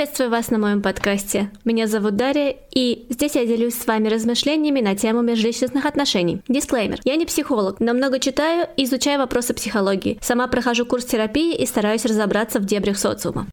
Приветствую 0.00 0.30
вас 0.30 0.50
на 0.50 0.56
моем 0.56 0.80
подкасте. 0.80 1.50
Меня 1.66 1.86
зовут 1.86 2.16
Дарья, 2.16 2.56
и 2.74 3.04
здесь 3.10 3.34
я 3.34 3.44
делюсь 3.44 3.74
с 3.74 3.86
вами 3.86 4.08
размышлениями 4.08 4.80
на 4.80 4.96
тему 4.96 5.20
межличностных 5.20 5.84
отношений. 5.84 6.40
Дисклеймер. 6.48 7.00
Я 7.04 7.16
не 7.16 7.26
психолог, 7.26 7.80
но 7.80 7.92
много 7.92 8.18
читаю 8.18 8.66
и 8.78 8.84
изучаю 8.84 9.18
вопросы 9.18 9.52
психологии. 9.52 10.18
Сама 10.22 10.48
прохожу 10.48 10.86
курс 10.86 11.04
терапии 11.04 11.54
и 11.54 11.66
стараюсь 11.66 12.06
разобраться 12.06 12.60
в 12.60 12.64
дебрях 12.64 12.96
социума. 12.96 13.46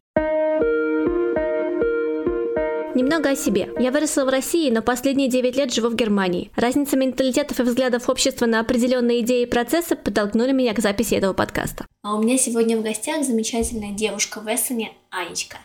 Немного 2.94 3.28
о 3.28 3.36
себе. 3.36 3.68
Я 3.78 3.90
выросла 3.90 4.24
в 4.24 4.30
России, 4.30 4.70
но 4.70 4.80
последние 4.80 5.28
9 5.28 5.54
лет 5.54 5.74
живу 5.74 5.90
в 5.90 5.96
Германии. 5.96 6.50
Разница 6.56 6.96
менталитетов 6.96 7.60
и 7.60 7.62
взглядов 7.62 8.08
общества 8.08 8.46
на 8.46 8.60
определенные 8.60 9.20
идеи 9.20 9.42
и 9.42 9.46
процессы 9.46 9.96
подтолкнули 9.96 10.52
меня 10.52 10.72
к 10.72 10.78
записи 10.78 11.12
этого 11.12 11.34
подкаста. 11.34 11.84
А 12.02 12.14
у 12.14 12.22
меня 12.22 12.38
сегодня 12.38 12.78
в 12.78 12.82
гостях 12.82 13.22
замечательная 13.22 13.92
девушка 13.92 14.40
в 14.40 14.46
Эссене, 14.46 14.92
Анечка. 15.10 15.58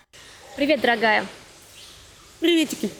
Привет, 0.55 0.81
дорогая. 0.81 1.25
Приветики. 2.39 2.91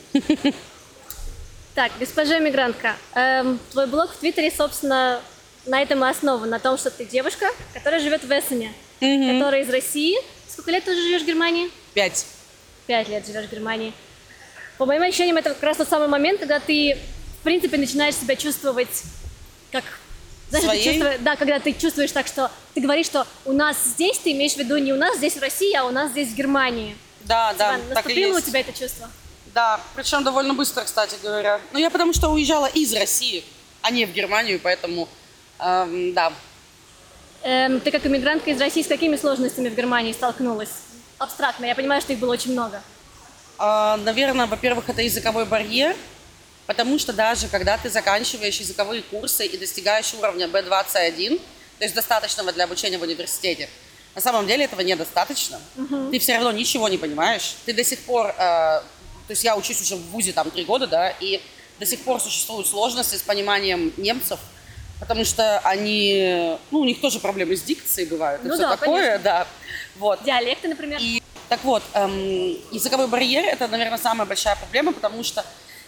Так, 1.76 1.92
госпожа 2.00 2.38
мигрантка, 2.38 2.96
эм, 3.16 3.60
твой 3.72 3.88
блог 3.88 4.12
в 4.12 4.18
Твиттере, 4.18 4.52
собственно, 4.52 5.20
на 5.66 5.82
этом 5.82 6.04
и 6.06 6.08
основан, 6.08 6.50
на 6.50 6.60
том, 6.60 6.78
что 6.78 6.92
ты 6.92 7.04
девушка, 7.04 7.48
которая 7.74 8.00
живет 8.00 8.24
в 8.24 8.32
Эссене, 8.32 8.72
угу. 9.02 9.34
которая 9.34 9.64
из 9.64 9.70
России. 9.70 10.18
Сколько 10.48 10.70
лет 10.70 10.84
ты 10.84 10.92
уже 10.92 11.02
живешь 11.02 11.24
в 11.24 11.26
Германии? 11.26 11.72
Пять. 11.96 12.28
Пять 12.86 13.10
лет 13.10 13.26
живешь 13.26 13.46
в 13.46 13.52
Германии. 13.52 13.92
По 14.78 14.86
моим 14.86 15.02
ощущениям, 15.02 15.38
это 15.38 15.50
как 15.50 15.64
раз 15.64 15.78
тот 15.78 15.90
самый 15.90 16.08
момент, 16.08 16.40
когда 16.40 16.60
ты, 16.60 16.98
в 17.40 17.44
принципе, 17.44 17.78
начинаешь 17.78 18.16
себя 18.16 18.36
чувствовать 18.36 19.04
как 19.72 19.84
знаешь, 20.50 20.66
Своей? 20.66 20.84
Чувствуешь, 20.84 21.18
да, 21.22 21.36
когда 21.36 21.60
ты 21.60 21.74
чувствуешь 21.74 22.12
так, 22.12 22.28
что 22.28 22.52
ты 22.76 22.82
говоришь, 22.82 23.08
что 23.08 23.26
у 23.46 23.54
нас 23.54 23.78
здесь, 23.84 24.20
ты 24.20 24.32
имеешь 24.34 24.54
в 24.54 24.58
виду 24.58 24.78
не 24.78 24.94
у 24.94 24.98
нас 24.98 25.18
здесь 25.18 25.34
в 25.34 25.42
России, 25.42 25.76
а 25.76 25.86
у 25.86 25.90
нас 25.90 26.12
здесь 26.12 26.30
в 26.30 26.36
Германии. 26.36 26.96
Да, 27.24 27.54
да, 27.54 27.76
Иван, 27.76 27.82
так 27.94 28.10
и 28.10 28.14
есть. 28.14 28.38
у 28.38 28.42
тебя 28.42 28.60
это 28.62 28.74
чувство? 28.74 29.10
Да, 29.54 29.80
причем 29.96 30.24
довольно 30.24 30.54
быстро, 30.54 30.84
кстати 30.84 31.16
говоря. 31.22 31.60
Ну, 31.72 31.80
я 31.80 31.90
потому 31.90 32.14
что 32.14 32.30
уезжала 32.30 32.66
из 32.66 32.94
России, 32.94 33.44
а 33.82 33.92
не 33.92 34.06
в 34.06 34.12
Германию, 34.12 34.60
поэтому, 34.62 35.08
эм, 35.60 36.14
да. 36.14 36.34
Эм, 37.44 37.80
ты 37.80 37.92
как 37.92 38.06
иммигрантка 38.06 38.52
из 38.52 38.60
России 38.60 38.82
с 38.82 38.88
какими 38.88 39.16
сложностями 39.16 39.70
в 39.70 39.76
Германии 39.76 40.14
столкнулась? 40.14 40.70
Абстрактно, 41.20 41.66
я 41.66 41.76
понимаю, 41.76 42.02
что 42.02 42.14
их 42.14 42.20
было 42.20 42.34
очень 42.34 42.52
много. 42.54 42.82
Э, 43.60 43.96
наверное, 43.98 44.48
во-первых, 44.48 44.90
это 44.90 45.02
языковой 45.02 45.46
барьер, 45.46 45.96
потому 46.66 46.98
что 46.98 47.14
даже 47.14 47.48
когда 47.48 47.78
ты 47.78 47.90
заканчиваешь 47.90 48.60
языковые 48.60 49.04
курсы 49.04 49.46
и 49.46 49.58
достигаешь 49.58 50.14
уровня 50.16 50.48
B21, 50.48 51.40
то 51.78 51.84
есть 51.84 51.94
достаточного 51.94 52.52
для 52.52 52.64
обучения 52.64 52.98
в 52.98 53.04
университете, 53.04 53.70
на 54.16 54.22
самом 54.22 54.48
деле 54.48 54.66
этого 54.66 54.82
недостаточно. 54.82 55.60
Угу. 55.78 56.12
Ты 56.12 56.20
все 56.20 56.36
равно 56.36 56.52
ничего 56.52 56.88
не 56.90 56.98
понимаешь. 56.98 57.56
Ты 57.66 57.74
до 57.74 57.84
сих 57.84 58.00
пор, 58.00 58.28
э, 58.28 58.34
то 58.38 59.30
есть 59.30 59.44
я 59.44 59.56
учусь 59.56 59.82
уже 59.82 59.96
в 59.96 60.04
ВУЗе 60.12 60.34
там 60.34 60.52
три 60.52 60.64
года, 60.64 60.88
да, 60.88 61.10
и 61.10 61.42
до 61.80 61.86
сих 61.86 62.02
пор 62.02 62.22
существуют 62.22 62.68
сложности 62.68 63.16
с 63.16 63.22
пониманием 63.22 63.92
немцев, 63.98 64.40
потому 65.00 65.26
что 65.26 65.60
они, 65.60 66.58
ну, 66.72 66.80
у 66.80 66.86
них 66.86 67.02
тоже 67.02 67.20
проблемы 67.20 67.58
с 67.58 67.64
дикцией 67.64 68.08
бывают, 68.08 68.44
ну 68.44 68.50
и 68.50 68.54
все 68.54 68.62
да, 68.62 68.78
такое, 68.78 69.18
конечно. 69.18 69.24
да. 69.24 69.48
Вот. 69.96 70.24
Диалекты, 70.24 70.68
например. 70.68 71.00
И, 71.02 71.22
так 71.50 71.64
вот, 71.64 71.84
эм, 71.94 72.58
языковой 72.72 73.08
барьер– 73.08 73.46
это, 73.52 73.68
наверное, 73.68 73.98
самая 73.98 74.28
большая 74.28 74.56
проблема, 74.56 74.94
потому 74.94 75.24
что 75.24 75.46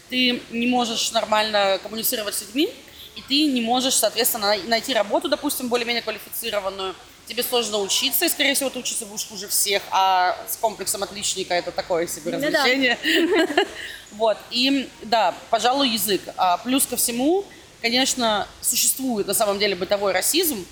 ты 0.09 0.41
не 0.51 0.67
можешь 0.67 1.11
нормально 1.11 1.79
коммуницировать 1.81 2.35
с 2.35 2.41
людьми, 2.41 2.69
и 3.15 3.21
ты 3.21 3.45
не 3.51 3.61
можешь, 3.61 3.95
соответственно, 3.95 4.55
найти 4.65 4.93
работу, 4.93 5.29
допустим, 5.29 5.69
более-менее 5.69 6.01
квалифицированную, 6.01 6.95
тебе 7.27 7.43
сложно 7.43 7.79
учиться, 7.79 8.25
и, 8.25 8.29
скорее 8.29 8.53
всего, 8.53 8.69
ты 8.69 8.79
учиться 8.79 9.05
будешь 9.05 9.27
хуже 9.27 9.47
всех, 9.47 9.81
а 9.91 10.37
с 10.47 10.57
комплексом 10.57 11.03
отличника 11.03 11.53
это 11.53 11.71
такое 11.71 12.07
себе 12.07 12.31
развлечение. 12.31 12.97
Вот, 14.11 14.37
и 14.49 14.89
да, 15.01 15.35
пожалуй, 15.49 15.89
язык. 15.89 16.21
А 16.37 16.55
плюс 16.59 16.85
ко 16.85 16.95
всему, 16.95 17.43
конечно, 17.81 18.47
существует 18.61 19.27
на 19.27 19.33
самом 19.33 19.59
деле 19.59 19.75
бытовой 19.75 20.13
расизм, 20.13 20.65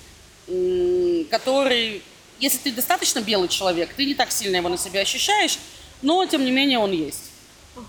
который, 1.30 2.02
если 2.38 2.56
ты 2.56 2.72
достаточно 2.72 3.20
белый 3.20 3.48
человек, 3.48 3.92
ты 3.94 4.06
не 4.06 4.14
так 4.14 4.32
сильно 4.32 4.56
его 4.56 4.70
на 4.70 4.78
себе 4.78 5.00
ощущаешь, 5.00 5.58
но, 6.00 6.24
тем 6.24 6.42
не 6.42 6.52
менее, 6.52 6.78
он 6.78 6.92
есть. 6.92 7.32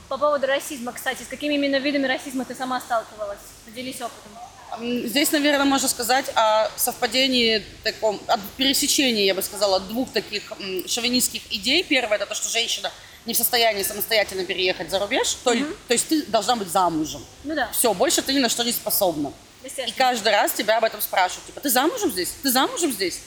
По 0.09 0.17
поводу 0.17 0.45
расизма, 0.47 0.91
кстати, 0.91 1.23
с 1.23 1.27
какими 1.27 1.53
именно 1.53 1.77
видами 1.77 2.07
расизма 2.07 2.43
ты 2.43 2.53
сама 2.53 2.81
сталкивалась? 2.81 3.39
Поделись 3.65 4.01
опытом. 4.01 4.44
Здесь, 4.81 5.31
наверное, 5.31 5.65
можно 5.65 5.87
сказать 5.87 6.25
о 6.35 6.69
совпадении 6.75 7.63
таком, 7.83 8.19
о 8.27 8.37
пересечении, 8.57 9.25
я 9.25 9.35
бы 9.35 9.41
сказала, 9.41 9.79
двух 9.79 10.11
таких 10.11 10.43
шовинистских 10.87 11.41
идей. 11.51 11.83
Первое– 11.83 12.17
это 12.17 12.25
то, 12.25 12.35
что 12.35 12.49
женщина 12.49 12.91
не 13.25 13.33
в 13.33 13.37
состоянии 13.37 13.83
самостоятельно 13.83 14.45
переехать 14.45 14.89
за 14.89 14.99
рубеж, 14.99 15.35
то, 15.43 15.51
угу. 15.51 15.65
то 15.87 15.93
есть 15.93 16.07
ты 16.07 16.23
должна 16.23 16.55
быть 16.55 16.67
замужем. 16.67 17.25
Ну 17.43 17.55
да. 17.55 17.69
Все, 17.71 17.93
больше 17.93 18.21
ты 18.21 18.33
ни 18.33 18.39
на 18.39 18.49
что 18.49 18.63
не 18.63 18.71
способна. 18.71 19.33
И 19.63 19.91
каждый 19.97 20.31
раз 20.31 20.51
тебя 20.51 20.77
об 20.77 20.83
этом 20.83 21.01
спрашивают. 21.01 21.47
Типа, 21.47 21.59
ты 21.59 21.69
замужем 21.69 22.11
здесь? 22.11 22.33
Ты 22.43 22.51
замужем 22.51 22.91
здесь? 22.91 23.19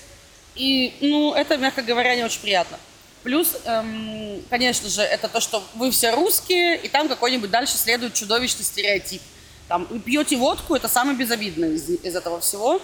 И, 0.54 0.96
ну, 1.00 1.34
это, 1.34 1.56
мягко 1.56 1.82
говоря, 1.82 2.14
не 2.14 2.22
очень 2.22 2.40
приятно. 2.40 2.78
Плюс, 3.24 3.56
эм, 3.64 4.44
конечно 4.48 4.88
же, 4.88 5.02
это 5.02 5.28
то, 5.28 5.40
что 5.40 5.64
вы 5.74 5.90
все 5.90 6.12
русские, 6.12 6.76
и 6.76 6.88
там 6.88 7.08
какой-нибудь 7.08 7.50
дальше 7.50 7.76
следует 7.76 8.14
чудовищный 8.14 8.64
стереотип– 8.64 9.20
там, 9.68 9.86
пьете 10.00 10.36
водку, 10.36 10.74
это 10.74 10.88
самое 10.88 11.16
безобидное 11.16 11.70
из, 11.70 11.88
из 11.88 12.16
этого 12.16 12.40
всего. 12.40 12.80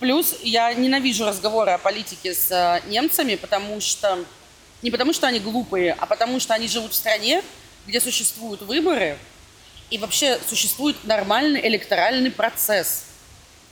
Плюс 0.00 0.34
я 0.42 0.72
ненавижу 0.74 1.26
разговоры 1.26 1.72
о 1.72 1.78
политике 1.78 2.34
с 2.34 2.50
э, 2.50 2.82
немцами, 2.88 3.36
потому 3.36 3.80
что 3.80 4.24
не 4.82 4.90
потому 4.90 5.12
что 5.12 5.26
они 5.26 5.38
глупые, 5.38 5.92
а 5.92 6.06
потому 6.06 6.40
что 6.40 6.54
они 6.54 6.68
живут 6.68 6.92
в 6.92 6.94
стране, 6.94 7.42
где 7.86 8.00
существуют 8.00 8.62
выборы 8.62 9.18
и 9.90 9.98
вообще 9.98 10.38
существует 10.48 10.96
нормальный 11.04 11.66
электоральный 11.68 12.30
процесс. 12.30 13.04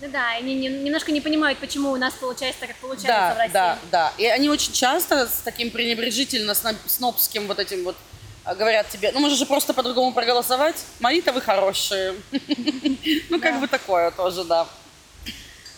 Ну 0.01 0.09
да, 0.09 0.31
они 0.31 0.55
немножко 0.55 1.13
не 1.13 1.21
понимают, 1.21 1.59
почему 1.59 1.91
у 1.93 1.97
нас 1.97 2.15
получается 2.15 2.61
так, 2.61 2.71
как 2.71 2.79
получается 2.79 3.09
да, 3.09 3.35
в 3.35 3.39
России. 3.39 3.53
Да, 3.53 3.79
да, 3.91 4.13
И 4.19 4.27
они 4.27 4.49
очень 4.49 4.73
часто 4.73 5.27
с 5.27 5.43
таким 5.45 5.71
пренебрежительно 5.71 6.55
снобским 6.87 7.47
вот 7.47 7.59
этим 7.59 7.85
вот 7.85 7.97
говорят 8.45 8.89
тебе, 8.89 9.13
ну 9.13 9.21
можешь 9.21 9.39
же 9.39 9.47
просто 9.47 9.73
по-другому 9.73 10.13
проголосовать, 10.13 10.77
мои-то 11.01 11.33
вы 11.33 11.41
хорошие. 11.41 12.15
Ну 13.29 13.41
как 13.41 13.61
бы 13.61 13.69
такое 13.69 14.11
тоже, 14.11 14.45
да. 14.45 14.67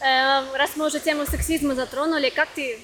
Эм, 0.01 0.55
раз 0.55 0.71
мы 0.77 0.87
уже 0.87 1.01
тему 1.01 1.25
сексизма 1.27 1.75
затронули, 1.75 2.31
как 2.31 2.49
ты, 2.55 2.79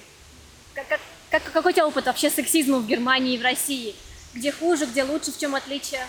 как, 1.29 1.43
какой 1.53 1.71
у 1.71 1.75
тебя 1.75 1.87
опыт 1.87 2.05
вообще 2.05 2.29
сексизма 2.29 2.79
в 2.79 2.87
Германии 2.87 3.35
и 3.35 3.37
в 3.37 3.43
России? 3.43 3.95
Где 4.33 4.51
хуже, 4.51 4.85
где 4.85 5.03
лучше, 5.03 5.31
в 5.31 5.37
чем 5.37 5.55
отличие? 5.55 6.05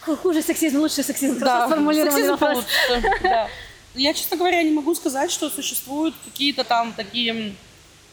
Хуже 0.00 0.42
сексизм, 0.42 0.80
лучше 0.80 1.02
сексизм. 1.02 1.38
Да, 1.38 1.68
сексизм 1.68 2.36
получше, 2.36 2.66
да. 3.22 3.48
Я, 3.94 4.14
честно 4.14 4.36
говоря, 4.36 4.62
не 4.62 4.70
могу 4.70 4.94
сказать, 4.94 5.30
что 5.30 5.50
существуют 5.50 6.14
какие-то 6.24 6.64
там 6.64 6.92
такие 6.92 7.54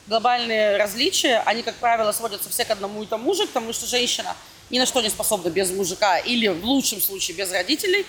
глобальные 0.08 0.78
различия. 0.78 1.44
Они, 1.46 1.64
как 1.64 1.76
правило, 1.76 2.12
сводятся 2.12 2.50
все 2.50 2.66
к 2.66 2.72
одному 2.72 3.04
и 3.04 3.06
тому 3.06 3.34
же, 3.34 3.46
потому 3.46 3.74
что 3.74 3.86
женщина 3.86 4.36
ни 4.70 4.80
на 4.80 4.86
что 4.86 5.02
не 5.02 5.10
способна 5.10 5.50
без 5.50 5.72
мужика 5.72 6.18
или 6.18 6.48
в 6.48 6.64
лучшем 6.66 7.02
случае 7.02 7.38
без 7.38 7.52
родителей. 7.52 8.06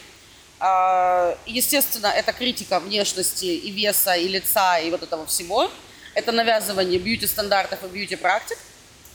А, 0.61 1.39
естественно, 1.47 2.09
это 2.09 2.33
критика 2.33 2.81
внешности 2.81 3.45
и 3.45 3.71
веса, 3.71 4.15
и 4.15 4.27
лица, 4.27 4.79
и 4.79 4.91
вот 4.91 5.03
этого 5.03 5.27
всего. 5.27 5.71
Это 6.15 6.33
навязывание 6.33 6.99
бьюти-стандартов 6.99 7.85
и 7.85 7.87
бьюти-практик. 7.87 8.59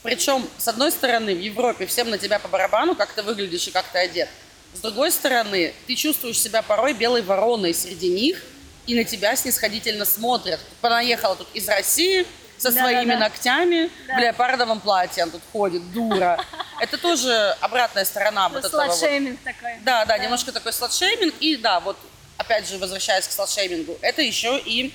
Причем, 0.03 0.48
с 0.58 0.68
одной 0.68 0.92
стороны, 0.92 1.34
в 1.36 1.40
Европе 1.40 1.86
всем 1.86 2.09
на 2.09 2.18
тебя 2.18 2.40
по 2.40 2.48
барабану, 2.48 2.96
как 2.96 3.14
ты 3.14 3.22
выглядишь 3.24 3.68
и 3.68 3.72
как 3.72 3.86
ты 3.92 4.00
одет. 4.00 4.30
С 4.74 4.80
другой 4.80 5.12
стороны, 5.12 5.74
ты 5.88 5.96
чувствуешь 5.96 6.40
себя 6.40 6.62
порой 6.62 6.94
белой 6.94 7.22
вороной 7.22 7.74
среди 7.74 8.09
них, 8.09 8.42
и 8.88 8.96
на 8.96 9.03
тебя 9.03 9.36
снисходительно 9.36 10.03
смотрят. 10.06 10.59
Понаехала 10.82 11.36
тут 11.36 11.48
из 11.53 11.68
России, 11.68 12.26
со 12.63 12.72
да, 12.72 12.81
своими 12.81 13.12
да, 13.12 13.13
да. 13.13 13.19
ногтями 13.19 13.91
да. 14.07 14.16
в 14.16 14.19
леопардовом 14.19 14.79
платье, 14.79 15.24
он 15.24 15.31
тут 15.31 15.41
ходит, 15.51 15.91
дура. 15.91 16.40
Это 16.79 16.97
тоже 16.97 17.56
обратная 17.59 18.05
сторона 18.05 18.47
вот 18.47 18.64
этого. 18.64 18.85
Сладшейминг 18.85 19.40
вот. 19.43 19.53
такой. 19.53 19.79
Да, 19.82 20.05
да, 20.05 20.17
немножко 20.17 20.52
такой 20.53 20.72
сладшейминг. 20.72 21.35
И 21.41 21.58
да, 21.58 21.82
вот 21.82 21.97
опять 22.38 22.67
же, 22.67 22.78
возвращаясь 22.78 23.28
к 23.28 23.32
сладшеймингу, 23.32 23.97
это 24.02 24.22
еще 24.22 24.58
и 24.59 24.93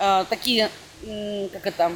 э, 0.00 0.24
такие, 0.28 0.68
э, 1.04 1.48
как 1.52 1.66
это, 1.66 1.92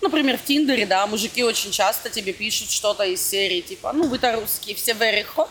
например, 0.00 0.38
в 0.38 0.44
Тиндере, 0.44 0.86
да, 0.86 1.06
мужики 1.06 1.44
очень 1.44 1.70
часто 1.70 2.08
тебе 2.08 2.32
пишут 2.32 2.70
что-то 2.70 3.04
из 3.04 3.20
серии, 3.20 3.60
типа, 3.60 3.92
ну, 3.92 4.08
вы-то 4.08 4.32
русские, 4.32 4.76
все 4.76 4.92
very 4.92 5.26
hot. 5.36 5.50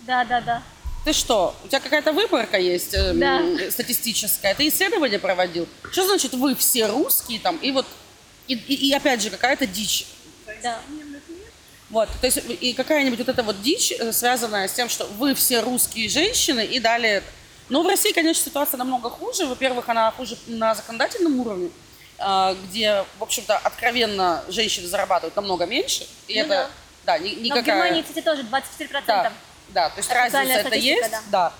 Да, 0.00 0.24
да, 0.24 0.40
да. 0.40 0.62
Ты 1.04 1.12
что, 1.12 1.54
у 1.62 1.68
тебя 1.68 1.80
какая-то 1.80 2.12
выборка 2.12 2.58
есть 2.58 2.94
э, 2.94 3.12
да. 3.12 3.42
статистическая? 3.70 4.54
Ты 4.54 4.68
исследование 4.68 5.18
проводил? 5.18 5.68
Что 5.92 6.06
значит 6.06 6.32
вы 6.32 6.56
все 6.56 6.86
русские 6.86 7.38
там? 7.38 7.58
И 7.58 7.70
вот 7.70 7.86
и, 8.48 8.54
и, 8.54 8.88
и 8.88 8.92
опять 8.92 9.22
же, 9.22 9.30
какая-то 9.30 9.66
дичь. 9.66 10.06
Да. 10.62 10.80
Вот, 11.90 12.08
то 12.20 12.26
есть 12.26 12.38
и 12.60 12.72
какая-нибудь 12.72 13.18
вот 13.20 13.28
эта 13.28 13.42
вот 13.42 13.62
дичь, 13.62 13.92
э, 13.92 14.12
связанная 14.12 14.66
с 14.66 14.72
тем, 14.72 14.88
что 14.88 15.04
вы 15.04 15.34
все 15.34 15.60
русские 15.60 16.08
женщины 16.08 16.64
и 16.64 16.80
далее. 16.80 17.22
Но 17.68 17.82
в 17.82 17.86
России, 17.86 18.12
конечно, 18.12 18.44
ситуация 18.44 18.78
намного 18.78 19.08
хуже. 19.08 19.46
Во-первых, 19.46 19.88
она 19.88 20.10
хуже 20.10 20.36
на 20.46 20.74
законодательном 20.74 21.38
уровне, 21.38 21.70
а, 22.18 22.54
где, 22.54 23.04
в 23.18 23.22
общем-то, 23.22 23.56
откровенно 23.56 24.44
женщины 24.48 24.86
зарабатывают 24.88 25.36
намного 25.36 25.66
меньше. 25.66 26.06
И 26.26 26.34
ну, 26.34 26.40
это 26.40 26.48
да. 26.48 26.70
Да, 27.06 27.18
ни, 27.18 27.30
никакая... 27.30 27.54
Но 27.54 27.62
в 27.62 27.66
Германии, 27.66 28.02
кстати, 28.02 28.24
тоже 28.24 28.42
24%. 28.42 29.02
Да, 29.06 29.32
да 29.68 29.90
то 29.90 29.98
есть 29.98 30.10
разница 30.10 30.58
это 30.58 30.74
есть, 30.76 31.10
да. 31.10 31.22
да. 31.30 31.52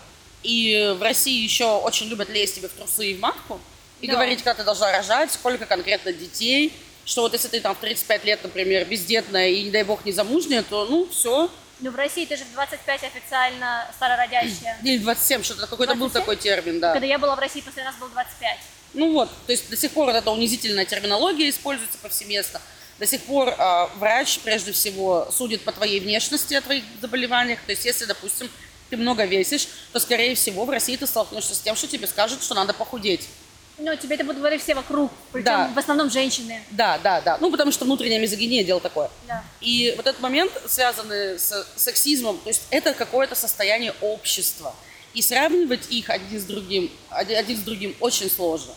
И 0.43 0.94
в 0.99 1.03
России 1.03 1.43
еще 1.43 1.79
очень 1.79 2.09
любят 2.09 2.29
лезть 2.29 2.56
тебе 2.56 2.69
в 2.69 2.73
трусы 2.73 3.12
и 3.12 3.15
в 3.15 3.21
матку 3.21 3.61
и 4.01 4.07
да. 4.07 4.15
говорить, 4.15 4.43
когда 4.43 4.55
ты 4.55 4.65
должна 4.65 4.93
рожать, 4.93 5.33
сколько 5.33 5.67
конкретно 5.67 6.13
детей, 6.13 6.73
что 7.05 7.23
вот 7.23 7.33
если 7.33 7.49
ты 7.49 7.61
там 7.61 7.75
в 7.75 7.79
35 7.79 8.25
лет, 8.25 8.41
например, 8.43 8.85
бездетная 8.85 9.49
и, 9.49 9.65
не 9.65 9.71
дай 9.71 9.85
бог, 9.85 10.05
не 10.05 10.13
замужняя, 10.13 10.63
то, 10.63 10.87
ну, 10.87 11.09
все. 11.09 11.51
Ну, 11.81 11.91
в 11.91 11.97
России 11.97 12.25
ты 12.27 12.37
же 12.37 12.45
в 12.45 12.53
25 12.53 13.05
официально 13.05 13.87
старородящая. 13.97 14.79
Или 14.83 14.99
27, 14.99 15.43
что-то 15.43 15.67
какой-то 15.67 15.95
был 15.95 16.11
такой 16.11 16.37
термин, 16.37 16.81
да. 16.81 16.93
Когда 16.93 17.07
я 17.07 17.19
была 17.19 17.37
в 17.37 17.39
России, 17.39 17.61
после 17.61 17.85
нас 17.85 17.95
был 17.97 18.09
25. 18.09 18.59
Ну 18.95 19.13
вот, 19.13 19.31
то 19.47 19.53
есть 19.53 19.69
до 19.69 19.77
сих 19.77 19.93
пор 19.93 20.07
вот 20.07 20.17
эта 20.17 20.31
унизительная 20.31 20.87
терминология 20.87 21.49
используется 21.51 21.99
повсеместно. 21.99 22.61
До 22.99 23.07
сих 23.07 23.21
пор 23.23 23.49
э, 23.49 23.87
врач, 23.97 24.39
прежде 24.39 24.73
всего, 24.73 25.29
судит 25.31 25.63
по 25.63 25.73
твоей 25.73 26.01
внешности 26.01 26.55
о 26.55 26.63
твоих 26.63 26.83
заболеваниях. 27.03 27.61
То 27.67 27.73
есть, 27.73 27.85
если, 27.85 28.07
допустим, 28.07 28.49
ты 28.89 28.97
много 28.97 29.27
весишь, 29.27 29.69
то, 29.93 30.01
скорее 30.01 30.35
всего, 30.35 30.65
в 30.65 30.71
России 30.71 30.97
ты 30.97 31.07
столкнешься 31.07 31.55
с 31.55 31.61
тем, 31.61 31.77
что 31.77 31.89
тебе 31.89 32.07
скажут, 32.07 32.43
что 32.43 32.55
надо 32.55 32.73
похудеть. 32.73 33.29
Ну, 33.78 33.94
тебе 33.96 34.14
это 34.14 34.25
будут 34.25 34.38
говорить 34.38 34.62
все 34.62 34.75
вокруг, 34.75 35.12
причем 35.32 35.44
да. 35.44 35.73
в 35.75 35.78
основном 35.78 36.11
женщины. 36.11 36.62
Да, 36.70 36.99
да, 36.99 37.20
да. 37.20 37.37
Ну, 37.40 37.50
потому 37.50 37.73
что 37.73 37.84
внутренняя 37.84 38.19
мизогиния 38.19 38.64
дело 38.64 38.81
такое. 38.81 39.11
Да. 39.28 39.44
И 39.61 39.93
вот 39.96 40.06
этот 40.06 40.20
момент, 40.23 40.50
связанный 40.67 41.38
с 41.38 41.67
сексизмом, 41.76 42.38
то 42.38 42.49
есть 42.49 42.62
это 42.70 42.94
какое-то 42.94 43.34
состояние 43.34 43.94
общества. 44.00 44.75
И 45.12 45.23
сравнивать 45.23 45.90
их 45.90 46.11
один 46.11 46.40
с 46.40 46.44
другим, 46.44 46.90
один 47.11 47.56
с 47.56 47.61
другим 47.61 47.94
очень 48.00 48.31
сложно. 48.31 48.73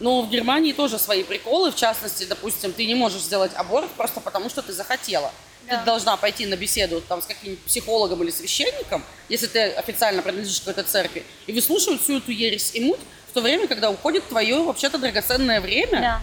Но 0.00 0.22
в 0.22 0.30
Германии 0.30 0.72
тоже 0.72 0.98
свои 0.98 1.24
приколы. 1.24 1.72
В 1.72 1.76
частности, 1.76 2.24
допустим, 2.24 2.72
ты 2.72 2.86
не 2.86 2.94
можешь 2.94 3.22
сделать 3.22 3.52
аборт 3.54 3.90
просто 3.92 4.20
потому, 4.20 4.48
что 4.48 4.62
ты 4.62 4.72
захотела. 4.72 5.32
Да. 5.68 5.78
Ты 5.78 5.84
должна 5.84 6.16
пойти 6.16 6.46
на 6.46 6.56
беседу 6.56 7.00
там, 7.00 7.20
с 7.20 7.26
каким-нибудь 7.26 7.62
психологом 7.64 8.22
или 8.22 8.30
священником, 8.30 9.04
если 9.28 9.48
ты 9.48 9.70
официально 9.72 10.22
принадлежишь 10.22 10.60
к 10.60 10.64
какой-то 10.64 10.88
церкви, 10.88 11.24
и 11.46 11.52
выслушивать 11.52 12.02
всю 12.02 12.18
эту 12.18 12.30
ересь 12.30 12.70
и 12.74 12.80
муть 12.80 13.00
в 13.30 13.32
то 13.32 13.40
время, 13.40 13.66
когда 13.66 13.90
уходит 13.90 14.28
твое 14.28 14.62
вообще-то 14.62 14.98
драгоценное 14.98 15.60
время. 15.60 16.00
Да 16.00 16.20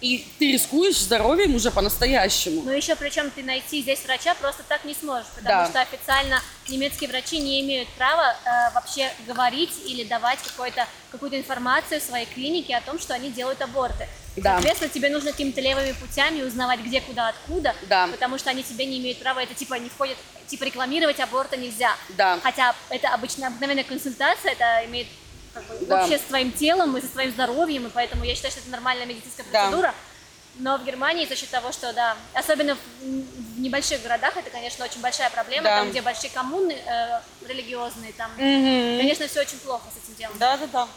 и 0.00 0.26
ты 0.38 0.52
рискуешь 0.52 0.98
здоровьем 0.98 1.54
уже 1.54 1.70
по-настоящему. 1.70 2.62
Ну 2.62 2.70
еще 2.70 2.94
причем 2.96 3.30
ты 3.30 3.42
найти 3.42 3.80
здесь 3.80 4.04
врача 4.04 4.34
просто 4.34 4.62
так 4.62 4.84
не 4.84 4.94
сможешь, 4.94 5.26
потому 5.34 5.62
да. 5.62 5.66
что 5.66 5.80
официально 5.80 6.42
немецкие 6.68 7.08
врачи 7.08 7.38
не 7.38 7.62
имеют 7.62 7.88
права 7.90 8.36
э, 8.44 8.74
вообще 8.74 9.10
говорить 9.26 9.72
или 9.86 10.04
давать 10.04 10.38
какую-то 10.40 10.86
какую-то 11.10 11.38
информацию 11.38 12.00
в 12.00 12.04
своей 12.04 12.26
клинике 12.26 12.76
о 12.76 12.82
том, 12.82 12.98
что 12.98 13.14
они 13.14 13.30
делают 13.30 13.62
аборты. 13.62 14.06
Да. 14.36 14.54
Соответственно, 14.54 14.90
тебе 14.90 15.08
нужно 15.08 15.30
какими-то 15.30 15.62
левыми 15.62 15.92
путями 15.92 16.42
узнавать, 16.42 16.80
где, 16.80 17.00
куда, 17.00 17.28
откуда, 17.28 17.74
да. 17.88 18.06
потому 18.08 18.36
что 18.38 18.50
они 18.50 18.62
тебе 18.62 18.84
не 18.84 18.98
имеют 18.98 19.18
права, 19.18 19.42
это 19.42 19.54
типа 19.54 19.74
не 19.74 19.88
входит, 19.88 20.18
типа 20.46 20.64
рекламировать 20.64 21.20
аборты 21.20 21.56
нельзя. 21.56 21.96
Да. 22.10 22.38
Хотя 22.42 22.74
это 22.90 23.08
обычно 23.14 23.46
обыкновенная 23.46 23.84
консультация, 23.84 24.52
это 24.52 24.84
имеет 24.84 25.06
как 25.56 25.78
бы, 25.78 25.86
да. 25.86 25.96
вообще 25.96 26.18
с 26.18 26.22
твоим 26.22 26.52
телом 26.52 26.96
и 26.96 27.00
со 27.00 27.08
своим 27.08 27.30
здоровьем, 27.32 27.86
и 27.86 27.90
поэтому 27.90 28.24
я 28.24 28.34
считаю, 28.34 28.52
что 28.52 28.60
это 28.60 28.70
нормальная 28.70 29.06
медицинская 29.06 29.46
процедура. 29.46 29.88
Да. 29.88 29.94
Но 30.58 30.78
в 30.78 30.84
Германии 30.84 31.26
за 31.26 31.36
счет 31.36 31.50
того, 31.50 31.70
что, 31.70 31.92
да, 31.92 32.16
особенно 32.32 32.76
в, 32.76 32.78
в 32.78 33.60
небольших 33.60 34.02
городах, 34.02 34.36
это, 34.36 34.48
конечно, 34.48 34.84
очень 34.84 35.00
большая 35.00 35.28
проблема, 35.30 35.64
да. 35.64 35.78
там, 35.78 35.90
где 35.90 36.00
большие 36.00 36.30
коммуны 36.30 36.72
э, 36.72 37.20
религиозные, 37.46 38.12
там, 38.14 38.30
угу. 38.32 38.38
конечно, 38.38 39.28
все 39.28 39.40
очень 39.40 39.58
плохо 39.58 39.84
с 39.92 40.02
этим 40.02 40.16
делом. 40.16 40.36
Да, 40.38 40.56
да, 40.56 40.66
да. 40.66 40.88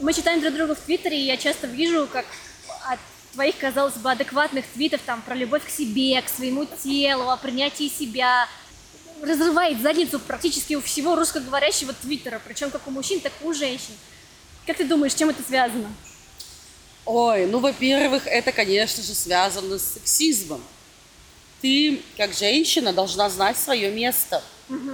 Мы 0.00 0.14
читаем 0.14 0.40
друг 0.40 0.54
друга 0.54 0.74
в 0.74 0.80
Твиттере, 0.80 1.18
и 1.18 1.26
я 1.26 1.36
часто 1.36 1.66
вижу, 1.66 2.08
как 2.10 2.24
от 2.86 2.98
твоих, 3.34 3.58
казалось 3.58 3.94
бы, 3.94 4.10
адекватных 4.10 4.64
твитов 4.68 5.00
там 5.04 5.20
про 5.20 5.34
любовь 5.34 5.66
к 5.66 5.68
себе, 5.68 6.22
к 6.22 6.28
своему 6.28 6.64
телу, 6.64 7.28
о 7.28 7.36
принятии 7.36 7.88
себя, 7.88 8.48
разрывает 9.24 9.80
задницу 9.80 10.20
практически 10.20 10.74
у 10.74 10.80
всего 10.80 11.16
русскоговорящего 11.16 11.92
твиттера, 11.92 12.40
причем 12.44 12.70
как 12.70 12.86
у 12.86 12.90
мужчин, 12.90 13.20
так 13.20 13.32
и 13.40 13.44
у 13.44 13.52
женщин. 13.52 13.94
Как 14.66 14.76
ты 14.76 14.84
думаешь, 14.84 15.12
с 15.12 15.16
чем 15.16 15.30
это 15.30 15.42
связано? 15.42 15.92
Ой, 17.04 17.46
ну, 17.46 17.58
во-первых, 17.58 18.26
это, 18.26 18.50
конечно 18.52 19.02
же, 19.02 19.14
связано 19.14 19.78
с 19.78 19.94
сексизмом. 19.94 20.62
Ты, 21.60 22.00
как 22.16 22.32
женщина, 22.32 22.92
должна 22.92 23.28
знать 23.28 23.58
свое 23.58 23.90
место. 23.90 24.42
Угу. 24.68 24.92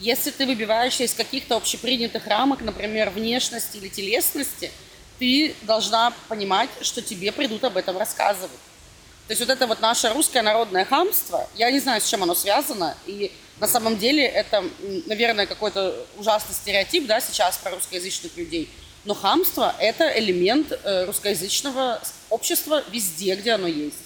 Если 0.00 0.30
ты 0.30 0.46
выбиваешься 0.46 1.04
из 1.04 1.14
каких-то 1.14 1.56
общепринятых 1.56 2.26
рамок, 2.26 2.60
например, 2.60 3.10
внешности 3.10 3.76
или 3.76 3.88
телесности, 3.88 4.72
ты 5.18 5.54
должна 5.62 6.12
понимать, 6.28 6.70
что 6.80 7.02
тебе 7.02 7.32
придут 7.32 7.64
об 7.64 7.76
этом 7.76 7.98
рассказывать. 7.98 8.50
То 9.26 9.32
есть 9.32 9.40
вот 9.40 9.50
это 9.50 9.66
вот 9.66 9.80
наше 9.80 10.12
русское 10.12 10.42
народное 10.42 10.84
хамство, 10.84 11.48
я 11.56 11.70
не 11.70 11.80
знаю, 11.80 12.00
с 12.00 12.08
чем 12.08 12.22
оно 12.22 12.34
связано, 12.34 12.96
и 13.06 13.30
на 13.60 13.66
самом 13.66 13.98
деле 13.98 14.24
это, 14.24 14.64
наверное, 15.06 15.46
какой-то 15.46 15.94
ужасный 16.16 16.54
стереотип, 16.54 17.06
да, 17.06 17.20
сейчас 17.20 17.56
про 17.58 17.72
русскоязычных 17.72 18.36
людей, 18.36 18.70
но 19.04 19.14
хамство– 19.14 19.74
это 19.78 20.06
элемент 20.18 20.72
э, 20.72 21.04
русскоязычного 21.06 22.00
общества 22.30 22.84
везде, 22.90 23.34
где 23.36 23.52
оно 23.52 23.66
есть. 23.66 23.96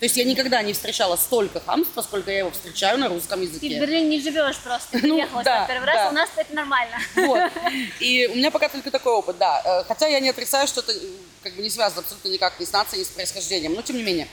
То 0.00 0.06
есть 0.06 0.16
я 0.16 0.24
никогда 0.24 0.62
не 0.62 0.72
встречала 0.72 1.16
столько 1.16 1.60
хамства, 1.60 2.00
сколько 2.00 2.30
я 2.30 2.38
его 2.38 2.50
встречаю 2.50 2.98
на 2.98 3.08
русском 3.08 3.42
языке. 3.42 3.68
Ты 3.68 3.76
в 3.76 3.80
Берлине 3.80 4.16
не 4.16 4.20
живешь 4.20 4.56
просто, 4.56 4.98
ты 4.98 5.06
ну, 5.06 5.16
приехала 5.16 5.42
да, 5.42 5.66
первый 5.66 5.84
раз, 5.84 5.96
да. 5.96 6.08
у 6.08 6.12
нас 6.12 6.30
это 6.36 6.54
нормально. 6.54 6.96
Вот. 7.16 7.52
И 8.00 8.26
у 8.32 8.34
меня 8.34 8.50
пока 8.50 8.70
только 8.70 8.90
такой 8.90 9.12
опыт, 9.12 9.36
да. 9.36 9.62
Э, 9.62 9.84
хотя 9.86 10.06
я 10.06 10.20
не 10.20 10.30
отрицаю, 10.30 10.66
что 10.66 10.80
это 10.80 10.94
как 11.42 11.54
бы 11.54 11.62
не 11.62 11.68
связано 11.68 12.00
абсолютно 12.00 12.28
никак 12.28 12.58
ни 12.58 12.64
с 12.64 12.72
нацией, 12.72 13.00
ни 13.00 13.04
с 13.04 13.08
происхождением, 13.08 13.74
но 13.74 13.82
тем 13.82 13.96
не 13.96 14.02
менее. 14.02 14.26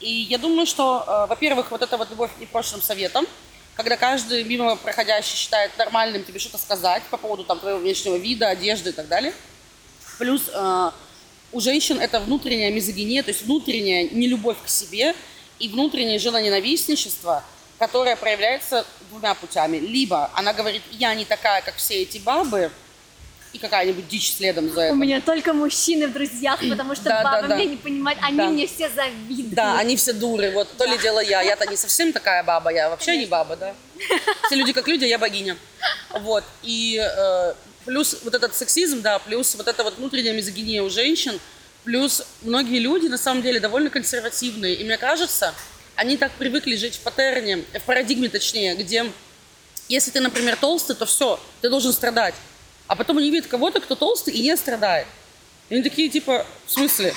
И 0.00 0.10
я 0.10 0.38
думаю, 0.38 0.66
что, 0.66 1.04
э, 1.06 1.26
во-первых, 1.28 1.70
вот 1.70 1.82
эта 1.82 1.96
вот 1.96 2.10
любовь 2.10 2.32
к 2.36 2.40
непрошенным 2.40 2.82
советам, 2.82 3.24
когда 3.76 3.96
каждый 3.96 4.44
мимо 4.44 4.76
проходящий 4.76 5.36
считает 5.36 5.76
нормальным 5.76 6.24
тебе 6.24 6.38
что-то 6.38 6.58
сказать 6.58 7.02
по 7.10 7.16
поводу 7.16 7.44
там, 7.44 7.58
твоего 7.58 7.78
внешнего 7.78 8.16
вида, 8.16 8.48
одежды 8.48 8.90
и 8.90 8.92
так 8.92 9.08
далее. 9.08 9.32
Плюс 10.18 10.42
э, 10.52 10.90
у 11.52 11.60
женщин 11.60 12.00
это 12.00 12.20
внутренняя 12.20 12.70
мизогиния, 12.70 13.22
то 13.22 13.30
есть 13.30 13.42
внутренняя 13.42 14.08
нелюбовь 14.10 14.62
к 14.64 14.68
себе 14.68 15.14
и 15.58 15.68
внутреннее 15.68 16.18
женоненавистничество, 16.18 17.42
которое 17.78 18.14
проявляется 18.16 18.86
двумя 19.10 19.34
путями. 19.34 19.78
Либо 19.78 20.30
она 20.34 20.52
говорит, 20.52 20.82
я 20.92 21.14
не 21.14 21.24
такая, 21.24 21.62
как 21.62 21.76
все 21.76 22.02
эти 22.02 22.18
бабы, 22.18 22.70
и 23.54 23.58
какая-нибудь 23.58 24.08
дичь 24.08 24.34
следом 24.34 24.68
за 24.68 24.86
этим. 24.86 24.94
У 24.94 24.98
меня 24.98 25.20
только 25.20 25.52
мужчины 25.52 26.08
в 26.08 26.12
друзьях, 26.12 26.58
потому 26.68 26.96
что 26.96 27.04
да, 27.04 27.22
бабы 27.22 27.42
да, 27.42 27.48
да. 27.48 27.56
меня 27.56 27.70
не 27.70 27.76
понимают, 27.76 28.18
они 28.20 28.36
да. 28.36 28.48
мне 28.48 28.66
все 28.66 28.90
завидуют. 28.90 29.54
Да, 29.54 29.78
они 29.78 29.96
все 29.96 30.12
дуры, 30.12 30.50
вот 30.50 30.68
то 30.76 30.84
ли 30.84 30.98
дело 30.98 31.20
я, 31.20 31.40
я-то 31.40 31.64
не 31.66 31.76
совсем 31.76 32.12
такая 32.12 32.42
баба, 32.42 32.72
я 32.72 32.90
вообще 32.90 33.06
Конечно. 33.06 33.24
не 33.24 33.30
баба, 33.30 33.56
да. 33.56 33.74
Все 34.46 34.56
люди 34.56 34.72
как 34.72 34.88
люди, 34.88 35.04
я 35.04 35.18
богиня. 35.18 35.56
Вот, 36.10 36.42
и 36.64 37.00
э, 37.00 37.54
плюс 37.84 38.18
вот 38.24 38.34
этот 38.34 38.56
сексизм, 38.56 39.02
да, 39.02 39.20
плюс 39.20 39.54
вот 39.54 39.68
эта 39.68 39.84
вот 39.84 39.98
внутренняя 39.98 40.34
мизогиния 40.34 40.82
у 40.82 40.90
женщин, 40.90 41.38
плюс 41.84 42.24
многие 42.42 42.80
люди 42.80 43.06
на 43.06 43.18
самом 43.18 43.42
деле 43.42 43.60
довольно 43.60 43.88
консервативные, 43.88 44.74
и 44.74 44.82
мне 44.82 44.98
кажется, 44.98 45.54
они 45.94 46.16
так 46.16 46.32
привыкли 46.32 46.74
жить 46.74 46.96
в 46.96 47.00
паттерне, 47.00 47.64
в 47.72 47.82
парадигме 47.82 48.28
точнее, 48.28 48.74
где 48.74 49.06
если 49.88 50.10
ты, 50.10 50.20
например, 50.20 50.56
толстый, 50.56 50.96
то 50.96 51.06
все, 51.06 51.38
ты 51.60 51.68
должен 51.68 51.92
страдать. 51.92 52.34
А 52.86 52.96
потом 52.96 53.18
они 53.18 53.30
видят 53.30 53.46
кого-то, 53.46 53.80
кто 53.80 53.94
толстый 53.94 54.34
и 54.34 54.42
не 54.42 54.56
страдает. 54.56 55.06
И 55.68 55.74
они 55.74 55.82
такие, 55.82 56.08
типа, 56.08 56.46
в 56.66 56.70
смысле? 56.70 57.14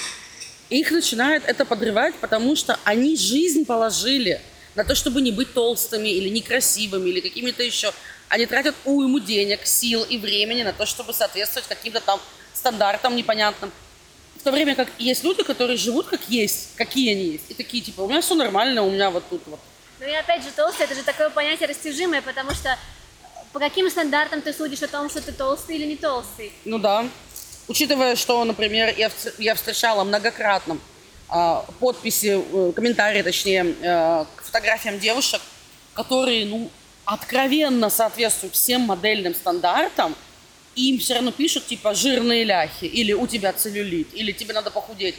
Их 0.69 0.91
начинает 0.91 1.43
это 1.45 1.65
подрывать, 1.65 2.15
потому 2.15 2.55
что 2.55 2.79
они 2.83 3.15
жизнь 3.15 3.65
положили 3.65 4.41
на 4.75 4.83
то, 4.83 4.95
чтобы 4.95 5.21
не 5.21 5.31
быть 5.31 5.53
толстыми 5.53 6.09
или 6.09 6.29
некрасивыми, 6.29 7.09
или 7.09 7.19
какими-то 7.19 7.63
еще. 7.63 7.93
Они 8.29 8.45
тратят 8.45 8.75
уйму 8.85 9.19
денег, 9.19 9.65
сил 9.65 10.03
и 10.03 10.17
времени 10.17 10.63
на 10.63 10.73
то, 10.73 10.85
чтобы 10.85 11.13
соответствовать 11.13 11.67
каким-то 11.67 12.01
там 12.01 12.19
стандартам 12.53 13.15
непонятным. 13.15 13.71
В 14.35 14.43
то 14.43 14.51
время 14.51 14.75
как 14.75 14.89
есть 14.99 15.23
люди, 15.23 15.43
которые 15.43 15.77
живут 15.77 16.07
как 16.07 16.21
есть, 16.29 16.75
какие 16.75 17.11
они 17.11 17.25
есть. 17.31 17.45
И 17.49 17.53
такие, 17.53 17.83
типа, 17.83 18.01
у 18.01 18.09
меня 18.09 18.21
все 18.21 18.35
нормально, 18.35 18.83
у 18.83 18.91
меня 18.91 19.09
вот 19.09 19.23
тут 19.29 19.41
вот. 19.47 19.59
Ну 19.99 20.05
и 20.05 20.13
опять 20.13 20.43
же, 20.43 20.49
толстый, 20.55 20.83
это 20.83 20.95
же 20.95 21.03
такое 21.03 21.29
понятие 21.29 21.67
растяжимое, 21.67 22.21
потому 22.21 22.51
что 22.51 22.77
по 23.57 23.59
каким 23.59 23.89
стандартам 23.89 24.43
ты 24.43 24.53
судишь 24.53 24.83
о 24.83 24.87
том, 24.87 25.09
что 25.09 25.19
ты 25.19 25.31
толстый 25.31 25.77
или 25.77 25.85
не 25.87 25.95
толстый? 25.95 26.51
Ну 26.63 26.77
да. 26.77 27.07
Учитывая, 27.67 28.15
что, 28.15 28.45
например, 28.45 28.93
я, 28.95 29.09
я 29.39 29.55
встречала 29.55 30.03
многократно 30.03 30.77
э, 31.33 31.61
подписи, 31.79 32.39
э, 32.39 32.71
комментарии, 32.75 33.23
точнее, 33.23 33.75
э, 33.81 34.25
к 34.35 34.43
фотографиям 34.43 34.99
девушек, 34.99 35.41
которые, 35.95 36.45
ну, 36.45 36.69
откровенно 37.03 37.89
соответствуют 37.89 38.53
всем 38.53 38.81
модельным 38.81 39.33
стандартам, 39.33 40.15
и 40.75 40.91
им 40.91 40.99
все 40.99 41.15
равно 41.15 41.31
пишут, 41.31 41.65
типа, 41.65 41.95
жирные 41.95 42.43
ляхи, 42.43 42.85
или 42.85 43.13
у 43.13 43.25
тебя 43.25 43.53
целлюлит, 43.53 44.13
или 44.13 44.33
тебе 44.33 44.53
надо 44.53 44.69
похудеть. 44.69 45.15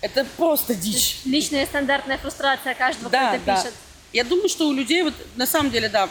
Это 0.00 0.26
просто 0.36 0.74
дичь. 0.74 1.18
Личная 1.24 1.64
стандартная 1.66 2.18
фрустрация 2.18 2.74
каждого, 2.74 3.08
да, 3.08 3.28
кто 3.28 3.36
это 3.36 3.46
да. 3.46 3.56
пишет. 3.56 3.74
Я 4.12 4.24
думаю, 4.24 4.48
что 4.48 4.66
у 4.66 4.72
людей, 4.72 5.04
вот 5.04 5.14
на 5.36 5.46
самом 5.46 5.70
деле, 5.70 5.88
да, 5.88 6.10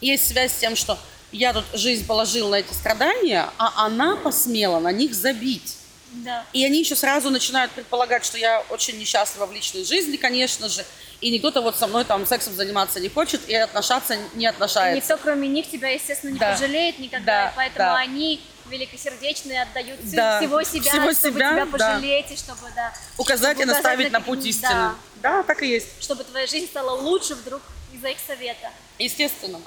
есть 0.00 0.28
связь 0.28 0.52
с 0.52 0.56
тем, 0.56 0.76
что 0.76 0.98
я 1.32 1.52
тут 1.52 1.64
жизнь 1.74 2.06
положил 2.06 2.48
на 2.48 2.56
эти 2.56 2.72
страдания, 2.72 3.50
а 3.58 3.86
она 3.86 4.16
посмела 4.16 4.80
на 4.80 4.92
них 4.92 5.14
забить. 5.14 5.76
Да. 6.10 6.44
И 6.52 6.64
они 6.64 6.80
еще 6.80 6.96
сразу 6.96 7.30
начинают 7.30 7.70
предполагать, 7.72 8.24
что 8.24 8.38
я 8.38 8.64
очень 8.70 8.98
несчастлива 8.98 9.46
в 9.46 9.52
личной 9.52 9.84
жизни, 9.84 10.16
конечно 10.16 10.68
же, 10.68 10.84
и 11.20 11.30
никто-то 11.30 11.60
вот 11.60 11.76
со 11.76 11.86
мной 11.86 12.04
там 12.04 12.26
сексом 12.26 12.54
заниматься 12.54 13.00
не 13.00 13.08
хочет 13.08 13.46
и 13.48 13.54
отношаться 13.54 14.16
не 14.34 14.46
отношается. 14.46 14.96
И 14.96 15.00
никто, 15.02 15.22
кроме 15.22 15.48
них, 15.48 15.70
тебя, 15.70 15.90
естественно, 15.90 16.30
не 16.30 16.38
да. 16.38 16.52
пожалеет 16.52 16.98
никогда, 16.98 17.46
да, 17.46 17.52
поэтому 17.56 17.90
да. 17.90 17.96
они 17.96 18.40
великосердечные 18.70 19.62
отдают 19.62 19.98
да. 20.10 20.38
всего 20.38 20.62
себя, 20.62 20.90
всего 20.90 21.12
чтобы 21.12 21.14
себя, 21.14 21.52
тебя 21.52 21.66
пожалеть 21.66 22.26
да. 22.28 22.34
и 22.34 22.36
чтобы 22.36 22.72
да, 22.74 22.92
указать 23.16 23.56
чтобы 23.56 23.62
и 23.70 23.74
наставить 23.74 24.12
на 24.12 24.20
путь 24.20 24.44
истины. 24.46 24.70
Да. 24.70 24.94
да, 25.16 25.42
так 25.42 25.62
и 25.62 25.68
есть. 25.68 25.88
Чтобы 26.00 26.24
твоя 26.24 26.46
жизнь 26.46 26.66
стала 26.66 27.00
лучше 27.00 27.34
вдруг 27.34 27.62
из-за 27.92 28.08
их 28.08 28.18
совета. 28.24 28.70
Естественно. 28.98 29.60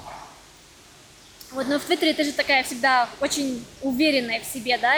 Вот, 1.50 1.66
но 1.66 1.78
в 1.78 1.84
Твиттере 1.84 2.14
ты 2.14 2.24
же 2.24 2.32
такая 2.32 2.64
всегда 2.64 3.08
очень 3.20 3.64
уверенная 3.82 4.40
в 4.40 4.44
себе, 4.44 4.78
да? 4.78 4.94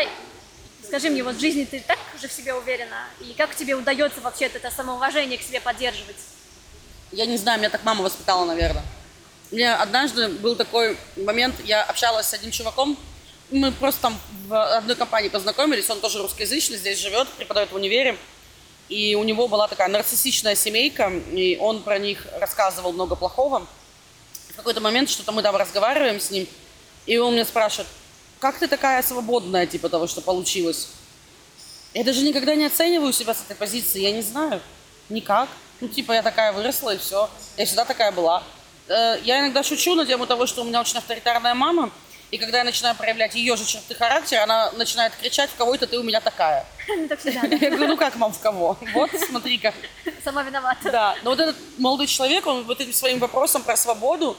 Скажи 0.87 1.11
мне, 1.11 1.25
вот 1.25 1.37
в 1.37 1.41
жизни 1.41 1.65
ты 1.65 1.81
так 1.81 1.99
уже 2.15 2.29
в 2.29 2.33
себе 2.33 2.55
уверена? 2.55 3.09
И 3.21 3.33
как 3.33 3.55
тебе 3.57 3.75
удается 3.75 4.21
вообще 4.21 4.47
это 4.47 4.71
самоуважение 4.71 5.39
к 5.39 5.43
себе 5.43 5.61
поддерживать? 5.61 6.17
Я 7.11 7.27
не 7.27 7.37
знаю, 7.37 7.59
меня 7.59 7.71
так 7.71 7.83
мама 7.85 8.03
воспитала, 8.03 8.45
наверное. 8.45 8.85
Меня 9.51 9.81
однажды 9.81 10.29
был 10.29 10.57
такой 10.57 10.97
момент, 11.17 11.55
я 11.65 11.83
общалась 11.83 12.27
с 12.27 12.35
одним 12.35 12.51
чуваком, 12.51 12.97
мы 13.51 13.73
просто 13.73 14.03
там 14.03 14.19
в 14.47 14.77
одной 14.77 14.97
компании 14.97 15.29
познакомились, 15.29 15.89
он 15.91 16.01
тоже 16.01 16.19
русскоязычный, 16.19 16.77
здесь 16.77 16.99
живет, 16.99 17.29
преподает 17.31 17.71
в 17.71 17.75
универе. 17.75 18.17
И 18.89 19.15
у 19.15 19.25
него 19.25 19.49
была 19.49 19.67
такая 19.67 19.89
нарциссичная 19.89 20.55
семейка, 20.55 21.11
и 21.33 21.57
он 21.61 21.83
про 21.83 21.99
них 21.99 22.27
рассказывал 22.39 22.93
много 22.93 23.17
плохого. 23.17 23.67
В 24.51 24.57
какой-то 24.57 24.81
момент 24.81 25.09
что-то 25.09 25.33
мы 25.33 25.43
там 25.43 25.57
разговариваем 25.57 26.21
с 26.21 26.31
ним, 26.31 26.47
и 27.07 27.17
он 27.17 27.33
меня 27.35 27.45
спрашивает, 27.45 27.89
как 28.39 28.59
ты 28.59 28.69
такая 28.69 29.03
свободная, 29.03 29.67
типа 29.67 29.89
того, 29.89 30.07
что 30.07 30.21
получилось? 30.21 30.89
Я 31.95 32.05
даже 32.05 32.23
никогда 32.23 32.55
не 32.55 32.67
оцениваю 32.67 33.13
себя 33.13 33.35
с 33.35 33.43
этой 33.43 33.57
позиции, 33.57 34.03
я 34.03 34.13
не 34.13 34.23
знаю. 34.23 34.61
Никак. 35.09 35.49
Ну, 35.81 35.89
типа, 35.89 36.13
я 36.13 36.23
такая 36.23 36.53
выросла, 36.53 36.95
и 36.95 36.99
все. 36.99 37.31
Я 37.57 37.67
всегда 37.67 37.85
такая 37.85 38.13
была. 38.13 38.43
Э, 38.89 39.19
я 39.25 39.41
иногда 39.41 39.63
шучу 39.63 39.95
на 39.95 40.05
тему 40.05 40.27
того, 40.27 40.47
что 40.47 40.63
у 40.63 40.65
меня 40.65 40.81
очень 40.81 40.99
авторитарная 40.99 41.55
мама, 41.55 41.91
и 42.35 42.37
когда 42.37 42.59
я 42.59 42.65
начинаю 42.65 42.97
проявлять 42.97 43.37
ее 43.37 43.57
же 43.57 43.65
черты 43.65 43.95
характера, 43.95 44.43
она 44.43 44.73
начинает 44.73 45.15
кричать, 45.15 45.51
в 45.51 45.55
кого 45.55 45.77
это 45.77 45.87
ты 45.87 45.97
у 45.99 46.03
меня 46.03 46.21
такая. 46.21 46.67
Ну, 46.89 47.07
так 47.07 47.21
всегда, 47.21 47.47
Я 47.57 47.71
говорю, 47.71 47.87
ну 47.87 47.97
как, 47.97 48.17
мам, 48.17 48.33
в 48.33 48.41
кого? 48.41 48.77
Вот, 48.93 49.11
смотри 49.29 49.57
как. 49.57 49.75
Сама 50.25 50.43
виновата. 50.43 50.91
Да, 50.91 51.17
но 51.23 51.31
вот 51.31 51.39
этот 51.39 51.57
молодой 51.79 52.09
человек, 52.09 52.45
он 52.47 52.65
вот 52.65 52.81
этим 52.81 52.93
своим 52.93 53.21
вопросом 53.21 53.63
про 53.63 53.77
свободу, 53.77 54.37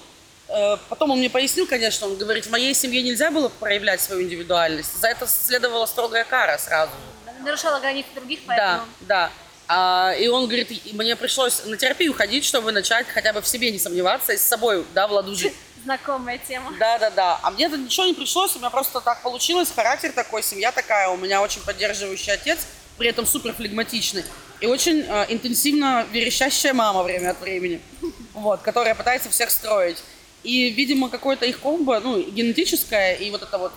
э, 0.49 0.77
потом 0.89 1.11
он 1.11 1.19
мне 1.19 1.29
пояснил, 1.29 1.65
конечно, 1.67 2.05
он 2.05 2.17
говорит, 2.17 2.45
в 2.45 2.51
моей 2.51 2.73
семье 2.73 3.01
нельзя 3.01 3.31
было 3.31 3.47
проявлять 3.47 4.01
свою 4.01 4.23
индивидуальность. 4.23 4.99
За 4.99 5.07
это 5.07 5.25
следовала 5.25 5.85
строгая 5.85 6.25
кара 6.25 6.57
сразу. 6.57 6.91
Нарушала 7.39 7.79
границы 7.79 8.09
других, 8.13 8.41
поэтому... 8.45 8.85
Да, 8.99 9.29
да. 9.29 9.31
А, 9.67 10.13
и 10.19 10.27
он 10.27 10.47
говорит, 10.47 10.69
мне 10.93 11.15
пришлось 11.15 11.63
на 11.65 11.77
терапию 11.77 12.13
ходить, 12.13 12.43
чтобы 12.43 12.73
начать 12.73 13.07
хотя 13.07 13.31
бы 13.31 13.41
в 13.41 13.47
себе 13.47 13.71
не 13.71 13.79
сомневаться 13.79 14.33
и 14.33 14.37
с 14.37 14.41
собой, 14.41 14.85
да, 14.93 15.07
в 15.07 15.13
ладу 15.13 15.33
жить 15.33 15.55
знакомая 15.85 16.37
тема. 16.37 16.73
Да, 16.77 16.97
да, 16.99 17.09
да. 17.11 17.39
А 17.41 17.51
мне-то 17.51 17.77
ничего 17.77 18.05
не 18.05 18.13
пришлось, 18.13 18.55
у 18.55 18.59
меня 18.59 18.69
просто 18.69 18.99
так 18.99 19.21
получилось, 19.21 19.71
характер 19.73 20.11
такой, 20.11 20.43
семья 20.43 20.71
такая, 20.71 21.07
у 21.09 21.17
меня 21.17 21.41
очень 21.41 21.61
поддерживающий 21.61 22.33
отец, 22.33 22.59
при 22.97 23.07
этом 23.07 23.25
супер 23.25 23.53
флегматичный. 23.53 24.25
И 24.61 24.67
очень 24.67 25.05
э, 25.07 25.25
интенсивно 25.29 26.05
верещащая 26.11 26.73
мама 26.73 27.03
время 27.03 27.31
от 27.31 27.41
времени, 27.41 27.81
вот, 28.33 28.61
которая 28.61 28.95
пытается 28.95 29.29
всех 29.29 29.51
строить. 29.51 30.03
И, 30.43 30.69
видимо, 30.69 31.09
какое-то 31.09 31.45
их 31.45 31.59
комбо, 31.59 31.99
ну, 31.99 32.19
генетическое 32.21 33.15
и 33.15 33.31
вот 33.31 33.41
это 33.43 33.57
вот 33.57 33.71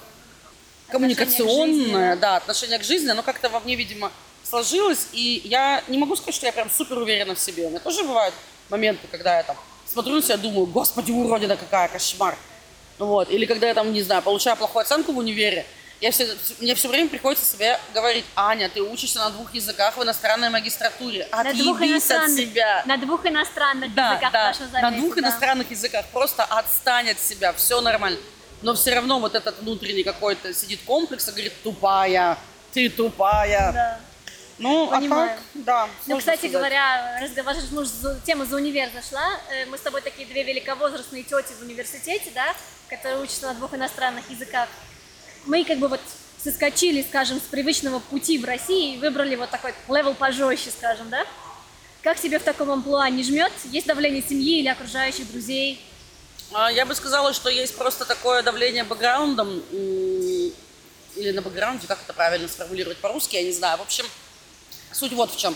коммуникационное, 0.88 2.10
жизни, 2.12 2.20
да, 2.20 2.36
отношение 2.36 2.78
к 2.78 2.84
жизни, 2.84 3.08
оно 3.08 3.22
как-то 3.22 3.48
во 3.48 3.60
мне, 3.60 3.74
видимо, 3.74 4.10
сложилось. 4.42 5.08
И 5.12 5.42
я 5.44 5.82
не 5.88 5.98
могу 5.98 6.16
сказать, 6.16 6.34
что 6.34 6.46
я 6.46 6.52
прям 6.52 6.70
супер 6.70 6.98
уверена 6.98 7.34
в 7.34 7.38
себе. 7.38 7.66
У 7.66 7.70
меня 7.70 7.80
тоже 7.80 8.02
бывают 8.04 8.34
моменты, 8.68 9.06
когда 9.10 9.38
я 9.38 9.42
там 9.42 9.56
смотрю 9.90 10.16
на 10.16 10.22
себя, 10.22 10.36
думаю, 10.36 10.66
господи, 10.66 11.10
уродина 11.10 11.56
какая, 11.56 11.88
кошмар. 11.88 12.36
Вот. 12.98 13.30
Или 13.30 13.46
когда 13.46 13.68
я 13.68 13.74
там, 13.74 13.92
не 13.92 14.02
знаю, 14.02 14.22
получаю 14.22 14.56
плохую 14.56 14.82
оценку 14.82 15.12
в 15.12 15.18
универе, 15.18 15.66
я 16.00 16.12
все, 16.12 16.28
мне 16.60 16.76
все 16.76 16.88
время 16.88 17.08
приходится 17.08 17.44
себе 17.44 17.78
говорить, 17.92 18.24
Аня, 18.36 18.68
ты 18.68 18.80
учишься 18.80 19.18
на 19.18 19.30
двух 19.30 19.52
языках 19.52 19.96
в 19.96 20.02
иностранной 20.02 20.48
магистратуре, 20.48 21.24
отъебись 21.24 22.10
от 22.10 22.30
себя. 22.30 22.84
На 22.86 22.96
двух 22.98 23.26
иностранных 23.26 23.92
да, 23.94 24.12
языках, 24.12 24.32
да, 24.32 24.80
на 24.80 24.90
двух 24.92 25.16
да. 25.16 25.20
иностранных 25.22 25.70
языках, 25.70 26.06
просто 26.12 26.44
отстань 26.44 27.10
от 27.10 27.18
себя, 27.18 27.52
все 27.52 27.80
нормально. 27.80 28.18
Но 28.62 28.74
все 28.74 28.94
равно 28.94 29.18
вот 29.18 29.34
этот 29.34 29.60
внутренний 29.60 30.04
какой-то 30.04 30.54
сидит 30.54 30.80
комплекс 30.84 31.26
и 31.28 31.30
говорит, 31.32 31.52
тупая, 31.64 32.38
ты 32.72 32.88
тупая. 32.88 33.72
Да. 33.72 34.00
Ну, 34.58 34.88
Понимаю. 34.88 35.30
а 35.30 35.34
так, 35.34 35.42
да. 35.54 35.88
Ну, 36.06 36.18
кстати 36.18 36.38
сказать. 36.38 36.52
говоря, 36.52 37.20
разговор, 37.22 37.54
ну, 37.70 37.84
тема 38.26 38.44
за 38.44 38.56
универ 38.56 38.90
зашла. 38.92 39.40
Э, 39.50 39.66
мы 39.66 39.78
с 39.78 39.80
тобой 39.80 40.02
такие 40.02 40.26
две 40.26 40.42
великовозрастные 40.42 41.22
тети 41.22 41.52
в 41.58 41.62
университете, 41.62 42.32
да, 42.34 42.54
которые 42.88 43.20
учатся 43.20 43.46
на 43.46 43.54
двух 43.54 43.74
иностранных 43.74 44.28
языках. 44.30 44.68
Мы 45.46 45.64
как 45.64 45.78
бы 45.78 45.86
вот 45.86 46.00
соскочили, 46.42 47.02
скажем, 47.02 47.38
с 47.38 47.44
привычного 47.44 48.00
пути 48.00 48.38
в 48.38 48.44
России 48.44 48.94
и 48.94 48.98
выбрали 48.98 49.36
вот 49.36 49.50
такой 49.50 49.74
level 49.88 50.14
пожестче, 50.14 50.70
скажем, 50.70 51.08
да? 51.08 51.24
Как 52.02 52.18
тебе 52.18 52.38
в 52.38 52.42
таком 52.42 52.70
амплуа 52.70 53.08
не 53.10 53.22
жмет? 53.22 53.52
Есть 53.64 53.86
давление 53.86 54.22
семьи 54.22 54.60
или 54.60 54.68
окружающих 54.68 55.30
друзей? 55.30 55.84
А, 56.52 56.70
я 56.72 56.86
бы 56.86 56.94
сказала, 56.94 57.32
что 57.32 57.48
есть 57.48 57.76
просто 57.76 58.04
такое 58.04 58.42
давление 58.42 58.84
бэкграундом 58.84 59.62
или 59.70 61.32
на 61.32 61.42
бэкграунде, 61.42 61.86
как 61.86 62.00
это 62.02 62.12
правильно 62.12 62.48
сформулировать 62.48 62.98
по-русски, 62.98 63.36
я 63.36 63.42
не 63.42 63.52
знаю. 63.52 63.78
В 63.78 63.82
общем, 63.82 64.06
Суть 64.92 65.12
вот 65.12 65.32
в 65.32 65.36
чем. 65.36 65.54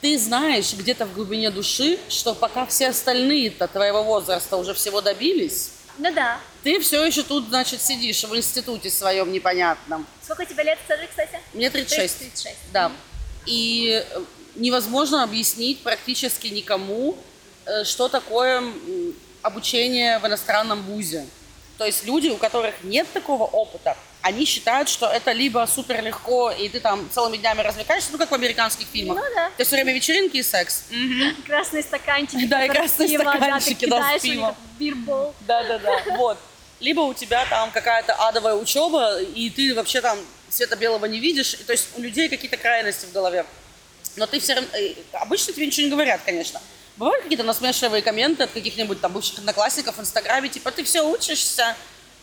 Ты 0.00 0.18
знаешь 0.18 0.72
где-то 0.74 1.06
в 1.06 1.14
глубине 1.14 1.50
души, 1.50 1.98
что 2.08 2.34
пока 2.34 2.66
все 2.66 2.88
остальные-то 2.88 3.66
твоего 3.66 4.04
возраста 4.04 4.56
уже 4.56 4.74
всего 4.74 5.00
добились, 5.00 5.72
ну 5.98 6.12
да. 6.14 6.40
Ты 6.62 6.78
все 6.80 7.04
еще 7.04 7.22
тут, 7.22 7.48
значит, 7.48 7.82
сидишь 7.82 8.22
в 8.22 8.36
институте 8.36 8.88
своем 8.88 9.32
непонятном. 9.32 10.06
Сколько 10.22 10.46
тебе 10.46 10.62
лет, 10.62 10.78
скажи, 10.84 11.08
кстати? 11.08 11.40
Мне 11.52 11.70
36. 11.70 12.18
36. 12.18 12.56
Да. 12.72 12.86
Mm-hmm. 12.86 12.92
И 13.46 14.04
э, 14.08 14.20
невозможно 14.54 15.24
объяснить 15.24 15.82
практически 15.82 16.46
никому, 16.48 17.18
э, 17.66 17.84
что 17.84 18.08
такое 18.08 18.62
обучение 19.42 20.18
в 20.20 20.26
иностранном 20.26 20.82
вузе. 20.82 21.26
То 21.78 21.84
есть 21.84 22.04
люди, 22.04 22.28
у 22.28 22.36
которых 22.36 22.84
нет 22.84 23.06
такого 23.12 23.44
опыта, 23.44 23.96
они 24.22 24.44
считают, 24.44 24.88
что 24.88 25.06
это 25.06 25.32
либо 25.32 25.66
супер 25.72 26.02
легко, 26.02 26.50
и 26.50 26.68
ты 26.68 26.80
там 26.80 27.08
целыми 27.10 27.36
днями 27.36 27.60
развлекаешься, 27.60 28.10
ну, 28.12 28.18
как 28.18 28.30
в 28.30 28.34
американских 28.34 28.86
фильмах. 28.86 29.18
Ну, 29.18 29.34
да. 29.34 29.50
Ты 29.56 29.64
все 29.64 29.76
время 29.76 29.94
вечеринки 29.94 30.38
и 30.38 30.42
секс. 30.42 30.84
Угу. 30.90 31.42
Красные 31.46 31.82
стаканчики. 31.82 32.46
Да, 32.46 32.64
и 32.64 32.68
красные 32.68 33.08
пиво, 33.08 33.22
стаканчики, 33.22 33.86
да, 33.86 33.98
да 34.00 34.18
с 34.18 34.22
пивом. 34.22 34.56
Бирбол. 34.78 35.34
Да, 35.46 35.62
да, 35.64 35.78
да, 35.78 36.02
вот. 36.16 36.38
Либо 36.80 37.00
у 37.00 37.14
тебя 37.14 37.44
там 37.46 37.70
какая-то 37.70 38.14
адовая 38.14 38.54
учеба, 38.54 39.20
и 39.20 39.50
ты 39.50 39.74
вообще 39.74 40.00
там 40.00 40.18
света 40.48 40.76
белого 40.76 41.06
не 41.06 41.20
видишь, 41.20 41.56
то 41.66 41.72
есть 41.72 41.88
у 41.96 42.00
людей 42.00 42.28
какие-то 42.28 42.56
крайности 42.56 43.06
в 43.06 43.12
голове. 43.12 43.44
Но 44.16 44.26
ты 44.26 44.40
все 44.40 44.54
равно... 44.54 44.68
Э, 44.74 44.94
обычно 45.12 45.52
тебе 45.52 45.66
ничего 45.66 45.86
не 45.86 45.90
говорят, 45.90 46.20
конечно. 46.24 46.60
Бывают 46.96 47.22
какие-то 47.22 47.44
насмешливые 47.44 48.02
комменты 48.02 48.44
от 48.44 48.50
каких-нибудь 48.50 49.00
там 49.00 49.12
бывших 49.12 49.38
одноклассников 49.38 49.96
в 49.96 50.00
Инстаграме, 50.00 50.48
типа, 50.48 50.72
ты 50.72 50.82
все 50.82 51.02
учишься, 51.02 51.76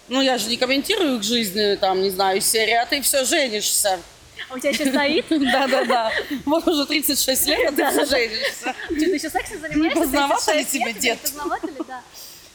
ну, 0.08 0.22
я 0.22 0.38
же 0.38 0.50
не 0.50 0.58
комментирую 0.58 1.18
их 1.18 1.24
жизнь, 1.24 1.78
там, 1.78 2.02
не 2.02 2.10
знаю, 2.10 2.42
серии, 2.42 2.74
а 2.74 2.86
ты 2.86 3.02
все 3.02 3.26
женишься. 3.26 4.00
А 4.50 4.54
у 4.54 4.60
тебя 4.60 4.70
еще 4.70 4.86
стоит? 4.86 5.26
Да-да-да. 5.30 6.12
Вот 6.46 6.68
уже 6.68 6.86
36 6.86 7.48
лет, 7.48 7.70
а 7.70 7.72
ты 7.72 7.90
все 7.90 8.06
женишься. 8.06 8.76
Ты 8.90 9.06
еще 9.06 9.30
сексом 9.30 9.60
занимаешься? 9.60 10.00
Поздновато 10.00 10.54
ли 10.54 10.66
тебе, 10.66 10.94
дед? 10.94 11.20
Поздновато 11.20 11.68
ли, 11.68 11.74
да. 11.88 12.02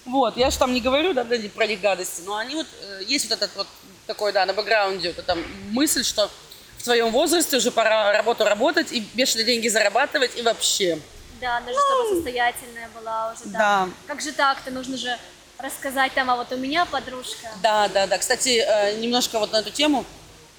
Вот, 0.04 0.36
я 0.36 0.50
же 0.50 0.58
там 0.58 0.72
не 0.72 0.80
говорю, 0.80 1.12
да, 1.12 1.24
про 1.54 1.66
них 1.66 1.80
гадости, 1.80 2.22
но 2.24 2.36
они 2.36 2.54
вот, 2.54 2.66
э, 2.82 3.02
есть 3.06 3.28
вот 3.28 3.36
этот 3.36 3.54
вот 3.56 3.66
такой, 4.06 4.32
да, 4.32 4.46
на 4.46 4.52
бэкграунде, 4.52 5.08
вот 5.10 5.18
эта 5.18 5.38
мысль, 5.70 6.04
что 6.04 6.30
в 6.78 6.82
твоем 6.82 7.10
возрасте 7.10 7.56
уже 7.56 7.70
пора 7.70 8.12
работу 8.12 8.44
работать 8.44 8.92
и 8.92 9.00
бешеные 9.14 9.44
деньги 9.44 9.68
зарабатывать 9.68 10.36
и 10.36 10.42
вообще. 10.42 10.98
Да, 11.40 11.58
она 11.58 11.72
же 11.72 11.78
чтобы 11.78 12.14
состоятельная 12.16 12.88
была 12.94 13.32
уже, 13.32 13.50
да. 13.52 13.58
да. 13.58 13.88
Как 14.06 14.20
же 14.20 14.32
так-то? 14.32 14.70
Нужно 14.70 14.96
же 14.96 15.16
рассказать 15.62 16.12
там, 16.14 16.30
а 16.30 16.36
вот 16.36 16.52
у 16.52 16.56
меня 16.56 16.84
подружка. 16.84 17.50
Да, 17.62 17.88
да, 17.88 18.06
да. 18.06 18.18
Кстати, 18.18 18.64
э, 18.66 18.98
немножко 19.00 19.38
вот 19.38 19.52
на 19.52 19.58
эту 19.58 19.70
тему. 19.70 20.04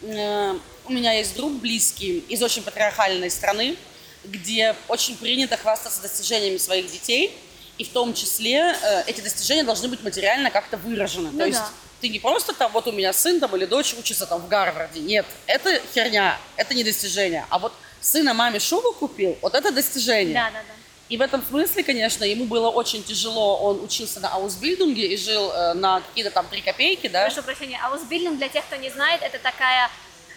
Э, 0.02 0.56
у 0.86 0.92
меня 0.92 1.14
есть 1.14 1.36
друг 1.36 1.54
близкий 1.54 2.20
из 2.28 2.42
очень 2.42 2.64
патриархальной 2.64 3.30
страны, 3.30 3.78
где 4.24 4.76
очень 4.88 5.18
принято 5.18 5.58
хвастаться 5.58 6.02
достижениями 6.02 6.58
своих 6.58 6.92
детей, 6.92 7.36
и 7.78 7.84
в 7.84 7.90
том 7.90 8.14
числе 8.14 8.76
э, 8.82 9.04
эти 9.08 9.22
достижения 9.22 9.64
должны 9.64 9.88
быть 9.88 10.04
материально 10.04 10.52
как-то 10.52 10.78
выражены. 10.78 11.30
Ну, 11.32 11.40
То 11.40 11.46
есть 11.46 11.60
да. 11.60 11.70
ты 12.02 12.10
не 12.10 12.20
просто 12.20 12.54
там, 12.54 12.72
вот 12.72 12.88
у 12.88 12.92
меня 12.92 13.14
сын 13.14 13.40
там 13.40 13.56
или 13.56 13.66
дочь 13.66 13.94
учится 13.98 14.26
там 14.26 14.42
в 14.42 14.48
Гарварде. 14.48 15.00
Нет, 15.00 15.26
это 15.48 15.82
херня, 15.94 16.38
это 16.56 16.74
не 16.74 16.84
достижение. 16.84 17.46
А 17.50 17.60
вот 17.60 17.74
сына 18.00 18.34
маме 18.34 18.60
шубу 18.60 18.92
купил, 18.94 19.38
вот 19.42 19.56
это 19.56 19.72
достижение. 19.72 20.34
Да, 20.34 20.52
да, 20.52 20.60
да. 20.68 20.81
И 21.12 21.18
в 21.18 21.22
этом 21.22 21.44
смысле, 21.44 21.84
конечно, 21.84 22.24
ему 22.24 22.46
было 22.46 22.70
очень 22.70 23.04
тяжело. 23.04 23.58
Он 23.58 23.84
учился 23.84 24.22
на 24.22 24.30
аусбильдинге 24.30 25.08
и 25.08 25.18
жил 25.18 25.52
э, 25.52 25.74
на 25.74 26.00
какие-то 26.00 26.32
там 26.32 26.48
три 26.48 26.62
копейки, 26.62 27.08
да? 27.10 27.26
Прошу 27.26 27.44
прощения, 27.44 27.78
аусбильдинг, 27.84 28.38
для 28.38 28.48
тех, 28.48 28.64
кто 28.66 28.78
не 28.78 28.90
знает, 28.90 29.22
это 29.22 29.38
такая 29.38 29.90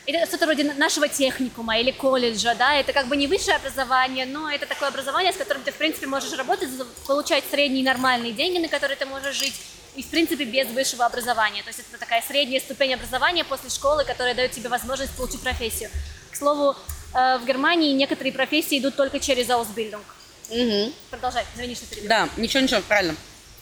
это 0.07 0.27
что-то 0.27 0.47
вроде 0.47 0.65
нашего 0.65 1.09
техникума 1.09 1.79
или 1.79 1.93
колледжа, 1.93 2.57
да, 2.57 2.75
это 2.75 2.93
как 2.93 3.07
бы 3.07 3.17
не 3.17 3.29
высшее 3.29 3.57
образование, 3.57 4.27
но 4.27 4.51
это 4.51 4.67
такое 4.67 4.89
образование, 4.89 5.33
с 5.33 5.37
которым 5.37 5.63
ты, 5.63 5.71
в 5.71 5.77
принципе, 5.77 6.09
можешь 6.09 6.37
работать, 6.37 6.69
получать 7.07 7.45
средние 7.51 7.85
нормальные 7.85 8.33
деньги, 8.33 8.59
на 8.59 8.69
которые 8.69 8.97
ты 8.97 9.07
можешь 9.07 9.37
жить, 9.37 9.55
и, 9.95 10.03
в 10.03 10.09
принципе, 10.09 10.45
без 10.45 10.67
высшего 10.69 11.07
образования. 11.07 11.63
То 11.63 11.69
есть 11.69 11.81
это 11.89 12.01
такая 12.01 12.21
средняя 12.21 12.61
ступень 12.61 12.95
образования 12.95 13.45
после 13.45 13.71
школы, 13.71 14.05
которая 14.05 14.35
дает 14.35 14.51
тебе 14.51 14.69
возможность 14.69 15.17
получить 15.17 15.41
профессию. 15.41 15.89
К 16.33 16.37
слову, 16.37 16.75
э, 17.15 17.39
в 17.39 17.47
Германии 17.47 17.93
некоторые 17.93 18.33
профессии 18.33 18.81
идут 18.81 18.97
только 18.97 19.21
через 19.21 19.49
Ausbildung. 19.49 20.03
Угу. 20.51 20.93
Продолжай, 21.11 21.45
извини, 21.55 21.75
что 21.75 21.87
перебил. 21.87 22.09
Да, 22.09 22.29
ничего, 22.37 22.63
ничего, 22.63 22.81
правильно. 22.83 23.17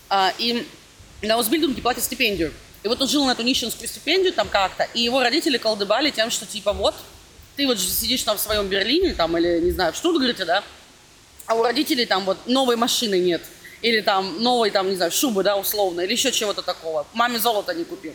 А, 0.08 0.32
и 0.38 0.66
на 1.22 1.38
Ausbildung 1.38 1.80
платят 1.80 2.04
стипендию. 2.04 2.52
И 2.82 2.88
вот 2.88 3.00
он 3.00 3.08
жил 3.08 3.24
на 3.24 3.32
эту 3.32 3.42
нищенскую 3.42 3.88
стипендию 3.88 4.32
там 4.32 4.48
как-то, 4.48 4.84
и 4.94 5.00
его 5.00 5.22
родители 5.22 5.56
колдыбали 5.56 6.10
тем, 6.10 6.30
что 6.30 6.46
типа 6.46 6.72
вот, 6.72 6.94
ты 7.54 7.66
вот 7.66 7.78
сидишь 7.78 8.22
там 8.22 8.36
в 8.36 8.40
своем 8.40 8.66
Берлине, 8.66 9.14
там, 9.14 9.36
или, 9.38 9.60
не 9.60 9.70
знаю, 9.70 9.92
в 9.92 9.96
Штутгарте, 9.96 10.44
да, 10.44 10.64
а 11.46 11.54
у 11.54 11.62
родителей 11.62 12.06
там 12.06 12.24
вот 12.24 12.38
новой 12.46 12.76
машины 12.76 13.20
нет, 13.20 13.42
или 13.82 14.00
там 14.00 14.42
новой, 14.42 14.70
там, 14.70 14.88
не 14.88 14.96
знаю, 14.96 15.12
шубы, 15.12 15.42
да, 15.44 15.56
условно, 15.56 16.00
или 16.00 16.12
еще 16.12 16.32
чего-то 16.32 16.62
такого. 16.62 17.06
Маме 17.12 17.38
золото 17.38 17.72
не 17.72 17.84
купил. 17.84 18.14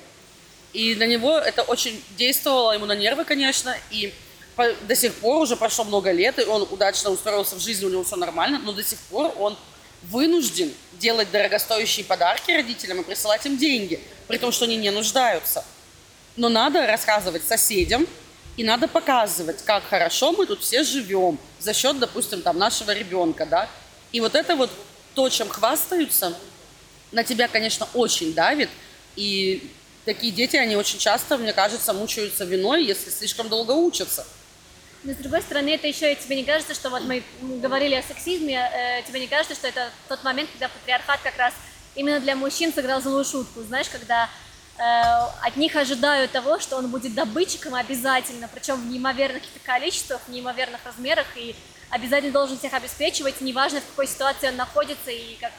И 0.74 0.96
для 0.96 1.08
него 1.08 1.38
это 1.38 1.62
очень 1.64 2.04
действовало 2.18 2.74
ему 2.74 2.86
на 2.86 2.96
нервы, 2.96 3.24
конечно, 3.24 3.76
и 3.90 4.14
до 4.58 4.96
сих 4.96 5.14
пор 5.16 5.44
уже 5.44 5.56
прошло 5.56 5.84
много 5.84 6.12
лет, 6.12 6.40
и 6.40 6.44
он 6.44 6.68
удачно 6.70 7.12
устроился 7.12 7.56
в 7.56 7.60
жизни, 7.60 7.86
у 7.86 7.90
него 7.90 8.04
все 8.04 8.16
нормально, 8.16 8.60
но 8.60 8.72
до 8.72 8.84
сих 8.84 9.00
пор 9.00 9.34
он 9.38 9.58
вынужден 10.04 10.74
делать 10.94 11.30
дорогостоящие 11.32 12.06
подарки 12.06 12.52
родителям 12.52 13.02
и 13.02 13.04
присылать 13.04 13.46
им 13.46 13.58
деньги, 13.58 14.00
при 14.28 14.38
том, 14.38 14.52
что 14.52 14.66
они 14.66 14.78
не 14.78 14.90
нуждаются. 14.90 15.64
Но 16.36 16.50
надо 16.50 16.86
рассказывать 16.88 17.46
соседям, 17.46 18.08
и 18.58 18.64
надо 18.64 18.88
показывать, 18.88 19.64
как 19.64 19.84
хорошо 19.84 20.32
мы 20.32 20.48
тут 20.48 20.62
все 20.62 20.84
живем 20.84 21.38
за 21.60 21.74
счет, 21.74 22.00
допустим, 22.00 22.42
там 22.42 22.58
нашего 22.58 22.92
ребенка, 22.92 23.46
да. 23.46 23.70
И 24.12 24.20
вот 24.20 24.34
это 24.34 24.56
вот 24.56 24.72
то, 25.14 25.30
чем 25.30 25.50
хвастаются, 25.50 26.36
на 27.12 27.24
тебя, 27.24 27.48
конечно, 27.48 27.88
очень 27.94 28.34
давит. 28.34 28.70
И 29.16 29.72
такие 30.06 30.32
дети, 30.32 30.56
они 30.56 30.76
очень 30.76 31.00
часто, 31.00 31.38
мне 31.38 31.54
кажется, 31.54 31.94
мучаются 31.94 32.46
виной, 32.46 32.84
если 32.84 33.10
слишком 33.10 33.50
долго 33.50 33.72
учатся. 33.72 34.26
Но 35.08 35.14
с 35.14 35.18
другой 35.18 35.42
стороны, 35.42 35.70
это 35.70 35.88
еще 35.88 36.14
тебе 36.16 36.36
не 36.36 36.44
кажется, 36.44 36.74
что 36.74 36.90
вот 36.90 37.04
мы 37.04 37.24
говорили 37.40 37.96
о 37.96 38.04
сексизме, 38.04 38.60
э, 38.60 39.04
тебе 39.08 39.22
не 39.22 39.28
кажется, 39.28 39.56
что 39.56 39.70
это 39.70 39.90
тот 40.10 40.22
момент, 40.26 40.50
когда 40.52 40.68
патриархат 40.68 41.22
как 41.24 41.38
раз 41.38 41.54
именно 41.96 42.20
для 42.20 42.36
мужчин 42.36 42.74
сыграл 42.74 43.02
злую 43.02 43.24
шутку, 43.24 43.62
знаешь, 43.62 43.88
когда 43.88 44.26
э, 44.78 44.82
от 45.48 45.56
них 45.56 45.78
ожидают 45.78 46.34
того, 46.34 46.60
что 46.60 46.76
он 46.76 46.90
будет 46.90 47.16
добытчиком 47.16 47.76
обязательно, 47.76 48.50
причем 48.54 48.76
в 48.76 48.88
неимоверных 48.88 49.44
количествах, 49.64 50.20
в 50.28 50.30
неимоверных 50.30 50.82
размерах, 50.84 51.28
и 51.38 51.56
обязательно 51.90 52.34
должен 52.34 52.60
всех 52.60 52.74
обеспечивать, 52.74 53.40
неважно, 53.40 53.80
в 53.80 53.86
какой 53.86 54.08
ситуации 54.08 54.50
он 54.50 54.58
находится 54.58 55.10
и 55.10 55.36
как 55.36 55.54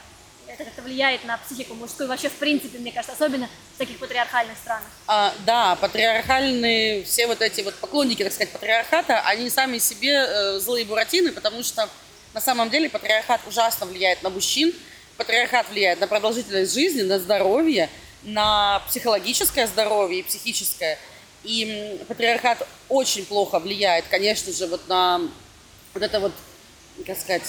это 0.59 0.65
как-то 0.65 0.83
влияет 0.83 1.25
на 1.25 1.38
психику 1.38 1.75
мужскую, 1.75 2.09
вообще 2.09 2.29
в 2.29 2.35
принципе, 2.35 2.79
мне 2.79 2.91
кажется, 2.91 3.15
особенно 3.15 3.49
в 3.75 3.79
таких 3.79 3.99
патриархальных 3.99 4.59
странах. 4.59 4.88
А, 5.07 5.33
да, 5.47 5.77
патриархальные, 5.77 7.05
все 7.05 7.29
вот 7.29 7.41
эти 7.41 7.61
вот 7.61 7.75
поклонники, 7.77 8.25
так 8.25 8.33
сказать, 8.33 8.53
патриархата, 8.53 9.21
они 9.21 9.50
сами 9.50 9.79
себе 9.79 10.15
э, 10.15 10.59
злые 10.59 10.85
буратины, 10.85 11.31
потому 11.31 11.62
что 11.62 11.88
на 12.35 12.41
самом 12.41 12.71
деле 12.71 12.91
патриархат 12.91 13.41
ужасно 13.47 13.87
влияет 13.87 14.23
на 14.25 14.31
мужчин, 14.31 14.75
патриархат 15.17 15.71
влияет 15.71 16.00
на 16.00 16.09
продолжительность 16.09 16.75
жизни, 16.75 17.03
на 17.03 17.21
здоровье, 17.21 17.88
на 18.25 18.83
психологическое 18.88 19.69
здоровье 19.69 20.21
и 20.21 20.23
психическое. 20.25 20.99
И 21.45 22.00
патриархат 22.09 22.67
очень 22.88 23.25
плохо 23.25 23.61
влияет, 23.61 24.07
конечно 24.09 24.53
же, 24.53 24.67
вот 24.67 24.88
на 24.88 25.21
вот 25.95 26.03
это 26.03 26.19
вот, 26.19 26.33
как 27.07 27.17
сказать, 27.17 27.45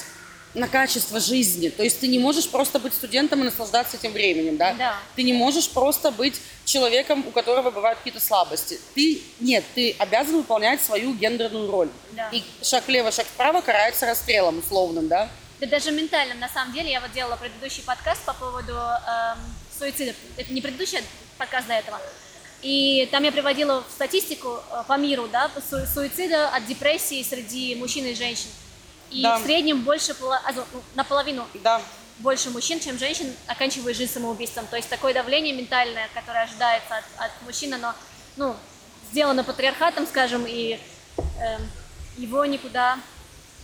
на 0.54 0.68
качество 0.68 1.20
жизни. 1.20 1.70
То 1.70 1.84
есть 1.84 2.00
ты 2.00 2.08
не 2.08 2.20
можешь 2.20 2.50
просто 2.50 2.80
быть 2.80 2.94
студентом 2.94 3.42
и 3.42 3.44
наслаждаться 3.44 3.98
этим 3.98 4.12
временем, 4.12 4.58
да? 4.58 4.74
Да. 4.74 4.96
Ты 5.16 5.24
не 5.24 5.34
можешь 5.34 5.70
просто 5.70 6.12
быть 6.12 6.40
человеком, 6.66 7.24
у 7.28 7.32
которого 7.32 7.72
бывают 7.72 8.00
какие-то 8.00 8.20
слабости. 8.20 8.80
Ты, 8.96 9.22
нет, 9.40 9.64
ты 9.76 9.96
обязан 10.00 10.38
выполнять 10.38 10.82
свою 10.82 11.14
гендерную 11.14 11.70
роль. 11.70 11.90
Да. 12.12 12.30
И 12.32 12.44
шаг 12.64 12.88
влево, 12.88 13.12
шаг 13.12 13.28
вправо 13.28 13.62
карается 13.62 14.06
расстрелом 14.06 14.60
условным, 14.60 15.08
да? 15.08 15.30
Да 15.60 15.68
даже 15.68 15.92
ментальным, 15.92 16.40
на 16.40 16.50
самом 16.50 16.74
деле. 16.74 16.92
Я 16.92 17.02
вот 17.02 17.12
делала 17.12 17.36
предыдущий 17.36 17.84
подкаст 17.84 18.22
по 18.24 18.34
поводу 18.34 18.74
эм, 18.74 19.38
суицидов. 19.78 20.16
Это 20.38 20.54
не 20.54 20.62
предыдущий 20.62 21.00
подкаст 21.38 21.68
до 21.68 21.74
этого. 21.74 22.00
И 22.62 23.08
там 23.12 23.24
я 23.24 23.32
приводила 23.32 23.84
статистику 23.90 24.60
э, 24.72 24.84
по 24.88 24.98
миру, 24.98 25.28
да, 25.32 25.50
суицида 25.94 26.50
от 26.50 26.66
депрессии 26.66 27.24
среди 27.24 27.76
мужчин 27.76 28.06
и 28.06 28.16
женщин. 28.16 28.50
И 29.12 29.24
да. 29.24 29.38
в 29.38 29.44
среднем 29.44 29.84
больше, 29.84 30.16
а, 30.22 30.52
ну, 30.54 30.64
наполовину 30.96 31.46
да. 31.56 31.82
больше 32.20 32.50
мужчин, 32.50 32.80
чем 32.80 32.98
женщин, 32.98 33.34
оканчивают 33.48 33.98
жизнь 33.98 34.14
самоубийством. 34.14 34.68
То 34.68 34.76
есть 34.76 34.90
такое 34.90 35.14
давление 35.14 35.54
ментальное, 35.56 36.10
которое 36.14 36.44
ожидается 36.44 36.96
от, 36.98 37.26
от 37.26 37.32
мужчин, 37.46 37.74
оно 37.74 37.94
ну, 38.36 38.56
сделано 39.12 39.44
патриархатом, 39.44 40.06
скажем, 40.06 40.46
и 40.48 40.80
э, 41.18 41.58
его 42.18 42.46
никуда 42.46 43.00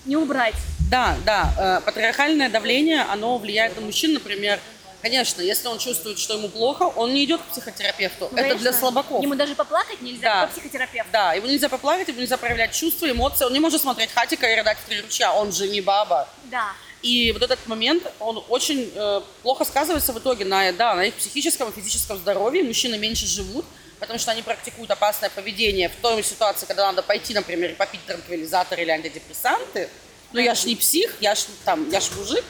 не 0.06 0.18
убрать. 0.18 0.56
Да, 0.90 1.16
да. 1.26 1.54
Э, 1.58 1.86
патриархальное 1.86 2.50
давление, 2.50 3.02
оно 3.04 3.38
влияет 3.38 3.76
на 3.76 3.82
мужчин, 3.82 4.14
например, 4.14 4.60
Конечно, 5.06 5.44
если 5.44 5.68
он 5.68 5.78
чувствует, 5.78 6.18
что 6.18 6.34
ему 6.34 6.50
плохо, 6.50 6.82
он 6.82 7.14
не 7.14 7.26
идет 7.26 7.40
к 7.40 7.46
психотерапевту. 7.52 8.28
Конечно. 8.30 8.48
Это 8.48 8.60
для 8.60 8.74
слабаков. 8.74 9.22
Ему 9.22 9.36
даже 9.36 9.54
поплакать 9.54 10.02
нельзя, 10.02 10.22
да. 10.22 10.42
как 10.42 10.54
психотерапевт. 10.54 11.12
Да, 11.12 11.34
ему 11.36 11.46
нельзя 11.46 11.70
поплакать, 11.70 12.08
ему 12.08 12.22
нельзя 12.22 12.38
проявлять 12.38 12.74
чувства, 12.74 13.12
эмоции. 13.12 13.46
Он 13.46 13.54
не 13.54 13.60
может 13.60 13.82
смотреть 13.82 14.10
хатика 14.12 14.52
и 14.52 14.56
рыдать 14.56 14.80
в 14.80 14.86
три 14.86 15.02
ручья, 15.02 15.32
он 15.32 15.52
же 15.52 15.68
не 15.68 15.80
баба. 15.80 16.28
Да. 16.46 16.72
И 17.04 17.32
вот 17.34 17.44
этот 17.44 17.68
момент, 17.68 18.12
он 18.20 18.44
очень 18.50 18.92
э, 18.96 19.22
плохо 19.44 19.64
сказывается 19.64 20.12
в 20.12 20.18
итоге 20.18 20.44
на, 20.44 20.72
да, 20.72 20.96
на 20.96 21.04
их 21.04 21.14
психическом 21.14 21.70
и 21.70 21.72
физическом 21.72 22.18
здоровье. 22.18 22.64
Мужчины 22.64 22.98
меньше 22.98 23.28
живут, 23.28 23.64
потому 24.00 24.18
что 24.18 24.32
они 24.32 24.42
практикуют 24.42 24.90
опасное 24.90 25.30
поведение 25.30 25.90
в 25.90 25.96
той 26.02 26.24
ситуации, 26.24 26.66
когда 26.66 26.88
надо 26.88 27.04
пойти, 27.04 27.36
например, 27.36 27.70
и 27.70 27.76
попить 27.76 28.04
транквилизатор 28.08 28.80
или 28.80 28.90
антидепрессанты. 28.90 29.88
Но 30.34 30.40
я 30.40 30.56
ж 30.56 30.66
не 30.66 30.76
псих, 30.76 31.16
я 31.22 31.36
ж 31.36 31.44
там, 31.64 31.92
я 31.92 32.02
ж 32.02 32.06
мужик. 32.18 32.44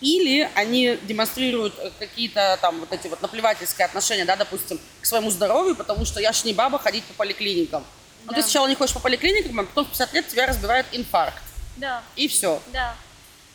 Или 0.00 0.48
они 0.54 0.98
демонстрируют 1.02 1.74
э, 1.78 1.90
какие-то 1.98 2.58
там 2.62 2.80
вот 2.80 2.92
эти 2.92 3.08
вот 3.08 3.20
наплевательские 3.20 3.84
отношения, 3.84 4.24
да, 4.24 4.36
допустим, 4.36 4.80
к 5.00 5.06
своему 5.06 5.30
здоровью, 5.30 5.76
потому 5.76 6.04
что 6.04 6.20
я 6.20 6.32
ж 6.32 6.44
не 6.44 6.54
баба 6.54 6.78
ходить 6.78 7.04
по 7.04 7.12
поликлиникам. 7.14 7.84
Да. 8.24 8.32
Ну, 8.32 8.32
ты 8.34 8.42
сначала 8.42 8.66
не 8.66 8.74
ходишь 8.74 8.94
по 8.94 9.00
поликлиникам, 9.00 9.60
а 9.60 9.64
потом 9.64 9.84
в 9.84 9.88
50 9.88 10.12
лет 10.14 10.28
тебя 10.28 10.46
разбивает 10.46 10.86
инфаркт. 10.92 11.42
Да. 11.76 12.02
И 12.16 12.28
все. 12.28 12.62
Да. 12.72 12.96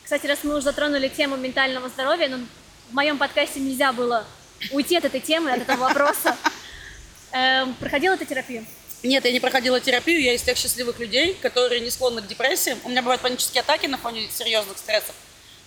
Кстати, 0.04 0.28
раз 0.28 0.40
мы 0.44 0.54
уже 0.54 0.62
затронули 0.62 1.08
тему 1.08 1.36
ментального 1.36 1.90
здоровья, 1.90 2.28
ну, 2.30 2.46
в 2.90 2.94
моем 2.94 3.18
подкасте 3.18 3.60
нельзя 3.60 3.92
было 3.92 4.26
уйти 4.72 4.98
от 4.98 5.06
этой 5.06 5.20
темы, 5.20 5.52
от 5.52 5.62
этого 5.62 5.78
вопроса. 5.78 6.38
Эм, 7.32 7.74
проходила 7.76 8.16
ты 8.16 8.26
терапию? 8.26 8.66
Нет, 9.02 9.26
я 9.26 9.32
не 9.32 9.40
проходила 9.40 9.80
терапию, 9.80 10.22
я 10.22 10.34
из 10.34 10.42
тех 10.42 10.58
счастливых 10.58 11.00
людей, 11.00 11.34
которые 11.42 11.82
не 11.82 11.90
склонны 11.90 12.22
к 12.22 12.28
депрессии. 12.28 12.78
У 12.84 12.90
меня 12.90 13.02
бывают 13.02 13.22
панические 13.22 13.62
атаки 13.62 13.88
на 13.88 13.98
фоне 13.98 14.28
серьезных 14.30 14.78
стрессов. 14.78 15.16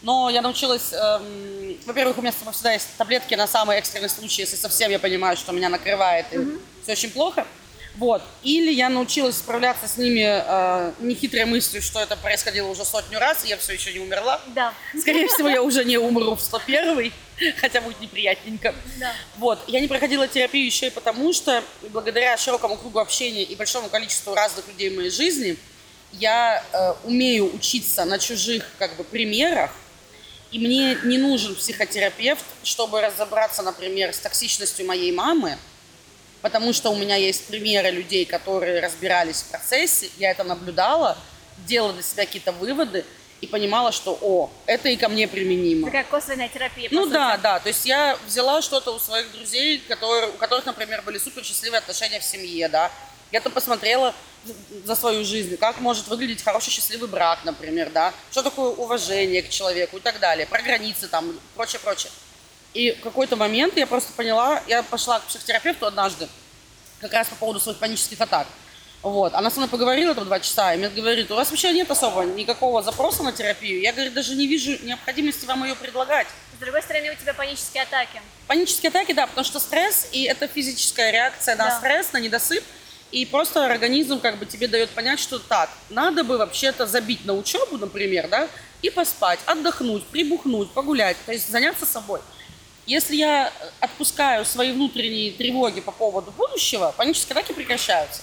Но 0.02 0.30
я 0.30 0.42
научилась, 0.42 0.92
эм, 0.92 1.76
во-первых, 1.86 2.18
у 2.18 2.20
меня 2.20 2.32
всегда 2.32 2.72
есть 2.72 2.88
таблетки 2.96 3.34
на 3.34 3.46
самый 3.46 3.78
экстренный 3.78 4.08
случай, 4.08 4.42
если 4.42 4.56
совсем 4.56 4.90
я 4.90 4.98
понимаю, 4.98 5.36
что 5.36 5.52
меня 5.52 5.68
накрывает 5.68 6.26
и 6.32 6.36
mm-hmm. 6.36 6.60
все 6.82 6.92
очень 6.92 7.10
плохо. 7.10 7.46
Вот. 7.96 8.22
Или 8.44 8.72
я 8.72 8.88
научилась 8.88 9.36
справляться 9.36 9.88
с 9.88 9.96
ними 9.96 10.24
э, 10.24 10.92
нехитрой 11.00 11.46
мыслью, 11.46 11.82
что 11.82 12.00
это 12.00 12.16
происходило 12.16 12.68
уже 12.68 12.84
сотню 12.84 13.18
раз, 13.18 13.44
и 13.44 13.48
я 13.48 13.56
все 13.56 13.72
еще 13.72 13.92
не 13.92 13.98
умерла. 13.98 14.40
Да. 14.54 14.72
Скорее 14.96 15.26
всего, 15.26 15.48
я 15.48 15.62
уже 15.62 15.84
не 15.84 15.98
умру 15.98 16.36
в 16.36 16.40
101 16.40 17.12
хотя 17.56 17.80
будет 17.80 18.00
неприятненько. 18.00 18.74
Да. 18.98 19.12
Вот. 19.36 19.58
Я 19.66 19.80
не 19.80 19.88
проходила 19.88 20.28
терапию 20.28 20.64
еще 20.64 20.88
и 20.88 20.90
потому, 20.90 21.32
что 21.32 21.62
благодаря 21.90 22.36
широкому 22.36 22.76
кругу 22.76 23.00
общения 23.00 23.42
и 23.42 23.56
большому 23.56 23.88
количеству 23.88 24.32
разных 24.32 24.68
людей 24.68 24.90
в 24.90 24.96
моей 24.96 25.10
жизни, 25.10 25.56
я 26.12 26.64
э, 26.72 26.94
умею 27.04 27.52
учиться 27.52 28.04
на 28.04 28.18
чужих 28.18 28.64
как 28.78 28.96
бы 28.96 29.02
примерах, 29.02 29.72
и 30.50 30.58
мне 30.58 30.96
не 31.04 31.18
нужен 31.18 31.54
психотерапевт, 31.54 32.44
чтобы 32.62 33.00
разобраться, 33.00 33.62
например, 33.62 34.14
с 34.14 34.18
токсичностью 34.18 34.86
моей 34.86 35.12
мамы, 35.12 35.58
потому 36.40 36.72
что 36.72 36.90
у 36.90 36.96
меня 36.96 37.16
есть 37.16 37.46
примеры 37.46 37.90
людей, 37.90 38.24
которые 38.24 38.80
разбирались 38.80 39.42
в 39.42 39.50
процессе, 39.50 40.08
я 40.18 40.30
это 40.30 40.44
наблюдала, 40.44 41.18
делала 41.66 41.92
для 41.92 42.02
себя 42.02 42.24
какие-то 42.24 42.52
выводы 42.52 43.04
и 43.40 43.46
понимала, 43.46 43.92
что, 43.92 44.18
о, 44.20 44.50
это 44.66 44.88
и 44.88 44.96
ко 44.96 45.08
мне 45.08 45.28
применимо. 45.28 45.86
Такая 45.86 46.04
косвенная 46.04 46.48
терапия. 46.48 46.88
Ну 46.90 47.06
да, 47.06 47.36
да, 47.36 47.60
то 47.60 47.68
есть 47.68 47.84
я 47.84 48.18
взяла 48.26 48.62
что-то 48.62 48.94
у 48.94 48.98
своих 48.98 49.30
друзей, 49.32 49.78
которые, 49.86 50.28
у 50.28 50.32
которых, 50.32 50.66
например, 50.66 51.02
были 51.02 51.18
супер 51.18 51.44
счастливые 51.44 51.78
отношения 51.78 52.20
в 52.20 52.24
семье, 52.24 52.68
да, 52.68 52.90
я 53.30 53.40
то 53.40 53.50
посмотрела 53.50 54.14
за 54.84 54.94
свою 54.94 55.24
жизнь, 55.24 55.56
как 55.56 55.80
может 55.80 56.08
выглядеть 56.08 56.42
хороший 56.42 56.70
счастливый 56.70 57.08
брак, 57.08 57.40
например, 57.44 57.90
да, 57.90 58.14
что 58.30 58.42
такое 58.42 58.70
уважение 58.70 59.42
к 59.42 59.50
человеку 59.50 59.98
и 59.98 60.00
так 60.00 60.20
далее, 60.20 60.46
про 60.46 60.62
границы 60.62 61.08
там, 61.08 61.38
прочее, 61.54 61.80
прочее. 61.80 62.12
И 62.74 62.92
в 62.92 63.00
какой-то 63.00 63.36
момент 63.36 63.76
я 63.76 63.86
просто 63.86 64.12
поняла, 64.12 64.62
я 64.66 64.82
пошла 64.82 65.20
к 65.20 65.24
психотерапевту 65.24 65.86
однажды, 65.86 66.28
как 67.00 67.12
раз 67.12 67.28
по 67.28 67.36
поводу 67.36 67.60
своих 67.60 67.78
панических 67.78 68.20
атак. 68.20 68.46
Вот. 69.02 69.34
Она 69.34 69.50
со 69.50 69.58
мной 69.58 69.68
поговорила 69.68 70.14
там 70.14 70.24
два 70.24 70.40
часа, 70.40 70.74
и 70.74 70.78
мне 70.78 70.88
говорит, 70.88 71.30
у 71.30 71.36
вас 71.36 71.50
вообще 71.50 71.72
нет 71.72 71.90
особо 71.90 72.24
никакого 72.24 72.82
запроса 72.82 73.22
на 73.22 73.32
терапию. 73.32 73.80
Я, 73.80 73.92
говорит, 73.92 74.12
даже 74.12 74.34
не 74.34 74.46
вижу 74.46 74.76
необходимости 74.82 75.46
вам 75.46 75.64
ее 75.64 75.76
предлагать. 75.76 76.26
С 76.56 76.60
другой 76.60 76.82
стороны, 76.82 77.12
у 77.12 77.14
тебя 77.14 77.32
панические 77.32 77.84
атаки. 77.84 78.20
Панические 78.48 78.88
атаки, 78.88 79.12
да, 79.12 79.28
потому 79.28 79.44
что 79.44 79.60
стресс, 79.60 80.08
и 80.10 80.24
это 80.24 80.48
физическая 80.48 81.12
реакция 81.12 81.54
на 81.54 81.66
да. 81.66 81.78
стресс, 81.78 82.12
на 82.12 82.18
недосып. 82.18 82.64
И 83.10 83.24
просто 83.24 83.64
организм 83.64 84.20
как 84.20 84.38
бы 84.38 84.44
тебе 84.44 84.68
дает 84.68 84.90
понять, 84.90 85.18
что 85.18 85.38
так, 85.38 85.70
надо 85.88 86.24
бы 86.24 86.36
вообще-то 86.36 86.86
забить 86.86 87.24
на 87.24 87.34
учебу, 87.34 87.78
например, 87.78 88.28
да, 88.28 88.48
и 88.82 88.90
поспать, 88.90 89.40
отдохнуть, 89.46 90.06
прибухнуть, 90.06 90.70
погулять, 90.72 91.16
то 91.24 91.32
есть 91.32 91.50
заняться 91.50 91.86
собой. 91.86 92.20
Если 92.86 93.16
я 93.16 93.52
отпускаю 93.80 94.44
свои 94.44 94.72
внутренние 94.72 95.32
тревоги 95.32 95.80
по 95.80 95.92
поводу 95.92 96.30
будущего, 96.30 96.94
панические 96.96 97.32
атаки 97.32 97.52
прекращаются. 97.52 98.20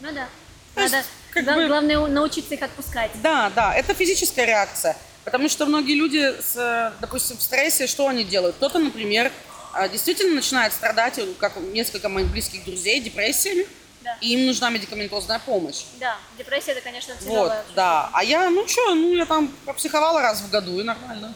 Ну 0.00 0.12
да. 0.12 0.28
Надо, 0.74 0.96
есть, 0.96 1.08
как 1.30 1.44
да, 1.44 1.56
бы... 1.56 1.66
главное 1.66 2.06
научиться 2.06 2.54
их 2.54 2.62
отпускать. 2.62 3.10
Да, 3.22 3.50
да, 3.54 3.74
это 3.74 3.94
физическая 3.94 4.46
реакция. 4.46 4.96
Потому 5.24 5.48
что 5.48 5.66
многие 5.66 5.94
люди, 5.94 6.34
с, 6.40 6.92
допустим, 7.00 7.36
в 7.36 7.42
стрессе, 7.42 7.86
что 7.86 8.08
они 8.08 8.24
делают? 8.24 8.56
Кто-то, 8.56 8.78
например, 8.78 9.30
а, 9.72 9.88
действительно 9.88 10.34
начинает 10.34 10.72
страдать, 10.72 11.20
как 11.38 11.56
несколько 11.56 12.08
моих 12.08 12.28
близких 12.28 12.64
друзей, 12.64 13.00
депрессиями, 13.00 13.66
да. 14.02 14.16
и 14.20 14.34
им 14.34 14.46
нужна 14.46 14.70
медикаментозная 14.70 15.38
помощь. 15.38 15.84
Да, 15.98 16.16
депрессия 16.38 16.72
это, 16.72 16.80
конечно, 16.80 17.14
тяжелая. 17.14 17.62
Вот, 17.62 17.74
да. 17.74 18.10
А 18.12 18.24
я, 18.24 18.48
ну 18.50 18.66
что, 18.68 18.94
ну 18.94 19.14
я 19.14 19.26
там 19.26 19.48
попсиховала 19.64 20.22
раз 20.22 20.40
в 20.40 20.50
году, 20.50 20.80
и 20.80 20.82
нормально. 20.82 21.34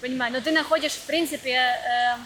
Понимаю, 0.00 0.32
но 0.32 0.40
ты 0.40 0.50
находишь, 0.50 0.92
в 0.92 1.02
принципе, 1.02 1.52
э, 1.52 2.16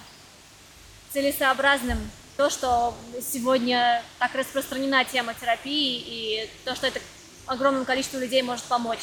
целесообразным 1.13 1.99
то, 2.37 2.51
что 2.51 2.95
сегодня 3.21 4.03
так 4.19 4.35
распространена 4.35 5.05
тема 5.05 5.35
терапии 5.35 6.03
и 6.07 6.51
то, 6.65 6.75
что 6.75 6.87
это 6.87 7.01
огромному 7.47 7.85
количеству 7.85 8.19
людей 8.19 8.43
может 8.43 8.65
помочь. 8.65 9.01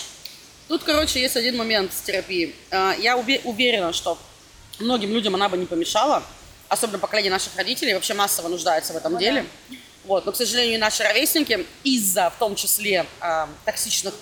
Тут, 0.68 0.84
короче, 0.84 1.20
есть 1.20 1.36
один 1.36 1.58
момент 1.58 1.92
с 1.94 2.02
терапией. 2.02 2.56
А, 2.72 2.96
я 2.98 3.18
уверена, 3.18 3.94
что 3.94 4.18
многим 4.80 5.12
людям 5.12 5.36
она 5.36 5.50
бы 5.50 5.58
не 5.58 5.66
помешала, 5.66 6.24
особенно 6.70 7.00
поколение 7.00 7.32
наших 7.32 7.56
родителей 7.56 7.94
вообще 7.94 8.14
массово 8.14 8.48
нуждается 8.48 8.94
в 8.94 8.98
этом 8.98 9.16
О, 9.16 9.20
деле. 9.20 9.46
Да. 9.70 9.78
Вот, 10.06 10.26
но, 10.26 10.32
к 10.32 10.36
сожалению, 10.36 10.80
наши 10.80 11.04
ровесники 11.04 11.66
из-за, 11.84 12.30
в 12.30 12.38
том 12.38 12.56
числе, 12.56 13.06
э, 13.22 13.48
токсичных 13.66 14.14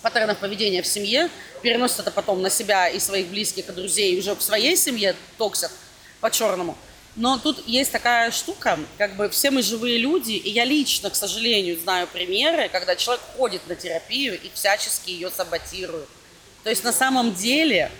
паттернов 0.00 0.38
поведения 0.38 0.82
в 0.82 0.86
семье, 0.86 1.28
переносят 1.62 2.00
это 2.00 2.10
потом 2.10 2.40
на 2.42 2.50
себя 2.50 2.88
и 2.88 2.98
своих 2.98 3.28
близких, 3.28 3.68
и 3.68 3.72
друзей, 3.72 4.14
и 4.14 4.18
уже 4.18 4.34
в 4.34 4.42
своей 4.42 4.76
семье 4.76 5.14
токсят 5.36 5.70
по-черному. 6.20 6.76
Но 7.14 7.38
тут 7.38 7.66
есть 7.66 7.92
такая 7.92 8.30
штука, 8.30 8.78
как 8.96 9.16
бы 9.16 9.28
все 9.28 9.50
мы 9.50 9.62
живые 9.62 9.98
люди, 9.98 10.32
и 10.32 10.50
я 10.50 10.64
лично, 10.64 11.10
к 11.10 11.14
сожалению, 11.14 11.78
знаю 11.78 12.06
примеры, 12.06 12.70
когда 12.70 12.96
человек 12.96 13.22
ходит 13.36 13.66
на 13.68 13.76
терапию 13.76 14.40
и 14.40 14.50
всячески 14.54 15.10
ее 15.10 15.30
саботирует. 15.30 16.08
То 16.64 16.70
есть 16.70 16.84
на 16.84 16.92
самом 16.92 17.34
деле 17.34 17.90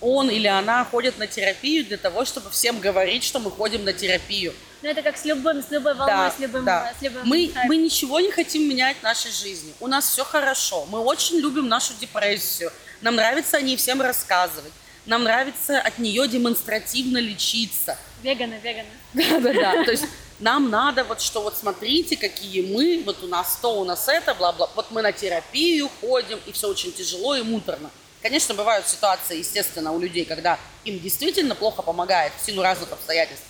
он 0.00 0.30
или 0.30 0.46
она 0.46 0.84
ходит 0.84 1.18
на 1.18 1.26
терапию 1.26 1.84
для 1.84 1.96
того, 1.96 2.24
чтобы 2.24 2.50
всем 2.50 2.80
говорить, 2.80 3.24
что 3.24 3.38
мы 3.38 3.50
ходим 3.50 3.84
на 3.84 3.92
терапию. 3.92 4.54
Ну 4.82 4.90
это 4.90 5.00
как 5.00 5.16
с 5.16 5.24
любым, 5.24 5.62
с 5.62 5.70
любой 5.70 5.94
волной, 5.94 6.14
да, 6.14 6.30
с 6.30 6.38
любым, 6.38 6.64
да. 6.64 6.92
с 6.98 7.02
любым. 7.02 7.22
Мы, 7.26 7.50
мы 7.64 7.76
ничего 7.76 8.20
не 8.20 8.30
хотим 8.30 8.68
менять 8.68 8.98
в 8.98 9.02
нашей 9.02 9.30
жизни. 9.30 9.72
У 9.80 9.86
нас 9.86 10.06
все 10.08 10.24
хорошо. 10.24 10.86
Мы 10.90 10.98
очень 10.98 11.38
любим 11.38 11.68
нашу 11.68 11.94
депрессию. 11.98 12.70
Нам 13.00 13.16
нравится 13.16 13.56
о 13.56 13.60
ней 13.62 13.76
всем 13.76 14.02
рассказывать. 14.02 14.72
Нам 15.06 15.24
нравится 15.24 15.80
от 15.80 15.98
нее 15.98 16.28
демонстративно 16.28 17.18
лечиться. 17.18 17.96
Веганы, 18.22 18.60
веганы. 18.62 18.88
Да-да-да. 19.14 19.84
То 19.84 19.90
есть 19.90 20.04
нам 20.38 20.70
надо 20.70 21.04
вот 21.04 21.20
что 21.20 21.42
вот 21.42 21.56
смотрите, 21.56 22.16
какие 22.16 22.62
мы, 22.74 23.02
вот 23.04 23.22
у 23.22 23.26
нас 23.26 23.58
то, 23.62 23.80
у 23.80 23.84
нас 23.84 24.08
это, 24.08 24.34
бла-бла. 24.34 24.68
Вот 24.74 24.90
мы 24.90 25.00
на 25.02 25.12
терапию 25.12 25.90
ходим, 26.00 26.38
и 26.46 26.52
все 26.52 26.68
очень 26.68 26.92
тяжело 26.92 27.36
и 27.36 27.42
муторно. 27.42 27.90
Конечно, 28.24 28.54
бывают 28.54 28.88
ситуации, 28.88 29.40
естественно, 29.40 29.92
у 29.92 30.00
людей, 30.00 30.24
когда 30.24 30.58
им 30.86 30.98
действительно 30.98 31.54
плохо 31.54 31.82
помогает 31.82 32.32
в 32.40 32.46
силу 32.46 32.62
разных 32.62 32.90
обстоятельств. 32.90 33.44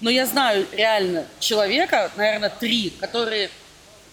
Но 0.00 0.10
я 0.10 0.26
знаю 0.26 0.66
реально 0.72 1.26
человека, 1.40 2.12
наверное, 2.14 2.50
три, 2.50 2.90
которые 3.00 3.48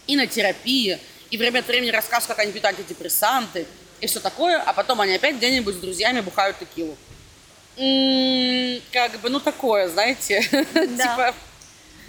и 0.07 0.15
на 0.15 0.27
терапии, 0.27 0.97
и 1.29 1.35
время 1.35 1.59
от 1.59 1.67
времени 1.67 1.89
рассказывают, 1.89 2.37
как 2.37 2.39
они 2.39 2.53
пьют 2.53 2.63
антидепрессанты, 2.63 3.67
и 3.99 4.07
все 4.07 4.21
такое, 4.21 4.61
а 4.61 4.71
потом 4.71 5.01
они 5.01 5.13
опять 5.15 5.35
где-нибудь 5.35 5.75
с 5.75 5.79
друзьями 5.79 6.21
бухают 6.21 6.57
текилу. 6.57 6.95
М-м, 7.75 8.81
как 8.93 9.19
бы, 9.19 9.29
ну 9.29 9.41
такое, 9.41 9.89
знаете, 9.89 10.47
да. 10.73 10.87
типа... 10.87 11.35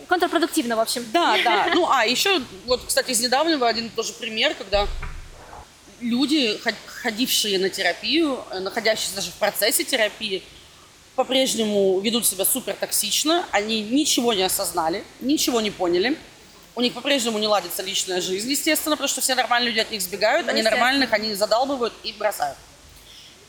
Контрпродуктивно, 0.07 0.77
в 0.77 0.81
общем. 0.81 1.05
Да, 1.13 1.37
да. 1.43 1.67
Ну, 1.75 1.91
а 1.91 2.07
еще, 2.07 2.41
вот, 2.65 2.85
кстати, 2.87 3.11
из 3.11 3.19
недавнего 3.19 3.67
один 3.67 3.91
тоже 3.91 4.13
пример, 4.13 4.55
когда 4.55 4.87
люди, 6.03 6.61
ходившие 7.03 7.59
на 7.59 7.71
терапию, 7.71 8.45
э, 8.51 8.59
находящиеся 8.59 9.17
даже 9.17 9.31
в 9.31 9.35
процессе 9.35 9.85
терапии, 9.85 10.43
по-прежнему 11.15 12.01
ведут 12.01 12.27
себя 12.27 12.45
супер 12.45 12.75
токсично, 12.75 13.47
они 13.51 13.83
ничего 13.83 14.33
не 14.33 14.43
осознали, 14.43 15.05
ничего 15.21 15.61
не 15.61 15.71
поняли, 15.71 16.17
у 16.75 16.81
них 16.81 16.95
по-прежнему 16.95 17.39
не 17.39 17.47
ладится 17.47 17.83
личная 17.83 18.21
жизнь, 18.21 18.51
естественно, 18.51 18.97
потому 18.97 19.09
что 19.09 19.21
все 19.21 19.35
нормальные 19.35 19.71
люди 19.71 19.81
от 19.81 19.91
них 19.91 20.01
сбегают, 20.01 20.47
ну, 20.47 20.53
они 20.53 20.63
нормальных, 20.63 21.13
они 21.13 21.35
задалбывают 21.35 21.93
и 22.03 22.13
бросают. 22.13 22.57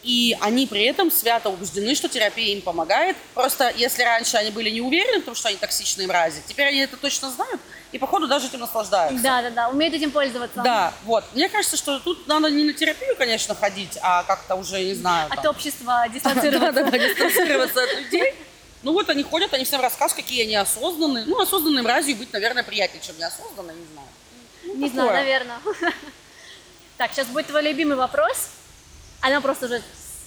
И 0.03 0.37
они 0.41 0.67
при 0.67 0.83
этом 0.83 1.09
свято 1.09 1.49
убеждены, 1.49 1.95
что 1.95 2.09
терапия 2.09 2.53
им 2.55 2.61
помогает. 2.61 3.15
Просто 3.33 3.73
если 3.75 4.03
раньше 4.03 4.37
они 4.37 4.51
были 4.51 4.69
не 4.69 4.81
уверены, 4.81 5.19
потому 5.19 5.35
что 5.35 5.47
они 5.49 5.57
токсичные 5.57 6.07
мрази, 6.07 6.41
теперь 6.45 6.67
они 6.67 6.79
это 6.79 6.97
точно 6.97 7.31
знают 7.31 7.61
и, 7.93 7.99
походу, 7.99 8.27
даже 8.27 8.47
этим 8.47 8.59
наслаждаются. 8.59 9.21
Да, 9.23 9.41
да, 9.43 9.49
да, 9.51 9.69
умеют 9.69 9.93
этим 9.93 10.09
пользоваться. 10.11 10.61
Да, 10.63 10.93
вот. 11.03 11.23
Мне 11.33 11.47
кажется, 11.47 11.77
что 11.77 11.99
тут 11.99 12.27
надо 12.27 12.49
не 12.49 12.63
на 12.63 12.73
терапию, 12.73 13.15
конечно, 13.15 13.53
ходить, 13.53 13.97
а 14.01 14.23
как-то 14.23 14.55
уже, 14.55 14.83
не 14.83 14.95
знаю. 14.95 15.31
От 15.31 15.45
общества 15.45 16.05
дистанцироваться. 16.11 16.63
Да, 16.73 16.83
да, 16.83 16.91
да, 16.91 16.97
дистанцироваться 16.97 17.83
от 17.83 17.93
людей. 17.99 18.33
Ну 18.81 18.93
вот 18.93 19.09
они 19.09 19.23
ходят, 19.23 19.53
они 19.53 19.63
всем 19.63 19.79
рассказывают, 19.79 20.25
какие 20.25 20.43
они 20.43 20.55
осознанные. 20.55 21.25
Ну, 21.25 21.39
осознанным 21.39 21.83
мразью 21.83 22.15
быть, 22.15 22.33
наверное, 22.33 22.63
приятнее, 22.63 23.01
чем 23.01 23.17
неосознанной, 23.17 23.75
не 23.75 23.85
знаю. 23.93 24.07
Ну, 24.63 24.75
не 24.75 24.89
такое. 24.89 25.03
знаю, 25.03 25.13
наверное. 25.13 25.59
Так, 26.95 27.11
сейчас 27.11 27.27
будет 27.27 27.47
твой 27.47 27.63
любимый 27.63 27.95
вопрос. 27.95 28.49
Она 29.23 29.39
просто 29.39 29.67
уже 29.67 29.81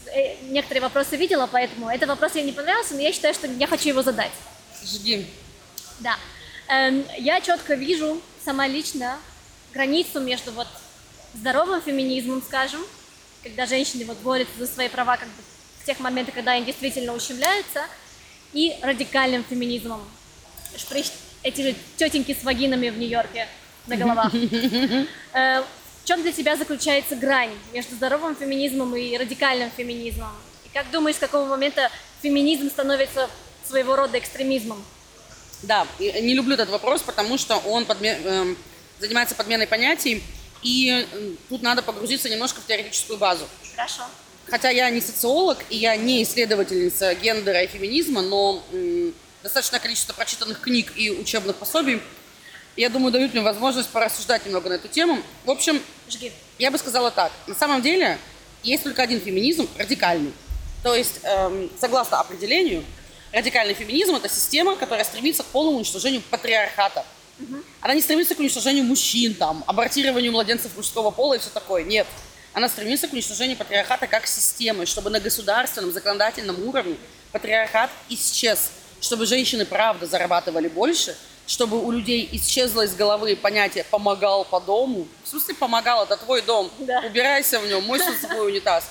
э, 0.07 0.37
некоторые 0.45 0.81
вопросы 0.81 1.17
видела, 1.17 1.47
поэтому 1.47 1.91
этот 1.91 2.09
вопрос 2.09 2.35
ей 2.35 2.45
не 2.45 2.53
понравился, 2.53 2.95
но 2.95 3.01
я 3.01 3.13
считаю, 3.13 3.35
что 3.35 3.47
я 3.47 3.67
хочу 3.67 3.91
его 3.91 4.03
задать. 4.03 4.33
Жги. 4.83 5.27
Да. 5.99 6.17
Эм, 6.69 7.05
я 7.19 7.43
четко 7.43 7.75
вижу 7.75 8.23
сама 8.43 8.67
лично 8.67 9.19
границу 9.75 10.19
между 10.21 10.51
вот 10.53 10.67
здоровым 11.35 11.83
феминизмом, 11.83 12.41
скажем, 12.41 12.81
когда 13.43 13.67
женщины 13.67 14.07
вот 14.07 14.17
борются 14.21 14.59
за 14.59 14.67
свои 14.67 14.89
права 14.89 15.19
как 15.19 15.29
бы 15.29 15.43
в 15.83 15.85
тех 15.85 16.01
моментах, 16.01 16.35
когда 16.35 16.53
они 16.53 16.65
действительно 16.65 17.13
ущемляются, 17.13 17.85
и 18.55 18.75
радикальным 18.83 19.45
феминизмом. 19.45 20.01
Шпрich, 20.75 21.13
эти 21.43 21.61
же 21.61 21.75
тетеньки 21.99 22.35
с 22.35 22.43
вагинами 22.45 22.89
в 22.89 22.97
Нью-Йорке 22.97 23.47
на 23.89 23.97
головах. 23.99 24.33
Э, 26.07 26.09
в 26.09 26.09
чем 26.09 26.23
для 26.23 26.33
тебя 26.33 26.57
заключается 26.57 27.17
грань 27.17 27.51
между 27.73 27.97
здоровым 27.97 28.37
феминизмом 28.37 28.95
и 28.95 29.17
радикальным 29.17 29.71
феминизмом? 29.77 30.31
И 30.65 30.69
как 30.73 30.91
думаешь, 30.91 31.17
с 31.17 31.19
какого 31.19 31.47
момента 31.47 31.91
феминизм 32.23 32.71
становится 32.71 33.29
своего 33.69 33.97
рода 33.97 34.19
экстремизмом? 34.19 34.85
Да, 35.63 35.87
не 35.99 36.35
люблю 36.35 36.55
этот 36.55 36.71
вопрос, 36.71 37.03
потому 37.03 37.39
что 37.39 37.57
он 37.57 37.85
подме... 37.87 38.19
Эм, 38.25 38.57
занимается 39.01 39.35
подменой 39.35 39.67
понятий, 39.67 40.23
и 40.63 41.07
тут 41.49 41.63
надо 41.63 41.83
погрузиться 41.83 42.31
немножко 42.31 42.61
в 42.61 42.67
теоретическую 42.67 43.19
базу. 43.19 43.47
Хорошо. 43.75 44.05
Хотя 44.47 44.71
я 44.71 44.89
не 44.91 45.01
социолог, 45.01 45.59
и 45.71 45.77
я 45.77 45.97
не 45.97 46.23
исследовательница 46.23 47.15
гендера 47.15 47.63
и 47.63 47.67
феминизма, 47.67 48.23
но 48.23 48.63
м, 48.73 49.13
достаточное 49.43 49.81
количество 49.81 50.13
прочитанных 50.15 50.61
книг 50.61 50.93
и 50.97 51.11
учебных 51.11 51.57
пособий, 51.57 52.01
я 52.77 52.91
думаю, 52.91 53.13
дают 53.13 53.33
мне 53.33 53.43
возможность 53.43 53.89
порассуждать 53.89 54.45
немного 54.45 54.69
на 54.69 54.75
эту 54.75 54.89
тему. 54.89 55.23
В 55.45 55.51
общем, 55.51 55.81
Жги. 56.09 56.33
я 56.59 56.71
бы 56.71 56.79
сказала 56.79 57.11
так. 57.11 57.33
На 57.47 57.55
самом 57.55 57.83
деле, 57.83 58.19
есть 58.63 58.85
только 58.85 59.03
один 59.03 59.21
феминизм, 59.21 59.69
радикальный. 59.79 60.33
То 60.83 60.95
есть, 60.95 61.21
эм, 61.23 61.71
согласно 61.81 62.21
определению, 62.21 62.85
радикальный 63.33 63.75
феминизм– 63.75 64.15
это 64.17 64.29
система, 64.29 64.77
которая 64.77 65.05
стремится 65.05 65.43
к 65.43 65.47
полному 65.47 65.79
уничтожению 65.79 66.21
патриархата. 66.23 67.05
Угу. 67.41 67.57
Она 67.81 67.95
не 67.95 68.01
стремится 68.01 68.35
к 68.35 68.39
уничтожению 68.39 68.85
мужчин, 68.85 69.35
там, 69.35 69.65
абортированию 69.67 70.33
младенцев 70.33 70.77
мужского 70.77 71.11
пола 71.11 71.35
и 71.35 71.39
все 71.39 71.51
такое. 71.51 71.83
Нет. 71.83 72.07
Она 72.53 72.69
стремится 72.69 73.09
к 73.09 73.13
уничтожению 73.13 73.57
патриархата 73.57 74.07
как 74.07 74.27
системы, 74.27 74.87
чтобы 74.87 75.11
на 75.11 75.21
государственном, 75.21 75.93
законодательном 75.93 76.67
уровне 76.67 76.97
патриархат 77.33 77.91
исчез, 78.09 78.71
чтобы 79.01 79.27
женщины 79.27 79.67
правда 79.67 80.07
зарабатывали 80.07 80.69
больше, 80.69 81.17
чтобы 81.47 81.83
у 81.83 81.91
людей 81.91 82.29
исчезло 82.33 82.83
из 82.83 82.95
головы 82.95 83.37
понятие 83.37 83.85
«помогал 83.85 84.45
по 84.45 84.61
дому». 84.61 85.07
В 85.25 85.29
смысле 85.29 85.55
«помогал»– 85.55 86.03
это 86.05 86.17
твой 86.17 86.43
дом, 86.43 86.71
да. 86.79 87.03
убирайся 87.07 87.61
в 87.61 87.67
нем, 87.67 87.85
мой 87.85 88.01
свой 88.21 88.51
унитаз. 88.51 88.91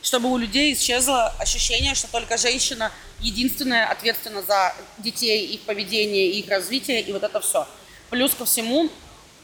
Чтобы 0.00 0.30
у 0.30 0.36
людей 0.36 0.74
исчезло 0.74 1.34
ощущение, 1.40 1.94
что 1.94 2.08
только 2.10 2.36
женщина 2.36 2.92
единственная 3.20 3.90
ответственна 3.90 4.42
за 4.42 4.74
детей, 4.98 5.46
их 5.46 5.62
поведение, 5.62 6.30
их 6.30 6.48
развитие 6.48 7.00
и 7.00 7.12
вот 7.12 7.24
это 7.24 7.40
все. 7.40 7.66
Плюс 8.10 8.32
ко 8.32 8.44
всему, 8.44 8.88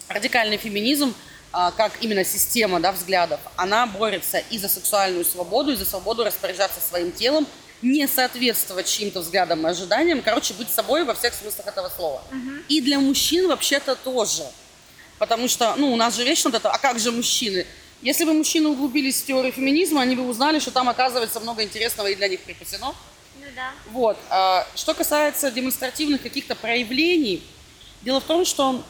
радикальный 0.08 0.56
феминизм, 0.56 1.12
а, 1.52 1.72
как 1.72 2.02
именно 2.02 2.24
система 2.24 2.80
да, 2.80 2.92
взглядов, 2.92 3.40
она 3.56 3.86
борется 3.86 4.38
и 4.38 4.58
за 4.58 4.68
сексуальную 4.68 5.24
свободу, 5.24 5.72
и 5.72 5.76
за 5.76 5.84
свободу 5.84 6.24
распоряжаться 6.24 6.80
своим 6.80 7.10
телом, 7.10 7.46
не 7.84 8.08
соответствовать 8.08 8.86
чьим-то 8.86 9.20
взглядам 9.20 9.66
и 9.66 9.70
ожиданиям, 9.70 10.22
короче, 10.22 10.54
быть 10.54 10.70
собой 10.70 11.04
во 11.04 11.14
всех 11.14 11.34
смыслах 11.34 11.66
этого 11.66 11.88
слова. 11.88 12.22
Угу. 12.30 12.50
И 12.68 12.80
для 12.80 12.98
мужчин 12.98 13.46
вообще-то 13.46 13.94
тоже. 13.94 14.44
Потому 15.18 15.48
что, 15.48 15.74
ну, 15.76 15.92
у 15.92 15.96
нас 15.96 16.16
же 16.16 16.24
вечно 16.24 16.50
вот 16.50 16.56
это, 16.56 16.70
а 16.70 16.78
как 16.78 16.98
же 16.98 17.12
мужчины? 17.12 17.66
Если 18.02 18.24
бы 18.24 18.32
мужчины 18.32 18.68
углубились 18.68 19.22
в 19.22 19.26
теорию 19.26 19.52
феминизма, 19.52 20.02
они 20.02 20.16
бы 20.16 20.26
узнали, 20.26 20.58
что 20.58 20.70
там, 20.70 20.88
оказывается, 20.88 21.40
много 21.40 21.62
интересного 21.62 22.08
и 22.08 22.14
для 22.14 22.28
них 22.28 22.40
припасено. 22.40 22.94
Ну 23.36 23.46
да. 23.54 23.70
Вот. 23.90 24.16
А, 24.30 24.66
что 24.74 24.94
касается 24.94 25.50
демонстративных 25.50 26.22
каких-то 26.22 26.54
проявлений, 26.54 27.42
дело 28.02 28.20
в 28.20 28.24
том, 28.24 28.44
что, 28.44 28.82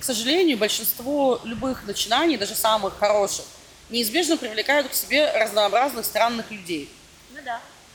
к 0.00 0.04
сожалению, 0.04 0.56
большинство 0.56 1.40
любых 1.44 1.84
начинаний, 1.86 2.36
даже 2.36 2.54
самых 2.54 2.98
хороших, 2.98 3.44
неизбежно 3.90 4.36
привлекают 4.36 4.88
к 4.88 4.94
себе 4.94 5.30
разнообразных 5.32 6.04
странных 6.04 6.50
людей. 6.50 6.88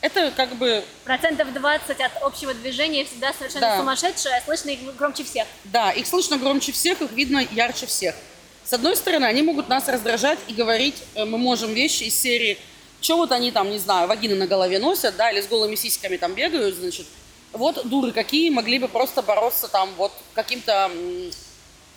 Это 0.02 0.32
как 0.36 0.56
бы... 0.56 0.84
Процентов 1.04 1.54
20 1.54 2.02
от 2.02 2.24
общего 2.24 2.54
движения 2.54 3.06
всегда 3.06 3.34
совершенно 3.34 3.68
да. 3.68 3.78
сумасшедшие, 3.78 4.36
а 4.36 4.42
слышно 4.42 4.72
их 4.72 4.96
громче 4.96 5.24
всех. 5.24 5.48
Да, 5.66 5.92
их 5.92 6.08
слышно 6.08 6.38
громче 6.38 6.72
всех, 6.72 7.02
их 7.02 7.12
видно 7.12 7.46
ярче 7.52 7.86
всех. 7.86 8.16
С 8.64 8.74
одной 8.74 8.96
стороны, 8.96 9.26
они 9.26 9.44
могут 9.44 9.70
нас 9.70 9.88
раздражать 9.88 10.40
и 10.48 10.54
говорить, 10.54 10.96
э, 11.14 11.26
мы 11.26 11.38
можем 11.38 11.74
вещи 11.74 12.04
из 12.04 12.20
серии, 12.20 12.58
что 13.00 13.18
вот 13.18 13.32
они 13.32 13.52
там, 13.52 13.70
не 13.70 13.80
знаю, 13.80 14.08
вагины 14.08 14.36
на 14.36 14.48
голове 14.48 14.80
носят, 14.80 15.16
да, 15.18 15.32
или 15.32 15.42
с 15.42 15.48
голыми 15.48 15.76
сиськами 15.76 16.18
там 16.18 16.34
бегают, 16.34 16.76
значит, 16.76 17.06
вот 17.52 17.88
дуры 17.88 18.12
какие 18.12 18.50
могли 18.50 18.80
бы 18.80 18.88
просто 18.88 19.22
бороться 19.22 19.68
там 19.68 19.90
вот 19.98 20.12
каким-то 20.34 20.90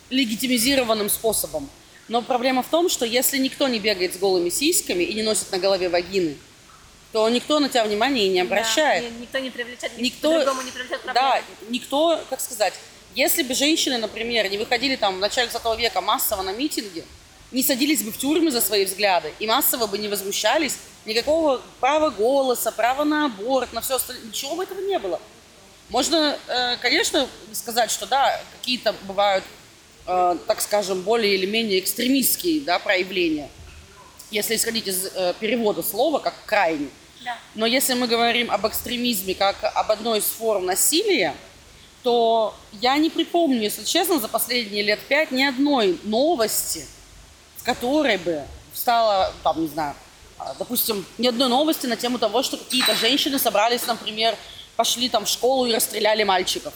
легитимизированным 0.09 1.09
способом. 1.09 1.69
Но 2.07 2.21
проблема 2.21 2.61
в 2.61 2.67
том, 2.67 2.89
что 2.89 3.05
если 3.05 3.37
никто 3.37 3.67
не 3.67 3.79
бегает 3.79 4.13
с 4.13 4.17
голыми 4.17 4.49
сиськами 4.49 5.03
и 5.03 5.13
не 5.13 5.23
носит 5.23 5.51
на 5.51 5.57
голове 5.57 5.89
вагины, 5.89 6.35
то 7.15 7.29
никто 7.29 7.61
на 7.61 7.69
тебя 7.69 7.85
внимания 7.85 8.27
не 8.27 8.41
обращает. 8.41 9.05
Да, 9.05 9.19
никто 9.21 9.39
не 9.39 9.49
привлечет, 9.49 9.89
никто, 9.97 10.33
по-другому 10.33 10.63
не 10.63 10.71
привлечет 10.71 11.01
проблемы. 11.01 11.13
Да, 11.13 11.41
никто, 11.69 12.21
как 12.29 12.41
сказать, 12.41 12.73
если 13.15 13.41
бы 13.41 13.53
женщины, 13.53 13.97
например, 13.97 14.49
не 14.51 14.57
выходили 14.57 14.97
там 14.97 15.15
в 15.15 15.19
начале 15.19 15.49
20 15.49 15.79
века 15.79 16.01
массово 16.01 16.41
на 16.41 16.51
митинги, 16.51 17.05
не 17.53 17.63
садились 17.63 18.03
бы 18.03 18.11
в 18.11 18.17
тюрьмы 18.17 18.51
за 18.51 18.59
свои 18.59 18.83
взгляды 18.83 19.31
и 19.39 19.47
массово 19.47 19.87
бы 19.87 19.97
не 19.97 20.09
возмущались, 20.09 20.77
никакого 21.05 21.61
права 21.79 22.09
голоса, 22.09 22.73
права 22.73 23.05
на 23.05 23.27
аборт, 23.27 23.71
на 23.71 23.79
все 23.79 23.95
остальное, 23.95 24.25
ничего 24.25 24.57
бы 24.57 24.63
этого 24.63 24.81
не 24.81 24.99
было. 24.99 25.21
Можно, 25.87 26.37
э, 26.49 26.75
конечно, 26.81 27.29
сказать, 27.53 27.91
что 27.91 28.07
да, 28.07 28.41
какие-то 28.59 28.93
бывают, 29.03 29.45
э, 30.05 30.37
так 30.47 30.59
скажем, 30.59 31.01
более 31.01 31.33
или 31.35 31.45
менее 31.45 31.79
экстремистские 31.79 32.59
да, 32.59 32.77
проявления, 32.77 33.49
если 34.31 34.57
исходить 34.57 34.87
из 34.87 35.05
э, 35.05 35.33
перевода 35.39 35.81
слова 35.81 36.19
как 36.19 36.33
крайний. 36.45 36.89
Но 37.55 37.65
если 37.65 37.93
мы 37.93 38.07
говорим 38.07 38.51
об 38.51 38.67
экстремизме 38.67 39.35
как 39.35 39.63
об 39.63 39.91
одной 39.91 40.19
из 40.19 40.25
форм 40.25 40.65
насилия, 40.65 41.35
то 42.03 42.53
я 42.73 42.97
не 42.97 43.09
припомню, 43.09 43.61
если 43.61 43.83
честно, 43.83 44.19
за 44.19 44.27
последние 44.27 44.83
лет 44.83 44.99
пять 45.07 45.31
ни 45.31 45.43
одной 45.43 45.99
новости, 46.03 46.85
в 47.57 47.63
которой 47.63 48.17
бы 48.17 48.43
стало, 48.73 49.33
там, 49.43 49.61
не 49.61 49.67
знаю, 49.67 49.95
а, 50.37 50.53
допустим, 50.59 51.05
ни 51.17 51.27
одной 51.27 51.49
новости 51.49 51.87
на 51.87 51.95
тему 51.95 52.19
того, 52.19 52.43
что 52.43 52.57
какие-то 52.57 52.93
женщины 52.95 53.39
собрались, 53.39 53.87
например, 53.87 54.35
пошли 54.75 55.09
там 55.09 55.25
в 55.25 55.29
школу 55.29 55.65
и 55.65 55.73
расстреляли 55.73 56.23
мальчиков. 56.23 56.73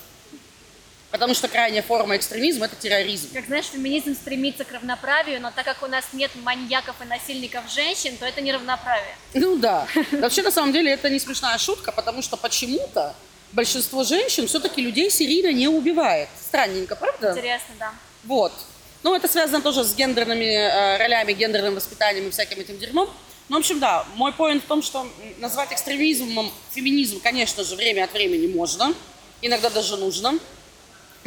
Потому 1.12 1.34
что 1.34 1.48
крайняя 1.48 1.82
форма 1.82 2.15
экстремизма– 2.17 2.65
это 2.67 2.76
терроризм. 2.76 3.30
Как 3.34 3.45
знаешь, 3.45 3.65
феминизм 3.65 4.13
стремится 4.13 4.63
к 4.63 4.72
равноправию, 4.72 5.41
но 5.41 5.52
так 5.52 5.65
как 5.65 5.82
у 5.82 5.88
нас 5.88 6.06
нет 6.13 6.32
маньяков 6.43 6.95
и 7.02 7.06
насильников 7.06 7.72
женщин, 7.72 8.15
то 8.17 8.26
это 8.26 8.41
не 8.41 8.52
равноправие. 8.52 9.15
Ну 9.34 9.56
да. 9.56 9.88
Вообще, 10.12 10.43
на 10.43 10.52
самом 10.52 10.72
деле, 10.72 10.91
это 10.91 11.10
не 11.10 11.19
смешная 11.19 11.58
шутка, 11.58 11.91
потому 11.91 12.22
что 12.22 12.38
почему-то 12.38 13.15
большинство 13.54 14.04
женщин 14.04 14.48
все-таки 14.48 14.82
людей 14.82 15.10
серийно 15.10 15.52
не 15.52 15.67
убивает. 15.67 16.30
Странненько, 16.39 16.95
правда? 16.95 17.32
Интересно, 17.32 17.74
да. 17.80 17.91
Вот. 18.24 18.54
Ну, 19.02 19.15
это 19.15 19.28
связано 19.28 19.62
тоже 19.62 19.84
с 19.84 19.95
гендерными 19.95 20.45
э, 20.45 20.98
ролями, 20.98 21.34
гендерным 21.34 21.74
воспитанием 21.74 22.28
и 22.28 22.30
всяким 22.30 22.60
этим 22.60 22.78
дерьмом. 22.78 23.10
Ну, 23.48 23.56
в 23.56 23.60
общем, 23.60 23.80
да, 23.80 24.06
мой 24.15 24.32
поинт 24.32 24.63
в 24.63 24.67
том, 24.67 24.84
что 24.84 25.08
назвать 25.39 25.72
экстремизмом 25.72 26.52
феминизм, 26.72 27.19
конечно 27.19 27.63
же, 27.63 27.76
время 27.76 28.04
от 28.04 28.13
времени 28.13 28.45
можно, 28.45 28.93
иногда 29.41 29.72
даже 29.72 29.98
нужно. 29.98 30.38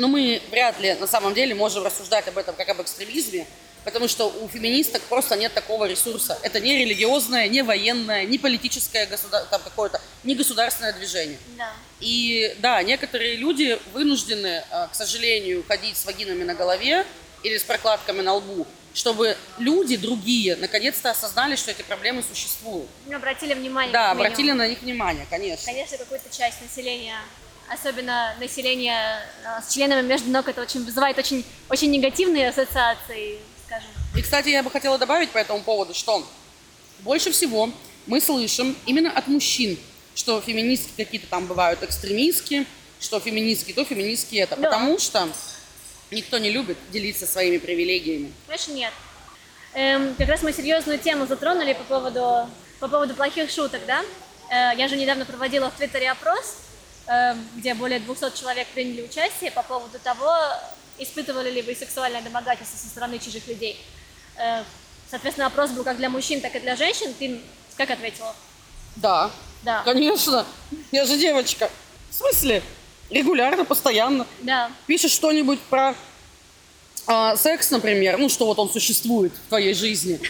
Но 0.03 0.09
мы 0.09 0.43
вряд 0.51 0.81
ли 0.81 0.95
на 0.95 1.07
самом 1.07 1.33
деле 1.33 1.55
можем 1.55 1.85
рассуждать 1.85 2.27
об 2.27 2.37
этом 2.37 2.57
как 2.57 2.69
об 2.69 2.83
экстремизме, 2.83 3.47
потому 3.85 4.09
что 4.09 4.27
у 4.27 4.49
феминисток 4.49 5.01
просто 5.03 5.37
нет 5.37 5.55
такого 5.55 5.85
ресурса. 5.85 6.37
Это 6.43 6.59
не 6.59 6.77
религиозное, 6.77 7.47
не 7.47 7.63
военное, 7.63 8.25
не 8.25 8.37
политическое 8.37 9.07
государ... 9.07 9.45
там 9.45 9.63
какое-то, 9.63 10.01
не 10.25 10.35
государственное 10.35 10.93
движение. 10.93 11.39
Да. 11.57 11.73
И 12.01 12.53
да, 12.59 12.83
некоторые 12.83 13.37
люди 13.37 13.79
вынуждены, 13.93 14.65
а, 14.71 14.89
к 14.89 14.97
сожалению, 14.97 15.65
ходить 15.69 15.97
с 15.97 16.05
вагинами 16.05 16.43
на 16.43 16.55
голове 16.55 17.07
или 17.45 17.57
с 17.57 17.63
прокладками 17.63 18.23
на 18.23 18.35
лбу, 18.35 18.67
чтобы 18.95 19.37
люди 19.61 19.97
другие 19.97 20.57
наконец-то 20.57 21.11
осознали, 21.11 21.55
что 21.55 21.71
эти 21.71 21.83
проблемы 21.83 22.25
существуют. 22.25 22.89
Ну, 23.07 23.15
обратили 23.15 23.55
внимание. 23.55 23.93
Да, 23.93 24.11
обратили 24.11 24.51
на 24.51 24.67
них 24.67 24.83
внимание, 24.83 25.29
конечно. 25.31 25.65
Конечно, 25.65 25.97
какую-то 25.97 26.29
часть 26.37 26.61
населения 26.61 27.21
особенно 27.73 28.35
население 28.39 29.23
э, 29.45 29.63
с 29.63 29.73
членами 29.73 30.07
между 30.07 30.31
ног, 30.31 30.49
это 30.49 30.63
очень 30.63 30.85
вызывает 30.85 31.19
очень, 31.19 31.45
очень 31.69 31.91
негативные 31.91 32.49
ассоциации, 32.49 33.39
скажем. 33.67 33.89
И, 34.15 34.23
кстати, 34.23 34.51
я 34.51 34.63
бы 34.63 34.71
хотела 34.71 34.99
добавить 34.99 35.31
по 35.31 35.39
этому 35.39 35.63
поводу, 35.63 35.95
что 35.95 36.27
больше 37.01 37.33
всего 37.33 37.71
мы 38.07 38.21
слышим 38.21 38.77
именно 38.87 39.11
от 39.11 39.27
мужчин, 39.27 39.79
что 40.15 40.41
феминистки 40.41 40.93
какие-то 40.97 41.27
там 41.27 41.47
бывают 41.47 41.83
экстремистские, 41.83 42.67
что 43.01 43.19
феминистки 43.21 43.73
то, 43.73 43.85
феминистки 43.85 44.37
это, 44.37 44.57
да. 44.57 44.69
потому 44.69 44.99
что 44.99 45.29
никто 46.11 46.39
не 46.39 46.51
любит 46.51 46.77
делиться 46.91 47.27
своими 47.27 47.59
привилегиями. 47.59 48.33
Конечно, 48.47 48.73
нет. 48.73 48.93
Эм, 49.75 50.15
как 50.17 50.29
раз 50.29 50.43
мы 50.43 50.53
серьезную 50.53 50.99
тему 50.99 51.27
затронули 51.27 51.73
по 51.73 51.85
поводу, 51.85 52.49
по 52.79 52.89
поводу 52.89 53.15
плохих 53.15 53.51
шуток, 53.51 53.81
да? 53.87 54.05
Э, 54.51 54.77
я 54.77 54.87
же 54.89 54.97
недавно 54.97 55.25
проводила 55.25 55.71
в 55.71 55.75
Твиттере 55.75 56.11
опрос, 56.11 56.57
где 57.57 57.75
более 57.75 57.99
200 57.99 58.39
человек 58.39 58.69
приняли 58.69 59.03
участие 59.03 59.51
по 59.51 59.63
поводу 59.63 59.99
того, 59.99 60.33
испытывали 60.99 61.51
ли 61.51 61.63
вы 61.63 61.75
сексуальное 61.75 62.23
домогательство 62.23 62.77
со 62.77 62.89
стороны 62.89 63.19
чужих 63.19 63.47
людей. 63.49 63.79
Э, 64.37 64.63
соответственно, 65.11 65.47
опрос 65.47 65.71
был 65.71 65.85
как 65.85 65.97
для 65.97 66.09
мужчин, 66.09 66.41
так 66.41 66.55
и 66.55 66.61
для 66.61 66.77
женщин. 66.77 67.13
Ты 67.19 67.41
как 67.77 67.91
ответила? 67.91 68.35
Да. 68.97 69.31
Да. 69.63 69.83
Конечно. 69.85 70.47
Я 70.91 71.05
же 71.05 71.17
девочка. 71.17 71.71
В 72.11 72.15
смысле? 72.15 72.63
Регулярно, 73.11 73.65
постоянно. 73.65 74.27
Да. 74.41 74.71
Пишешь 74.87 75.13
что-нибудь 75.13 75.61
про 75.61 75.95
а, 77.07 77.37
секс, 77.37 77.71
например, 77.71 78.17
ну, 78.19 78.29
что 78.29 78.47
вот 78.47 78.59
он 78.59 78.71
существует 78.71 79.33
в 79.33 79.49
твоей 79.49 79.75
жизни, 79.75 80.21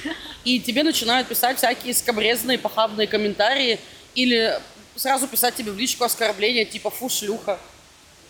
и 0.45 0.59
тебе 0.59 0.83
начинают 0.83 1.29
писать 1.29 1.59
всякие 1.59 1.95
скобрезные, 1.95 2.59
похабные 2.59 3.07
комментарии 3.07 3.79
или 4.15 4.61
сразу 4.97 5.29
писать 5.29 5.55
тебе 5.55 5.73
в 5.73 5.79
личку 5.79 6.05
оскорбления, 6.05 6.65
типа 6.65 6.91
«фу, 6.91 7.09
шлюха». 7.09 7.59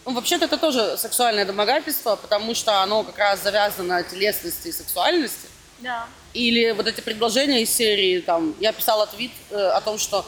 Ну, 0.04 0.12
вообще-то 0.14 0.46
это 0.46 0.56
тоже 0.56 0.96
сексуальное 0.98 1.44
домогательство, 1.44 2.16
потому 2.16 2.54
что 2.54 2.82
оно 2.82 3.04
как 3.04 3.18
раз 3.18 3.42
завязано 3.42 3.96
на 3.96 4.02
телесности 4.02 4.68
и 4.68 4.72
сексуальности. 4.72 5.48
Да. 5.78 6.06
Или 6.34 6.72
вот 6.72 6.86
эти 6.86 7.00
предложения 7.00 7.62
из 7.62 7.70
серии, 7.70 8.20
там, 8.20 8.54
я 8.58 8.72
писала 8.72 9.06
твит 9.06 9.32
э, 9.50 9.56
о 9.56 9.80
том, 9.80 9.98
что 9.98 10.26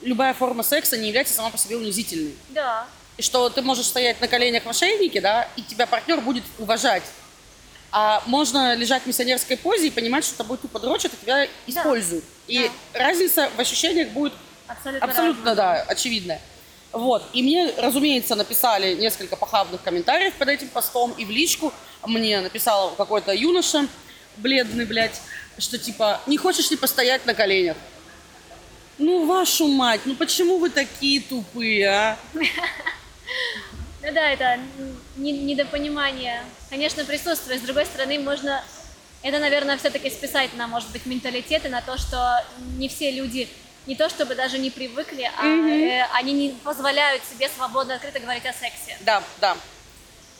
любая 0.00 0.32
форма 0.32 0.62
секса 0.62 0.96
не 0.96 1.08
является 1.08 1.34
сама 1.34 1.50
по 1.50 1.58
себе 1.58 1.76
унизительной. 1.76 2.34
Да. 2.48 2.86
И 3.16 3.22
что 3.22 3.50
ты 3.50 3.60
можешь 3.60 3.86
стоять 3.86 4.20
на 4.20 4.28
коленях 4.28 4.64
в 4.64 4.68
ошейнике, 4.70 5.20
да, 5.20 5.48
и 5.56 5.62
тебя 5.62 5.86
партнер 5.86 6.20
будет 6.20 6.44
уважать. 6.58 7.02
А 7.92 8.22
можно 8.26 8.74
лежать 8.74 9.02
в 9.02 9.06
миссионерской 9.06 9.56
позе 9.56 9.88
и 9.88 9.90
понимать, 9.90 10.24
что 10.24 10.36
тобой 10.36 10.56
тупо 10.58 10.78
дрочат, 10.78 11.12
и 11.12 11.16
тебя 11.16 11.46
используют. 11.66 12.24
Да. 12.24 12.54
И 12.54 12.70
да. 12.92 13.00
разница 13.00 13.50
в 13.56 13.60
ощущениях 13.60 14.10
будет 14.10 14.32
Абсолютно, 14.70 15.08
Абсолютно 15.08 15.54
да, 15.54 15.82
очевидное. 15.82 16.40
Вот. 16.92 17.24
И 17.32 17.42
мне, 17.42 17.72
разумеется, 17.76 18.34
написали 18.34 18.94
несколько 18.94 19.36
похабных 19.36 19.82
комментариев 19.82 20.34
под 20.34 20.48
этим 20.48 20.68
постом. 20.68 21.12
И 21.12 21.24
в 21.24 21.30
личку 21.30 21.72
мне 22.06 22.40
написал 22.40 22.90
какой-то 22.96 23.32
юноша, 23.32 23.86
бледный, 24.36 24.86
блядь, 24.86 25.20
что 25.58 25.78
типа, 25.78 26.20
не 26.26 26.36
хочешь 26.36 26.70
ли 26.70 26.76
постоять 26.76 27.26
на 27.26 27.34
коленях? 27.34 27.76
Ну, 28.98 29.26
вашу 29.26 29.66
мать, 29.66 30.02
ну 30.04 30.14
почему 30.14 30.58
вы 30.58 30.70
такие 30.70 31.20
тупые, 31.20 31.88
а? 31.88 32.18
Ну 34.02 34.10
да, 34.14 34.30
это 34.30 34.58
недопонимание, 35.16 36.42
конечно, 36.70 37.04
присутствует. 37.04 37.60
С 37.60 37.64
другой 37.64 37.84
стороны, 37.84 38.18
можно 38.18 38.64
это, 39.22 39.38
наверное, 39.38 39.76
все-таки 39.76 40.08
списать 40.08 40.54
на, 40.54 40.66
может 40.66 40.90
быть, 40.90 41.04
менталитет 41.04 41.66
и 41.66 41.68
на 41.68 41.82
то, 41.82 41.98
что 41.98 42.42
не 42.78 42.88
все 42.88 43.10
люди 43.10 43.46
не 43.86 43.96
то 43.96 44.08
чтобы 44.08 44.34
даже 44.34 44.58
не 44.58 44.70
привыкли, 44.70 45.30
а 45.38 45.44
mm-hmm. 45.44 45.88
э, 45.88 46.06
они 46.14 46.32
не 46.32 46.48
позволяют 46.64 47.22
себе 47.24 47.48
свободно, 47.54 47.94
открыто 47.94 48.20
говорить 48.20 48.46
о 48.46 48.52
сексе. 48.52 48.96
Да, 49.00 49.22
да. 49.40 49.56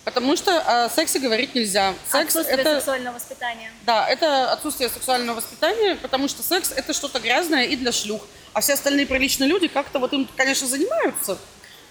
Потому 0.05 0.37
что 0.37 0.61
о 0.61 0.89
сексе 0.89 1.19
говорить 1.19 1.55
нельзя. 1.55 1.95
Секс 2.11 2.35
отсутствие 2.37 2.59
это... 2.59 2.77
сексуального 2.77 3.15
воспитания. 3.15 3.71
Да, 3.85 4.09
это 4.09 4.51
отсутствие 4.53 4.89
сексуального 4.89 5.37
воспитания, 5.37 5.95
потому 5.97 6.29
что 6.29 6.43
секс 6.43 6.73
это 6.75 6.93
что-то 6.93 7.21
грязное 7.21 7.65
и 7.65 7.77
для 7.77 7.93
шлюх. 7.93 8.27
А 8.53 8.61
все 8.61 8.75
остальные 8.75 9.07
приличные 9.07 9.49
люди 9.49 9.69
как-то 9.69 9.99
вот 9.99 10.13
им, 10.13 10.29
конечно, 10.37 10.67
занимаются. 10.67 11.39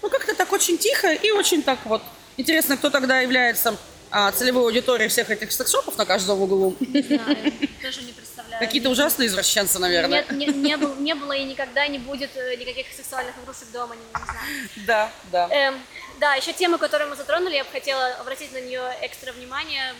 Но 0.02 0.08
как-то 0.08 0.34
так 0.34 0.52
очень 0.52 0.76
тихо 0.76 1.12
и 1.12 1.30
очень 1.30 1.62
так 1.62 1.78
вот. 1.84 2.02
Интересно, 2.36 2.76
кто 2.76 2.90
тогда 2.90 3.20
является 3.20 3.76
а, 4.10 4.32
целевой 4.32 4.64
аудиторией 4.64 5.08
всех 5.08 5.30
этих 5.30 5.52
секс-шопов 5.52 5.96
на 5.96 6.04
каждом 6.04 6.40
углу? 6.40 6.76
Не 6.80 7.02
знаю, 7.02 7.52
даже 7.82 8.02
не 8.02 8.12
представляю. 8.12 8.60
Какие-то 8.60 8.90
ужасные 8.90 9.28
извращенцы, 9.28 9.78
наверное. 9.78 10.24
Нет, 10.28 10.32
не, 10.32 10.46
не, 10.46 10.76
было, 10.76 10.94
не 10.96 11.14
было 11.14 11.32
и 11.32 11.44
никогда 11.44 11.86
не 11.86 11.98
будет 11.98 12.30
э, 12.36 12.56
никаких 12.56 12.86
сексуальных 12.94 13.34
игрушек 13.42 13.70
дома, 13.72 13.94
не, 13.94 14.02
не 14.02 14.24
знаю. 14.24 14.68
Да, 14.86 15.12
да. 15.30 15.48
Эм, 15.50 15.80
да, 16.18 16.34
еще 16.34 16.52
тема, 16.52 16.78
которую 16.78 17.10
мы 17.10 17.16
затронули, 17.16 17.54
я 17.54 17.64
бы 17.64 17.70
хотела 17.70 18.14
обратить 18.14 18.52
на 18.52 18.60
нее 18.60 18.82
экстра 19.02 19.32
внимание. 19.32 19.94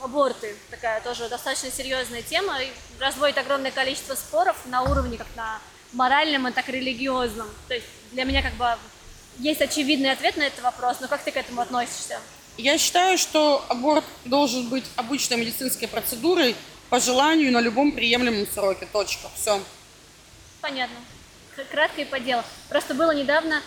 Аборты, 0.00 0.56
такая 0.68 1.00
тоже 1.00 1.28
достаточно 1.28 1.70
серьезная 1.70 2.22
тема, 2.22 2.58
разводит 2.98 3.38
огромное 3.38 3.70
количество 3.70 4.16
споров 4.16 4.56
на 4.66 4.82
уровне 4.82 5.16
как 5.16 5.28
на 5.36 5.60
моральном, 5.92 6.48
и 6.48 6.52
так 6.52 6.68
и 6.68 6.72
религиозном. 6.72 7.48
То 7.68 7.74
есть 7.74 7.86
для 8.10 8.24
меня 8.24 8.42
как 8.42 8.54
бы 8.54 8.66
есть 9.38 9.60
очевидный 9.60 10.10
ответ 10.10 10.36
на 10.36 10.42
этот 10.42 10.62
вопрос, 10.64 10.98
но 11.00 11.06
как 11.08 11.22
ты 11.22 11.30
к 11.30 11.36
этому 11.36 11.60
относишься? 11.60 12.18
Я 12.56 12.78
считаю, 12.78 13.18
что 13.18 13.64
аборт 13.68 14.04
должен 14.24 14.68
быть 14.68 14.84
обычной 14.96 15.38
медицинской 15.38 15.88
процедурой 15.88 16.54
по 16.90 17.00
желанию 17.00 17.50
на 17.52 17.60
любом 17.60 17.92
приемлемом 17.92 18.46
сроке. 18.46 18.86
Точка. 18.92 19.28
Все. 19.34 19.60
Понятно. 20.60 20.96
Кратко 21.70 22.02
и 22.02 22.04
по 22.04 22.20
делу. 22.20 22.42
Просто 22.68 22.94
было 22.94 23.12
недавно 23.14 23.62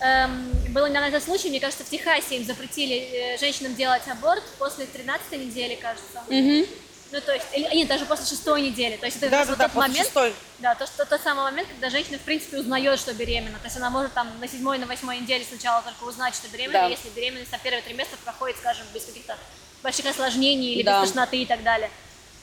Эм, 0.00 0.50
был 0.70 0.86
недавно 0.86 1.06
этот 1.06 1.22
случай, 1.22 1.48
мне 1.48 1.60
кажется, 1.60 1.84
в 1.84 1.88
Техасе 1.88 2.36
им 2.36 2.44
запретили 2.44 2.96
э, 2.96 3.38
женщинам 3.38 3.74
делать 3.74 4.02
аборт 4.08 4.42
после 4.58 4.86
13 4.86 5.32
недели, 5.32 5.76
кажется. 5.76 6.20
Угу. 6.28 6.66
Ну, 7.12 7.20
то 7.20 7.32
есть, 7.32 7.46
или, 7.52 7.64
нет, 7.74 7.88
даже 7.88 8.06
после 8.06 8.26
шестой 8.26 8.62
недели. 8.62 8.96
То 8.96 9.06
есть 9.06 9.18
это 9.18 9.30
да, 9.30 9.44
да, 9.44 9.54
да, 9.54 9.68
тот 9.68 9.74
момент, 9.74 10.06
шестой. 10.06 10.34
да, 10.58 10.74
то, 10.74 10.86
что, 10.86 11.04
тот 11.04 11.20
самый 11.20 11.44
момент, 11.44 11.68
когда 11.68 11.90
женщина, 11.90 12.18
в 12.18 12.22
принципе, 12.22 12.58
узнает, 12.58 12.98
что 12.98 13.14
беременна. 13.14 13.58
То 13.58 13.66
есть 13.66 13.76
она 13.76 13.90
может 13.90 14.12
там 14.14 14.28
на 14.40 14.48
седьмой, 14.48 14.78
на 14.78 14.86
восьмой 14.86 15.20
неделе 15.20 15.44
сначала 15.48 15.82
только 15.82 16.04
узнать, 16.04 16.34
что 16.34 16.48
беременна, 16.48 16.80
да. 16.80 16.86
если 16.88 17.08
беременность 17.10 17.52
на 17.52 17.58
первый 17.58 17.82
триместр 17.82 18.16
проходит, 18.24 18.56
скажем, 18.56 18.86
без 18.92 19.04
каких-то 19.04 19.36
больших 19.82 20.06
осложнений 20.06 20.74
или 20.74 20.82
да. 20.82 21.02
без 21.02 21.10
тошноты 21.10 21.42
и 21.42 21.46
так 21.46 21.62
далее. 21.62 21.90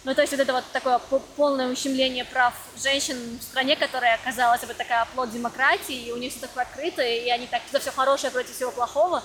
Ну, 0.04 0.16
то 0.16 0.22
есть 0.22 0.34
вот 0.34 0.40
это 0.40 0.54
вот 0.54 0.64
такое 0.74 1.00
полное 1.36 1.68
ущемление 1.68 2.26
прав 2.26 2.54
женщин 2.82 3.18
в 3.40 3.44
стране, 3.44 3.76
которая, 3.76 4.20
казалось 4.24 4.62
бы, 4.62 4.74
такая 4.74 5.04
оплот 5.04 5.32
демократии, 5.32 5.96
и 6.08 6.12
у 6.12 6.18
них 6.18 6.32
все 6.32 6.42
такое 6.42 6.64
открыто, 6.64 7.04
и 7.04 7.30
они 7.30 7.46
так 7.46 7.62
за 7.72 7.80
все 7.80 7.92
хорошее 7.92 8.32
против 8.32 8.56
всего 8.56 8.72
плохого. 8.72 9.24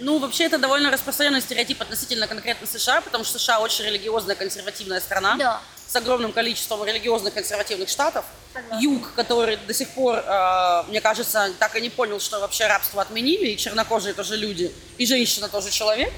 Ну, 0.00 0.18
вообще, 0.18 0.44
это 0.44 0.58
довольно 0.58 0.90
распространенный 0.90 1.40
стереотип 1.40 1.80
относительно 1.80 2.26
конкретно 2.26 2.66
США, 2.66 3.00
потому 3.00 3.24
что 3.24 3.38
США 3.38 3.60
очень 3.60 3.84
религиозная, 3.84 4.34
консервативная 4.34 5.00
страна. 5.00 5.36
Да. 5.36 5.62
С 5.86 5.96
огромным 5.96 6.32
количеством 6.32 6.84
религиозных 6.84 7.34
консервативных 7.34 7.88
штатов. 7.88 8.24
Согласна. 8.52 8.82
Юг, 8.82 9.12
который 9.14 9.56
до 9.56 9.74
сих 9.74 9.88
пор, 9.90 10.18
э, 10.18 10.82
мне 10.88 11.00
кажется, 11.00 11.52
так 11.58 11.74
и 11.76 11.80
не 11.80 11.90
понял, 11.90 12.20
что 12.20 12.38
вообще 12.38 12.66
рабство 12.66 13.02
отменили, 13.02 13.48
и 13.48 13.56
чернокожие 13.56 14.14
тоже 14.14 14.36
люди, 14.36 14.72
и 14.98 15.06
женщина 15.06 15.48
тоже 15.48 15.70
человек. 15.70 16.12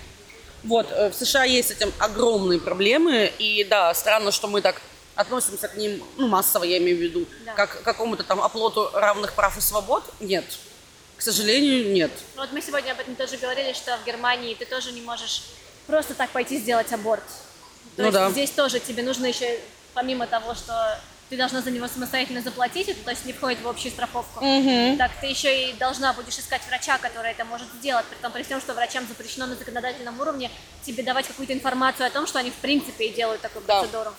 Вот, 0.62 0.92
э, 0.92 1.10
в 1.10 1.14
США 1.14 1.44
есть 1.44 1.68
с 1.68 1.70
этим 1.72 1.92
огромные 1.98 2.60
проблемы, 2.60 3.32
и 3.38 3.64
да, 3.64 3.92
странно, 3.94 4.30
что 4.30 4.46
мы 4.46 4.60
так 4.60 4.80
относимся 5.14 5.68
к 5.68 5.76
ним, 5.76 6.02
ну, 6.16 6.28
массово 6.28 6.64
я 6.64 6.78
имею 6.78 6.98
в 6.98 7.00
виду, 7.00 7.26
да. 7.44 7.52
как 7.54 7.80
к 7.80 7.82
какому-то 7.82 8.22
там 8.24 8.40
оплоту 8.40 8.90
равных 8.92 9.32
прав 9.34 9.56
и 9.56 9.60
свобод. 9.60 10.04
Нет. 10.20 10.44
К 11.22 11.24
сожалению, 11.24 11.92
нет. 11.92 12.10
Ну, 12.34 12.40
вот 12.40 12.50
мы 12.50 12.60
сегодня 12.60 12.90
об 12.90 12.98
этом 12.98 13.14
тоже 13.14 13.36
говорили, 13.36 13.72
что 13.74 13.96
в 13.96 14.04
Германии 14.04 14.56
ты 14.56 14.64
тоже 14.64 14.90
не 14.90 15.00
можешь 15.02 15.42
просто 15.86 16.14
так 16.14 16.30
пойти 16.30 16.58
сделать 16.58 16.92
аборт. 16.92 17.22
То 17.94 18.02
ну 18.02 18.04
есть 18.06 18.14
да. 18.14 18.30
здесь 18.32 18.50
тоже 18.50 18.80
тебе 18.80 19.04
нужно 19.04 19.26
еще, 19.26 19.60
помимо 19.94 20.26
того, 20.26 20.56
что 20.56 20.98
ты 21.30 21.36
должна 21.36 21.62
за 21.62 21.70
него 21.70 21.86
самостоятельно 21.86 22.42
заплатить, 22.42 22.88
это 22.88 23.04
то 23.04 23.10
есть 23.10 23.24
не 23.24 23.32
входит 23.32 23.62
в 23.62 23.68
общую 23.68 23.92
страховку. 23.92 24.44
Угу. 24.44 24.96
Так 24.98 25.12
ты 25.20 25.28
еще 25.28 25.70
и 25.70 25.74
должна 25.74 26.12
будешь 26.12 26.36
искать 26.40 26.62
врача, 26.66 26.98
который 26.98 27.30
это 27.30 27.44
может 27.44 27.68
сделать, 27.78 28.04
при 28.06 28.16
том, 28.16 28.32
при 28.32 28.42
всем, 28.42 28.60
что 28.60 28.74
врачам 28.74 29.06
запрещено 29.06 29.46
на 29.46 29.54
законодательном 29.54 30.18
уровне 30.18 30.50
тебе 30.84 31.04
давать 31.04 31.28
какую-то 31.28 31.52
информацию 31.52 32.04
о 32.04 32.10
том, 32.10 32.26
что 32.26 32.40
они 32.40 32.50
в 32.50 32.56
принципе 32.56 33.06
и 33.06 33.14
делают 33.14 33.42
такую 33.42 33.64
да. 33.64 33.78
процедуру. 33.78 34.12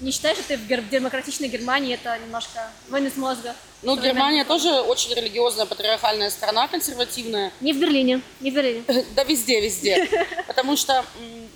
Не 0.00 0.12
считаешь, 0.12 0.38
что 0.38 0.48
ты 0.48 0.56
в, 0.56 0.88
демократичной 0.90 1.48
Германии 1.48 1.94
это 1.94 2.16
немножко 2.18 2.70
вынос 2.88 3.16
мозга? 3.16 3.54
Ну, 3.82 3.96
Германия 3.96 4.44
тоже 4.44 4.80
очень 4.80 5.14
религиозная, 5.14 5.66
патриархальная 5.66 6.30
страна, 6.30 6.68
консервативная. 6.68 7.52
Не 7.60 7.72
в 7.72 7.78
Берлине, 7.78 8.20
не 8.40 8.50
в 8.50 8.54
Берлине. 8.54 8.84
Да 9.16 9.24
везде, 9.24 9.60
везде. 9.60 10.08
Потому 10.46 10.76
что 10.76 11.04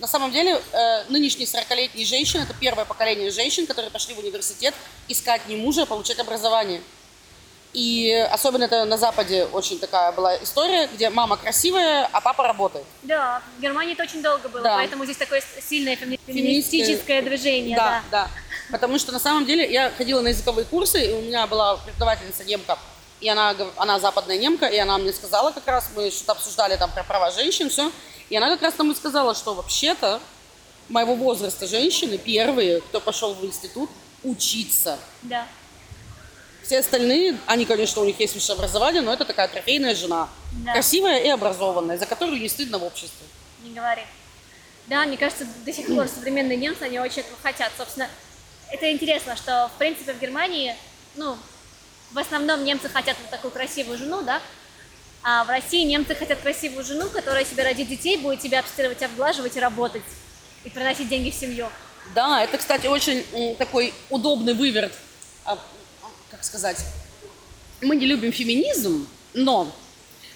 на 0.01 0.07
самом 0.07 0.33
деле 0.33 0.61
э, 0.73 1.05
нынешние 1.09 1.47
40-летние 1.47 2.05
женщины, 2.05 2.43
это 2.43 2.55
первое 2.59 2.85
поколение 2.85 3.31
женщин, 3.31 3.67
которые 3.67 3.91
пошли 3.91 4.15
в 4.15 4.19
университет 4.19 4.75
искать 5.09 5.47
не 5.49 5.57
мужа, 5.57 5.83
а 5.83 5.87
получать 5.87 6.19
образование. 6.19 6.81
И 7.73 8.13
особенно 8.31 8.65
это 8.65 8.85
на 8.85 8.99
Западе 8.99 9.47
очень 9.47 9.79
такая 9.79 10.13
была 10.13 10.37
история, 10.43 10.89
где 10.89 11.09
мама 11.09 11.39
красивая, 11.39 12.09
а 12.13 12.21
папа 12.21 12.47
работает. 12.47 12.85
Да, 13.03 13.43
в 13.57 13.63
Германии 13.63 13.95
это 13.95 14.03
очень 14.03 14.23
долго 14.23 14.49
было, 14.49 14.63
да. 14.63 14.77
поэтому 14.77 15.05
здесь 15.05 15.17
такое 15.17 15.43
сильное 15.67 15.97
феминистическое 15.97 17.23
движение. 17.23 17.77
Да, 17.77 18.03
да, 18.11 18.25
да. 18.25 18.31
Потому 18.71 18.99
что 18.99 19.11
на 19.13 19.19
самом 19.19 19.47
деле 19.47 19.71
я 19.71 19.91
ходила 19.91 20.21
на 20.21 20.29
языковые 20.29 20.67
курсы, 20.67 21.03
и 21.03 21.13
у 21.13 21.23
меня 21.23 21.47
была 21.47 21.77
преподавательница 21.77 22.45
немка, 22.45 22.79
и 23.21 23.29
она, 23.29 23.55
она 23.77 23.99
западная 23.99 24.37
немка, 24.37 24.67
и 24.67 24.77
она 24.77 24.99
мне 24.99 25.13
сказала 25.13 25.51
как 25.51 25.67
раз, 25.67 25.91
мы 25.97 26.11
что-то 26.11 26.33
обсуждали 26.33 26.77
там 26.77 26.91
про 26.91 27.05
права 27.05 27.31
женщин, 27.31 27.71
все, 27.71 27.91
и 28.29 28.37
она 28.37 28.51
как 28.51 28.63
раз 28.63 28.77
нам 28.77 28.93
и 28.93 28.95
сказала, 28.95 29.35
что 29.35 29.55
вообще-то 29.55 30.21
моего 30.89 31.15
возраста 31.15 31.67
женщины 31.67 32.19
первые, 32.19 32.81
кто 32.83 33.01
пошел 33.01 33.33
в 33.35 33.45
институт, 33.45 33.89
учиться. 34.23 34.99
Да. 35.23 35.47
Все 36.73 36.79
остальные, 36.79 37.37
они, 37.45 37.67
конечно, 37.67 38.01
у 38.01 38.07
них 38.07 38.19
есть 38.19 38.35
высшее 38.35 38.57
образование, 38.57 39.03
но 39.03 39.13
это 39.13 39.27
такая 39.27 39.47
трофейная 39.47 39.95
жена. 39.95 40.31
Да. 40.65 40.73
Красивая 40.73 41.19
и 41.19 41.29
образованная, 41.29 41.99
за 41.99 42.07
которую 42.07 42.41
не 42.41 42.49
стыдно 42.49 42.79
в 42.79 42.85
обществе. 42.85 43.27
Не 43.63 43.75
говори. 43.75 44.01
Да, 44.87 45.05
мне 45.05 45.19
кажется, 45.19 45.47
до 45.67 45.71
сих 45.71 45.89
пор 45.89 46.09
современные 46.09 46.57
немцы, 46.57 46.85
они 46.85 46.99
очень 46.99 47.21
этого 47.21 47.37
хотят. 47.43 47.73
Собственно, 47.77 48.09
это 48.71 48.91
интересно, 48.91 49.37
что, 49.37 49.71
в 49.75 49.77
принципе, 49.77 50.15
в 50.15 50.19
Германии, 50.19 50.75
ну, 51.15 51.37
в 52.11 52.19
основном 52.19 52.65
немцы 52.65 52.89
хотят 52.89 53.19
вот 53.21 53.29
такую 53.29 53.51
красивую 53.51 53.99
жену, 53.99 54.23
да, 54.23 54.41
а 55.23 55.45
в 55.45 55.51
России 55.51 55.85
немцы 55.85 56.15
хотят 56.15 56.41
красивую 56.41 56.87
жену, 56.87 57.11
которая 57.11 57.45
себе 57.45 57.65
родит 57.65 57.87
детей, 57.87 58.17
будет 58.17 58.41
тебя 58.41 58.61
обстирывать, 58.61 59.03
обглаживать 59.03 59.59
и 59.59 59.61
работать, 59.61 60.05
и 60.65 60.71
приносить 60.71 61.11
деньги 61.11 61.29
в 61.29 61.35
семью. 61.35 61.69
Да, 62.15 62.43
это, 62.43 62.57
кстати, 62.57 62.87
очень 62.87 63.27
такой 63.59 63.93
удобный 64.09 64.55
выверт 64.55 64.95
сказать, 66.45 66.79
мы 67.81 67.97
не 67.97 68.07
любим 68.07 68.33
феминизм, 68.33 69.07
но 69.35 69.73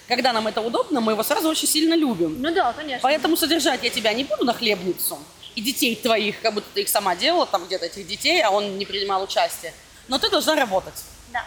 когда 0.07 0.33
нам 0.33 0.47
это 0.47 0.61
удобно, 0.61 1.01
мы 1.01 1.13
его 1.13 1.23
сразу 1.23 1.49
очень 1.49 1.67
сильно 1.67 1.93
любим. 1.93 2.41
Ну 2.41 2.53
да, 2.53 2.73
конечно. 2.73 3.01
Поэтому 3.01 3.35
содержать 3.35 3.83
я 3.83 3.89
тебя 3.89 4.13
не 4.13 4.23
буду 4.23 4.45
на 4.45 4.53
хлебницу. 4.53 5.19
И 5.55 5.61
детей 5.61 5.95
твоих, 5.95 6.39
как 6.41 6.53
будто 6.53 6.67
ты 6.73 6.81
их 6.81 6.89
сама 6.89 7.15
делала, 7.15 7.45
там 7.45 7.65
где-то 7.65 7.87
этих 7.87 8.07
детей, 8.07 8.41
а 8.41 8.51
он 8.51 8.77
не 8.77 8.85
принимал 8.85 9.23
участие. 9.23 9.73
Но 10.07 10.19
ты 10.19 10.29
должна 10.29 10.55
работать. 10.55 11.03
Да. 11.33 11.43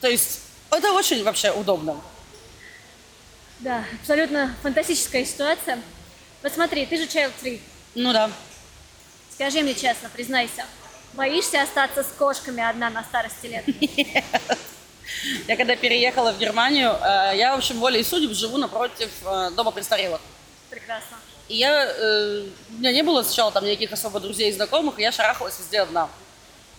То 0.00 0.08
есть 0.08 0.40
это 0.70 0.92
очень 0.92 1.24
вообще 1.24 1.50
удобно. 1.50 2.00
Да, 3.60 3.84
абсолютно 4.00 4.54
фантастическая 4.62 5.24
ситуация. 5.24 5.80
Вот 6.42 6.52
смотри, 6.52 6.84
ты 6.86 6.98
же 6.98 7.04
child 7.04 7.32
free. 7.42 7.60
Ну 7.94 8.12
да. 8.12 8.30
Скажи 9.32 9.62
мне 9.62 9.74
честно, 9.74 10.10
признайся, 10.10 10.66
Боишься 11.16 11.62
остаться 11.62 12.02
с 12.02 12.08
кошками 12.18 12.62
одна 12.62 12.90
на 12.90 13.02
старости 13.02 13.46
лет? 13.46 13.64
Нет. 13.66 14.24
Я 15.46 15.56
когда 15.56 15.76
переехала 15.76 16.32
в 16.32 16.38
Германию, 16.38 16.90
э, 16.90 17.32
я, 17.36 17.54
в 17.54 17.58
общем, 17.58 17.78
волей 17.78 18.04
судеб 18.04 18.32
живу 18.32 18.58
напротив 18.58 19.10
э, 19.24 19.50
дома 19.52 19.70
престарелых. 19.70 20.20
Прекрасно. 20.68 21.16
И 21.48 21.56
я, 21.56 21.86
э, 21.86 22.46
у 22.70 22.72
меня 22.74 22.92
не 22.92 23.02
было 23.02 23.22
сначала 23.22 23.50
там 23.50 23.64
никаких 23.64 23.92
особо 23.92 24.20
друзей 24.20 24.50
и 24.50 24.52
знакомых, 24.52 24.98
и 24.98 25.02
я 25.02 25.12
шарахалась 25.12 25.58
везде 25.58 25.80
одна. 25.80 26.08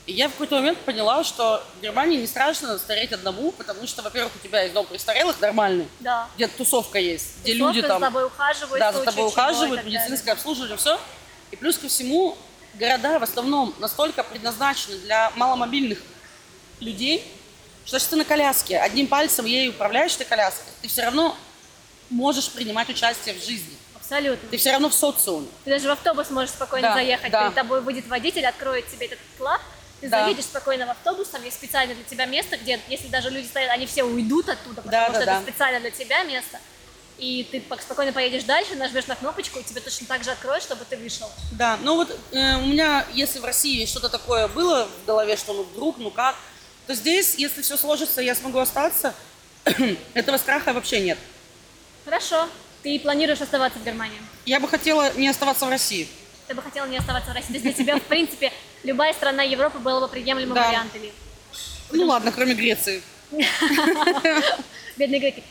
И 0.05 0.13
я 0.13 0.29
в 0.29 0.33
какой-то 0.33 0.55
момент 0.55 0.77
поняла, 0.79 1.23
что 1.23 1.63
в 1.77 1.81
Германии 1.81 2.17
не 2.17 2.27
страшно 2.27 2.77
стареть 2.77 3.11
одному, 3.11 3.51
потому 3.51 3.87
что, 3.87 4.01
во-первых, 4.01 4.33
у 4.35 4.39
тебя 4.39 4.61
есть 4.61 4.73
дом 4.73 4.85
престарелых 4.85 5.39
нормальный, 5.41 5.87
да. 5.99 6.29
где 6.35 6.47
тусовка 6.47 6.99
есть, 6.99 7.41
где 7.41 7.53
тусовка, 7.53 7.75
люди 7.75 7.87
там... 7.87 7.99
за 7.99 8.05
тобой 8.05 8.25
ухаживают. 8.25 8.79
Да, 8.79 8.93
за 8.93 9.03
тобой 9.03 9.25
ухаживают, 9.25 9.83
медицинское 9.83 10.31
обслуживание, 10.31 10.77
все. 10.77 10.99
И 11.51 11.55
плюс 11.55 11.77
ко 11.77 11.87
всему, 11.87 12.37
города 12.77 13.19
в 13.19 13.23
основном 13.23 13.73
настолько 13.79 14.23
предназначены 14.23 14.97
для 14.99 15.31
маломобильных 15.35 15.99
людей, 16.79 17.25
что 17.85 17.97
если 17.97 18.09
ты 18.09 18.15
на 18.17 18.25
коляске, 18.25 18.79
одним 18.79 19.07
пальцем 19.07 19.45
ей 19.45 19.69
управляешь 19.69 20.13
этой 20.15 20.25
коляской, 20.25 20.71
ты 20.81 20.87
все 20.87 21.03
равно 21.03 21.35
можешь 22.09 22.49
принимать 22.51 22.89
участие 22.89 23.35
в 23.35 23.43
жизни. 23.43 23.75
Абсолютно. 23.95 24.49
Ты 24.49 24.57
все 24.57 24.71
равно 24.71 24.89
в 24.89 24.93
социуме. 24.93 25.47
Ты 25.65 25.71
даже 25.71 25.87
в 25.87 25.91
автобус 25.91 26.29
можешь 26.29 26.51
спокойно 26.51 26.89
да, 26.89 26.93
заехать. 26.93 27.31
Да. 27.31 27.43
Перед 27.43 27.55
тобой 27.55 27.81
выйдет 27.81 28.07
водитель, 28.07 28.45
откроет 28.45 28.87
тебе 28.89 29.07
этот 29.07 29.19
клап, 29.37 29.61
ты 29.99 30.09
да. 30.09 30.23
заедешь 30.23 30.45
спокойно 30.45 30.85
в 30.85 30.91
автобус, 30.91 31.27
там 31.29 31.43
есть 31.43 31.57
специально 31.57 31.95
для 31.95 32.03
тебя 32.03 32.25
место, 32.25 32.57
где, 32.57 32.79
если 32.87 33.07
даже 33.07 33.29
люди 33.29 33.47
стоят, 33.47 33.71
они 33.71 33.85
все 33.85 34.03
уйдут 34.03 34.47
оттуда, 34.47 34.81
потому 34.81 34.91
да, 34.91 35.05
что 35.07 35.13
да, 35.13 35.21
это 35.23 35.31
да. 35.31 35.41
специально 35.41 35.79
для 35.79 35.91
тебя 35.91 36.23
место. 36.23 36.59
И 37.17 37.47
ты 37.51 37.63
спокойно 37.81 38.13
поедешь 38.13 38.43
дальше, 38.43 38.75
нажмешь 38.75 39.07
на 39.07 39.15
кнопочку, 39.15 39.59
и 39.59 39.63
тебе 39.63 39.81
точно 39.81 40.07
так 40.07 40.23
же 40.23 40.31
откроют, 40.31 40.63
чтобы 40.63 40.85
ты 40.85 40.97
вышел. 40.97 41.29
Да, 41.53 41.77
ну 41.81 41.95
вот 41.95 42.11
э, 42.31 42.57
у 42.57 42.65
меня, 42.67 43.05
если 43.13 43.39
в 43.39 43.45
России 43.45 43.85
что-то 43.85 44.09
такое 44.09 44.47
было 44.47 44.87
в 45.03 45.05
голове, 45.05 45.35
что 45.35 45.53
ну 45.53 45.63
вдруг, 45.63 45.97
ну 45.97 46.11
как, 46.11 46.35
то 46.85 46.93
здесь, 46.93 47.35
если 47.35 47.61
все 47.61 47.75
сложится, 47.75 48.21
я 48.21 48.35
смогу 48.35 48.59
остаться, 48.59 49.13
этого 50.13 50.37
страха 50.37 50.73
вообще 50.73 50.99
нет. 51.01 51.17
Хорошо. 52.05 52.47
Ты 52.83 52.99
планируешь 52.99 53.41
оставаться 53.41 53.79
в 53.79 53.83
Германии? 53.83 54.21
Я 54.45 54.59
бы 54.59 54.67
хотела 54.67 55.11
не 55.13 55.27
оставаться 55.27 55.65
в 55.65 55.69
России. 55.69 56.07
Ты 56.47 56.53
бы 56.53 56.61
хотела 56.61 56.85
не 56.85 56.97
оставаться 56.97 57.31
в 57.31 57.33
России? 57.33 57.47
То 57.47 57.53
есть 57.55 57.63
для 57.65 57.73
тебя, 57.73 57.97
в 57.97 58.03
принципе, 58.03 58.53
любая 58.83 59.13
страна 59.13 59.43
Европы 59.43 59.79
была 59.79 59.99
бы 59.99 60.07
приемлемым 60.07 60.55
Да. 60.55 60.67
вариантом? 60.67 61.01
Ну 61.91 62.05
ладно, 62.05 62.31
кроме 62.31 62.53
Греции. 62.53 63.01
Бедные 64.97 65.19
греки. 65.19 65.43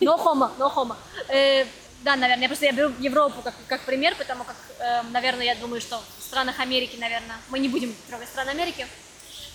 No 0.00 0.16
homo, 0.16 0.50
no 0.58 0.68
homo. 0.74 0.96
Э, 1.28 1.64
да, 2.02 2.16
наверное, 2.16 2.42
я 2.42 2.48
просто 2.48 2.66
я 2.66 2.72
беру 2.72 2.92
Европу 3.00 3.40
как, 3.42 3.54
как 3.66 3.80
пример, 3.82 4.14
потому 4.16 4.44
как, 4.44 4.56
э, 4.78 5.02
наверное, 5.10 5.46
я 5.46 5.54
думаю, 5.54 5.80
что 5.80 6.02
в 6.18 6.22
странах 6.22 6.60
Америки, 6.60 6.96
наверное, 6.96 7.36
мы 7.48 7.58
не 7.58 7.68
будем 7.68 7.94
трогать 8.08 8.28
страны 8.28 8.50
Америки. 8.50 8.86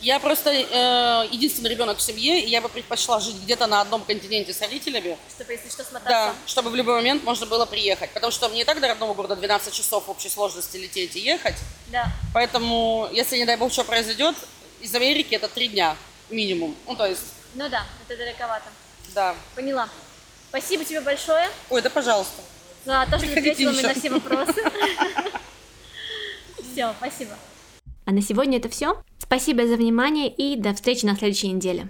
Я 0.01 0.20
просто 0.20 0.49
э, 0.49 1.28
единственный 1.32 1.70
ребенок 1.70 1.97
в 1.97 2.01
семье, 2.01 2.39
и 2.39 2.49
я 2.49 2.61
бы 2.61 2.70
предпочла 2.70 3.20
жить 3.20 3.36
где-то 3.43 3.67
на 3.67 3.82
одном 3.82 4.01
континенте 4.03 4.53
с 4.53 4.61
родителями, 4.61 5.17
Чтобы, 5.30 5.51
если 5.51 5.70
что, 5.70 5.84
да, 5.84 5.89
смотаться. 5.89 6.34
чтобы 6.47 6.70
в 6.70 6.76
любой 6.76 6.95
момент 6.95 7.24
можно 7.24 7.45
было 7.45 7.65
приехать. 7.65 8.09
Потому 8.11 8.32
что 8.32 8.47
мне 8.47 8.61
и 8.61 8.63
так 8.63 8.80
до 8.80 8.88
родного 8.88 9.13
города 9.13 9.36
12 9.36 9.74
часов 9.74 10.07
в 10.07 10.09
общей 10.09 10.30
сложности 10.30 10.78
лететь 10.78 11.17
и 11.17 11.20
ехать. 11.20 11.57
Да. 11.88 12.07
Поэтому, 12.34 13.09
если, 13.11 13.38
не 13.38 13.45
дай 13.45 13.57
бог, 13.57 13.74
что 13.74 13.84
произойдет, 13.84 14.36
из 14.80 14.95
Америки 14.95 15.36
это 15.36 15.49
три 15.49 15.67
дня 15.67 15.97
минимум. 16.30 16.76
Ну, 16.88 16.95
то 16.95 17.05
есть, 17.05 17.22
Ну 17.55 17.69
да, 17.69 17.83
это 18.07 18.17
далековато. 18.17 18.65
да. 19.15 19.35
Поняла. 19.55 19.89
Спасибо 20.49 20.83
тебе 20.83 21.01
большое 21.01 21.47
Ой, 21.69 21.81
да 21.81 21.89
пожалуйста. 21.89 22.41
за 22.85 23.05
то, 23.09 23.17
что 23.17 23.27
Приходите 23.27 23.51
ответила 23.51 23.71
мне 23.71 23.81
на 23.83 23.93
все 23.93 24.09
вопросы. 24.09 24.63
Все, 26.71 26.93
спасибо. 26.97 27.31
А 28.05 28.11
на 28.11 28.21
сегодня 28.21 28.57
это 28.57 28.69
все. 28.69 29.01
Спасибо 29.19 29.67
за 29.67 29.75
внимание 29.75 30.27
и 30.29 30.55
до 30.55 30.73
встречи 30.73 31.05
на 31.05 31.15
следующей 31.15 31.49
неделе. 31.51 31.87